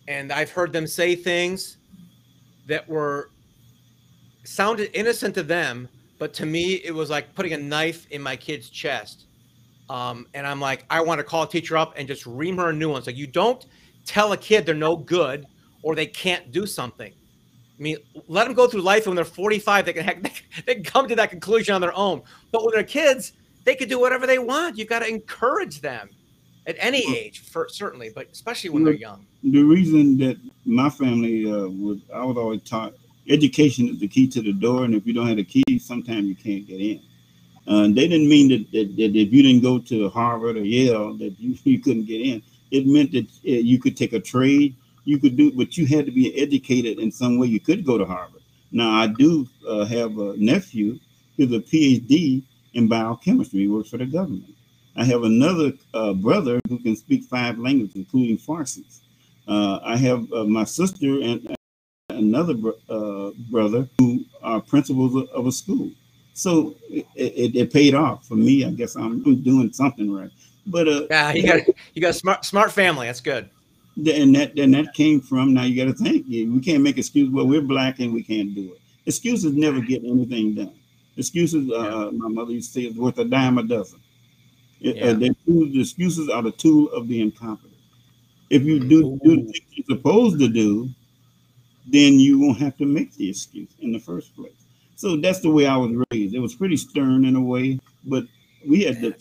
and 0.07 0.31
I've 0.31 0.51
heard 0.51 0.71
them 0.71 0.85
say 0.85 1.15
things 1.15 1.77
that 2.67 2.87
were 2.87 3.31
sounded 4.43 4.91
innocent 4.93 5.33
to 5.33 5.41
them, 5.41 5.89
but 6.19 6.35
to 6.35 6.45
me 6.45 6.75
it 6.83 6.93
was 6.93 7.09
like 7.09 7.33
putting 7.33 7.53
a 7.53 7.57
knife 7.57 8.05
in 8.11 8.21
my 8.21 8.35
kid's 8.35 8.69
chest. 8.69 9.23
Um, 9.89 10.27
and 10.33 10.47
I'm 10.47 10.59
like, 10.59 10.85
I 10.89 11.01
want 11.01 11.19
to 11.19 11.23
call 11.23 11.43
a 11.43 11.49
teacher 11.49 11.77
up 11.77 11.93
and 11.95 12.07
just 12.07 12.25
ream 12.25 12.57
her 12.57 12.69
a 12.69 12.73
new 12.73 12.89
one. 12.89 13.03
Like 13.05 13.15
you 13.15 13.27
don't 13.27 13.65
tell 14.05 14.31
a 14.33 14.37
kid 14.37 14.65
they're 14.65 14.75
no 14.75 14.95
good 14.95 15.45
or 15.83 15.95
they 15.95 16.07
can't 16.07 16.51
do 16.51 16.65
something. 16.65 17.11
I 17.77 17.81
mean, 17.81 17.97
let 18.27 18.45
them 18.45 18.53
go 18.53 18.67
through 18.67 18.81
life. 18.81 19.03
and 19.03 19.07
When 19.07 19.15
they're 19.15 19.25
45, 19.25 19.85
they 19.85 19.93
can 19.93 20.03
heck, 20.05 20.23
they 20.65 20.75
can 20.75 20.83
come 20.83 21.07
to 21.07 21.15
that 21.15 21.29
conclusion 21.29 21.75
on 21.75 21.81
their 21.81 21.95
own. 21.95 22.23
But 22.51 22.63
when 22.63 22.73
they're 22.73 22.83
kids, 22.83 23.33
they 23.63 23.75
can 23.75 23.89
do 23.89 23.99
whatever 23.99 24.25
they 24.25 24.39
want. 24.39 24.77
You've 24.77 24.89
got 24.89 24.99
to 24.99 25.07
encourage 25.07 25.81
them 25.81 26.09
at 26.67 26.75
any 26.79 27.03
age, 27.15 27.39
for 27.39 27.67
certainly, 27.69 28.11
but 28.13 28.27
especially 28.31 28.71
when 28.71 28.83
they're 28.83 28.93
young. 28.93 29.25
the 29.43 29.61
reason 29.61 30.17
that 30.17 30.37
my 30.65 30.89
family 30.89 31.49
uh, 31.49 31.67
was, 31.67 31.99
I 32.13 32.23
was 32.23 32.37
always 32.37 32.63
taught 32.63 32.93
education 33.29 33.89
is 33.89 33.99
the 33.99 34.07
key 34.07 34.27
to 34.29 34.41
the 34.41 34.53
door, 34.53 34.85
and 34.85 34.95
if 34.95 35.05
you 35.05 35.13
don't 35.13 35.27
have 35.27 35.37
the 35.37 35.43
key, 35.43 35.79
sometimes 35.79 36.25
you 36.25 36.35
can't 36.35 36.65
get 36.65 36.79
in. 36.79 37.01
Uh, 37.67 37.83
they 37.83 38.07
didn't 38.07 38.29
mean 38.29 38.49
that, 38.49 38.71
that, 38.71 38.95
that 38.95 39.15
if 39.15 39.33
you 39.33 39.43
didn't 39.43 39.61
go 39.61 39.79
to 39.79 40.09
Harvard 40.09 40.57
or 40.57 40.63
Yale 40.63 41.13
that 41.17 41.39
you, 41.39 41.57
you 41.63 41.79
couldn't 41.79 42.05
get 42.05 42.21
in. 42.21 42.41
It 42.71 42.85
meant 42.85 43.11
that 43.13 43.25
uh, 43.25 43.61
you 43.61 43.79
could 43.79 43.95
take 43.97 44.13
a 44.13 44.19
trade, 44.19 44.75
you 45.03 45.19
could 45.19 45.37
do, 45.37 45.51
but 45.51 45.77
you 45.77 45.85
had 45.85 46.05
to 46.05 46.11
be 46.11 46.35
educated 46.39 46.99
in 46.99 47.11
some 47.11 47.37
way. 47.37 47.47
You 47.47 47.59
could 47.59 47.85
go 47.85 47.97
to 47.97 48.05
Harvard. 48.05 48.41
Now 48.71 48.91
I 48.91 49.07
do 49.07 49.47
uh, 49.67 49.85
have 49.85 50.17
a 50.17 50.35
nephew 50.37 50.99
who's 51.37 51.51
a 51.51 51.59
PhD 51.59 52.43
in 52.73 52.87
biochemistry. 52.87 53.61
He 53.61 53.67
works 53.67 53.89
for 53.89 53.97
the 53.97 54.05
government. 54.05 54.55
I 54.97 55.03
have 55.05 55.23
another 55.23 55.73
uh, 55.93 56.13
brother 56.13 56.59
who 56.69 56.79
can 56.79 56.95
speak 56.95 57.23
five 57.25 57.59
languages, 57.59 57.95
including 57.95 58.37
Farsi. 58.37 58.83
Uh, 59.47 59.79
I 59.83 59.97
have 59.97 60.31
uh, 60.31 60.45
my 60.45 60.63
sister 60.63 61.21
and 61.21 61.55
another 62.09 62.53
br- 62.53 62.71
uh, 62.89 63.31
brother 63.51 63.87
who 63.97 64.23
are 64.41 64.61
principals 64.61 65.15
of, 65.15 65.27
of 65.29 65.47
a 65.47 65.51
school. 65.51 65.91
So 66.37 66.75
it, 66.89 67.05
it, 67.15 67.55
it 67.55 67.73
paid 67.73 67.95
off 67.95 68.27
for 68.27 68.35
me. 68.35 68.65
I 68.65 68.69
guess 68.71 68.95
I'm, 68.97 69.23
I'm 69.25 69.41
doing 69.41 69.71
something 69.71 70.11
right. 70.13 70.29
But 70.67 70.87
uh, 70.87 71.07
Yeah, 71.09 71.31
you 71.33 71.43
got 71.47 71.61
you 71.93 72.01
got 72.01 72.09
a 72.09 72.13
smart 72.13 72.43
smart 72.43 72.71
family. 72.73 73.07
That's 73.07 73.21
good. 73.21 73.49
and 73.97 74.35
that 74.35 74.59
and 74.59 74.73
that 74.73 74.93
came 74.93 75.21
from 75.21 75.53
now 75.53 75.63
you 75.63 75.75
got 75.83 75.89
to 75.95 76.03
think 76.03 76.27
we 76.27 76.59
can't 76.59 76.83
make 76.83 76.97
excuses. 76.97 77.33
Well, 77.33 77.47
we're 77.47 77.61
black 77.61 77.99
and 77.99 78.13
we 78.13 78.21
can't 78.21 78.53
do 78.53 78.73
it. 78.73 78.81
Excuses 79.05 79.53
never 79.53 79.79
get 79.79 80.03
anything 80.03 80.55
done. 80.55 80.73
Excuses, 81.15 81.71
uh, 81.71 82.09
my 82.11 82.27
mother 82.27 82.51
used 82.51 82.73
to 82.73 82.81
say, 82.81 82.87
is 82.87 82.97
worth 82.97 83.17
a 83.19 83.23
dime 83.25 83.57
a 83.57 83.63
dozen. 83.63 84.01
It- 84.81 84.97
Yeah. 84.97 85.05
uh, 85.05 85.13
the, 85.13 85.35
the 85.47 85.79
excuses 85.79 86.27
are 86.27 86.41
the 86.41 86.51
tool 86.51 86.89
of 86.91 87.07
the 87.07 87.21
incompetent. 87.21 87.71
If 88.49 88.63
you 88.63 88.79
do, 88.79 89.17
do 89.23 89.35
the 89.37 89.43
things 89.53 89.61
you're 89.71 89.97
supposed 89.97 90.39
to 90.39 90.49
do, 90.49 90.89
then 91.87 92.19
you 92.19 92.39
won't 92.39 92.57
have 92.57 92.75
to 92.77 92.85
make 92.85 93.13
the 93.15 93.29
excuse 93.29 93.69
in 93.79 93.93
the 93.93 93.99
first 93.99 94.35
place. 94.35 94.64
So 94.95 95.17
that's 95.17 95.39
the 95.39 95.49
way 95.49 95.65
I 95.65 95.75
was 95.77 95.91
raised. 96.11 96.33
It 96.33 96.39
was 96.39 96.55
pretty 96.55 96.77
stern 96.77 97.25
in 97.25 97.35
a 97.35 97.41
way, 97.41 97.79
but 98.05 98.25
we 98.67 98.83
had 98.83 98.95
to. 99.01 99.13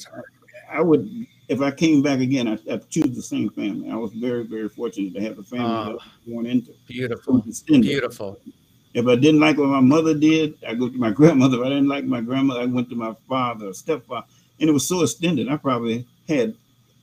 I 0.71 0.81
would, 0.81 1.27
if 1.49 1.61
I 1.61 1.71
came 1.71 2.03
back 2.03 2.21
again, 2.21 2.49
I, 2.49 2.59
I'd 2.73 2.89
choose 2.91 3.15
the 3.15 3.23
same 3.23 3.51
family. 3.51 3.91
I 3.91 3.97
was 3.97 4.13
very, 4.13 4.45
very 4.45 4.69
fortunate 4.69 5.15
to 5.15 5.21
have 5.21 5.37
the 5.37 5.43
family 5.43 5.67
that 5.69 5.91
I 5.91 5.95
was 5.95 6.03
born 6.27 6.47
into. 6.47 6.73
Beautiful, 6.87 7.43
beautiful. 7.83 8.39
If 8.95 9.07
I 9.09 9.17
didn't 9.17 9.41
like 9.41 9.59
what 9.59 9.69
my 9.69 9.81
mother 9.81 10.15
did, 10.15 10.55
I 10.67 10.75
go 10.75 10.89
to 10.89 10.97
my 10.97 11.11
grandmother. 11.19 11.59
If 11.59 11.67
I 11.67 11.69
didn't 11.71 11.89
like 11.89 12.05
my 12.05 12.21
grandmother, 12.21 12.61
I 12.61 12.67
went 12.67 12.89
to 12.91 12.97
my 12.97 13.15
father, 13.29 13.69
or 13.69 13.75
stepfather, 13.75 14.27
and 14.61 14.71
it 14.71 14.73
was 14.73 14.87
so 14.87 15.03
extended. 15.03 15.49
I 15.49 15.57
probably 15.57 16.07
had 16.29 16.55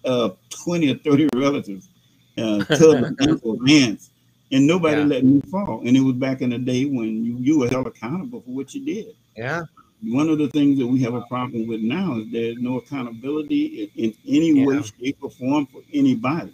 uh, 0.05 0.30
twenty 0.49 0.91
or 0.91 0.95
thirty 0.95 1.28
relatives, 1.36 1.89
uh, 2.38 2.63
cousins, 2.67 3.17
uncles, 3.19 3.59
aunts, 3.69 4.09
and 4.51 4.67
nobody 4.67 5.01
Yeah. 5.01 5.07
let 5.07 5.23
me 5.23 5.41
fall. 5.41 5.81
And 5.85 5.95
it 5.95 6.01
was 6.01 6.15
back 6.15 6.41
in 6.41 6.49
the 6.51 6.57
day 6.57 6.85
when 6.85 7.23
you, 7.23 7.37
you 7.39 7.59
were 7.59 7.69
held 7.69 7.87
accountable 7.87 8.41
for 8.41 8.51
what 8.51 8.73
you 8.73 8.85
did. 8.85 9.15
Yeah, 9.37 9.63
One 10.03 10.29
of 10.29 10.37
the 10.39 10.49
things 10.49 10.77
that 10.79 10.87
we 10.87 11.01
have 11.03 11.13
a 11.13 11.21
problem 11.21 11.67
with 11.67 11.81
now 11.81 12.17
is 12.19 12.31
there's 12.31 12.57
no 12.57 12.77
accountability 12.77 13.89
in, 13.95 14.05
in 14.05 14.13
any 14.27 14.65
way, 14.65 14.81
shape, 14.99 15.17
or 15.21 15.29
form 15.31 15.67
for 15.67 15.81
anybody. 15.93 16.53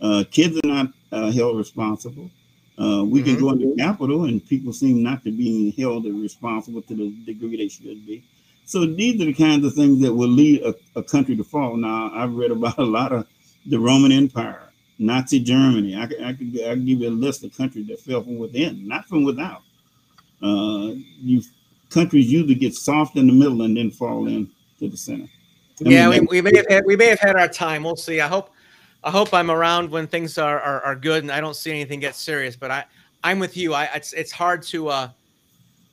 Uh, 0.00 0.24
kids 0.30 0.58
are 0.62 0.68
not 0.68 0.92
uh, 1.12 1.30
held 1.32 1.56
responsible. 1.56 2.30
Uh, 2.78 3.04
we 3.06 3.22
can 3.22 3.36
Mhm. 3.36 3.40
go 3.40 3.50
into 3.50 3.74
Capitol 3.76 4.24
and 4.24 4.44
people 4.46 4.72
seem 4.72 5.02
not 5.02 5.24
to 5.24 5.30
be 5.30 5.70
held 5.78 6.04
responsible 6.06 6.82
to 6.82 6.94
the 6.94 7.10
degree 7.24 7.56
they 7.56 7.68
should 7.68 8.04
be. 8.06 8.22
So 8.66 8.84
these 8.86 9.20
are 9.20 9.26
the 9.26 9.32
kinds 9.34 9.64
of 9.64 9.74
things 9.74 10.00
that 10.00 10.12
will 10.12 10.28
lead 10.28 10.62
a, 10.62 10.74
a 10.96 11.02
country 11.02 11.36
to 11.36 11.44
fall. 11.44 11.76
Now, 11.76 12.10
I've 12.14 12.34
read 12.34 12.50
about 12.50 12.78
a 12.78 12.84
lot 12.84 13.12
of 13.12 13.26
the 13.66 13.78
Roman 13.78 14.10
Empire 14.12 14.63
Nazi 14.98 15.40
Germany. 15.40 15.96
I 15.96 16.06
could, 16.06 16.22
I 16.22 16.32
could, 16.32 16.60
I 16.64 16.74
could 16.74 16.86
give 16.86 17.00
you 17.00 17.08
a 17.08 17.10
list 17.10 17.44
of 17.44 17.56
countries 17.56 17.86
that 17.88 18.00
fell 18.00 18.22
from 18.22 18.38
within, 18.38 18.86
not 18.86 19.06
from 19.06 19.24
without. 19.24 19.62
Uh, 20.42 20.92
you 21.20 21.42
countries 21.90 22.30
usually 22.30 22.54
get 22.54 22.74
soft 22.74 23.16
in 23.16 23.26
the 23.26 23.32
middle 23.32 23.62
and 23.62 23.76
then 23.76 23.90
fall 23.90 24.26
in 24.26 24.50
to 24.78 24.88
the 24.88 24.96
center. 24.96 25.28
I 25.84 25.88
yeah, 25.88 26.08
mean, 26.08 26.26
we, 26.30 26.40
we 26.40 26.50
may 26.50 26.56
have 26.56 26.66
had, 26.68 26.84
we 26.86 26.96
may 26.96 27.06
have 27.06 27.20
had 27.20 27.36
our 27.36 27.48
time. 27.48 27.82
We'll 27.82 27.96
see. 27.96 28.20
I 28.20 28.28
hope 28.28 28.50
I 29.02 29.10
hope 29.10 29.34
I'm 29.34 29.50
around 29.50 29.90
when 29.90 30.06
things 30.06 30.38
are, 30.38 30.60
are, 30.60 30.80
are 30.82 30.96
good 30.96 31.22
and 31.22 31.30
I 31.30 31.40
don't 31.40 31.54
see 31.54 31.70
anything 31.70 32.00
get 32.00 32.14
serious. 32.14 32.56
But 32.56 32.70
I 32.70 32.84
I'm 33.22 33.38
with 33.38 33.56
you. 33.56 33.74
I 33.74 33.84
it's 33.94 34.12
it's 34.12 34.32
hard 34.32 34.62
to 34.64 34.88
uh 34.88 35.08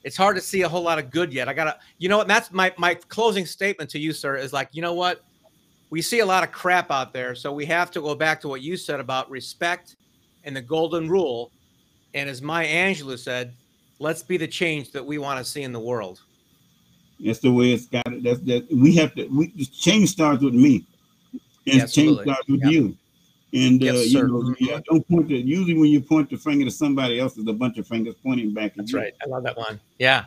it's 0.04 0.18
hard 0.18 0.36
to 0.36 0.42
see 0.42 0.62
a 0.62 0.70
whole 0.70 0.84
lot 0.84 0.98
of 0.98 1.12
good 1.12 1.34
yet. 1.34 1.50
I 1.50 1.54
gotta 1.54 1.78
you 1.98 2.10
know 2.10 2.18
what 2.18 2.28
that's 2.28 2.52
my 2.52 2.74
my 2.78 2.96
closing 2.96 3.46
statement 3.46 3.90
to 3.92 4.00
you, 4.00 4.14
sir, 4.14 4.38
is 4.38 4.54
like 4.54 4.70
you 4.72 4.82
know 4.82 4.94
what 4.94 5.24
we 5.92 6.02
see 6.02 6.20
a 6.20 6.26
lot 6.26 6.44
of 6.44 6.52
crap 6.52 6.90
out 6.90 7.14
there, 7.14 7.36
so 7.36 7.52
we 7.52 7.66
have 7.66 7.92
to 7.92 8.02
go 8.02 8.16
back 8.16 8.42
to 8.42 8.48
what 8.48 8.62
you 8.62 8.78
said 8.78 9.00
about 9.00 9.30
respect 9.30 9.98
and 10.46 10.56
the 10.56 10.62
golden 10.62 11.08
rule. 11.08 11.52
And 12.14 12.30
as 12.30 12.42
Maya 12.42 12.68
Angelou 12.68 13.20
said, 13.20 13.54
let's 14.00 14.24
be 14.24 14.38
the 14.38 14.48
change 14.48 14.92
that 14.94 15.06
we 15.06 15.18
want 15.18 15.38
to 15.38 15.46
see 15.46 15.64
in 15.64 15.74
the 15.74 15.80
world. 15.80 16.22
That's 17.24 17.40
the 17.40 17.52
way 17.52 17.74
it's 17.74 17.86
got. 17.86 18.08
It. 18.08 18.24
That's 18.24 18.40
that 18.42 18.68
we 18.72 18.96
have 18.96 19.14
to. 19.16 19.28
We 19.28 19.50
change 19.66 20.10
starts 20.10 20.42
with 20.42 20.56
me, 20.56 20.88
and 21.68 21.82
Absolutely. 21.82 22.26
change 22.26 22.26
starts 22.26 22.48
with 22.50 22.62
Yep. 22.64 22.72
you. 22.72 22.98
And 23.54 23.84
uh, 23.84 23.86
Yes, 23.86 24.08
you 24.08 24.28
know, 24.28 24.56
yeah, 24.60 24.80
don't 24.90 25.08
point 25.10 25.28
to. 25.28 25.36
Usually, 25.38 25.74
when 25.76 25.90
you 25.90 26.00
point 26.02 26.30
the 26.30 26.38
finger 26.38 26.64
to 26.66 26.72
somebody 26.72 27.20
else, 27.20 27.34
there's 27.34 27.48
a 27.48 27.54
bunch 27.54 27.78
of 27.78 27.86
fingers 27.86 28.16
pointing 28.24 28.54
back 28.54 28.72
at 28.72 28.78
That's 28.78 28.94
you. 28.94 29.00
right. 29.00 29.14
I 29.22 29.28
love 29.28 29.44
that 29.44 29.58
one. 29.58 29.80
Yeah. 30.00 30.26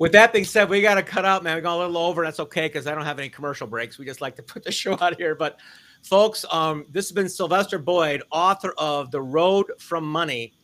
With 0.00 0.12
that 0.12 0.32
being 0.32 0.46
said, 0.46 0.70
we 0.70 0.80
got 0.80 0.94
to 0.94 1.02
cut 1.02 1.26
out, 1.26 1.44
man. 1.44 1.56
We 1.56 1.60
got 1.60 1.76
a 1.76 1.80
little 1.80 1.98
over. 1.98 2.24
That's 2.24 2.40
okay 2.40 2.68
because 2.68 2.86
I 2.86 2.94
don't 2.94 3.04
have 3.04 3.18
any 3.18 3.28
commercial 3.28 3.66
breaks. 3.66 3.98
We 3.98 4.06
just 4.06 4.22
like 4.22 4.34
to 4.36 4.42
put 4.54 4.64
the 4.64 4.72
show 4.72 4.96
out 4.98 5.18
here. 5.18 5.34
But, 5.34 5.60
folks, 6.02 6.46
um, 6.50 6.86
this 6.88 7.06
has 7.08 7.12
been 7.12 7.28
Sylvester 7.28 7.78
Boyd, 7.78 8.22
author 8.32 8.72
of 8.78 9.10
The 9.10 9.20
Road 9.20 9.66
from 9.78 10.10
Money. 10.10 10.54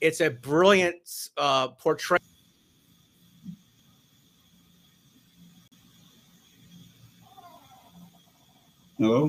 It's 0.00 0.20
a 0.20 0.30
brilliant 0.30 1.30
uh, 1.36 1.68
portrait. 1.68 2.22
Hello. 8.96 9.28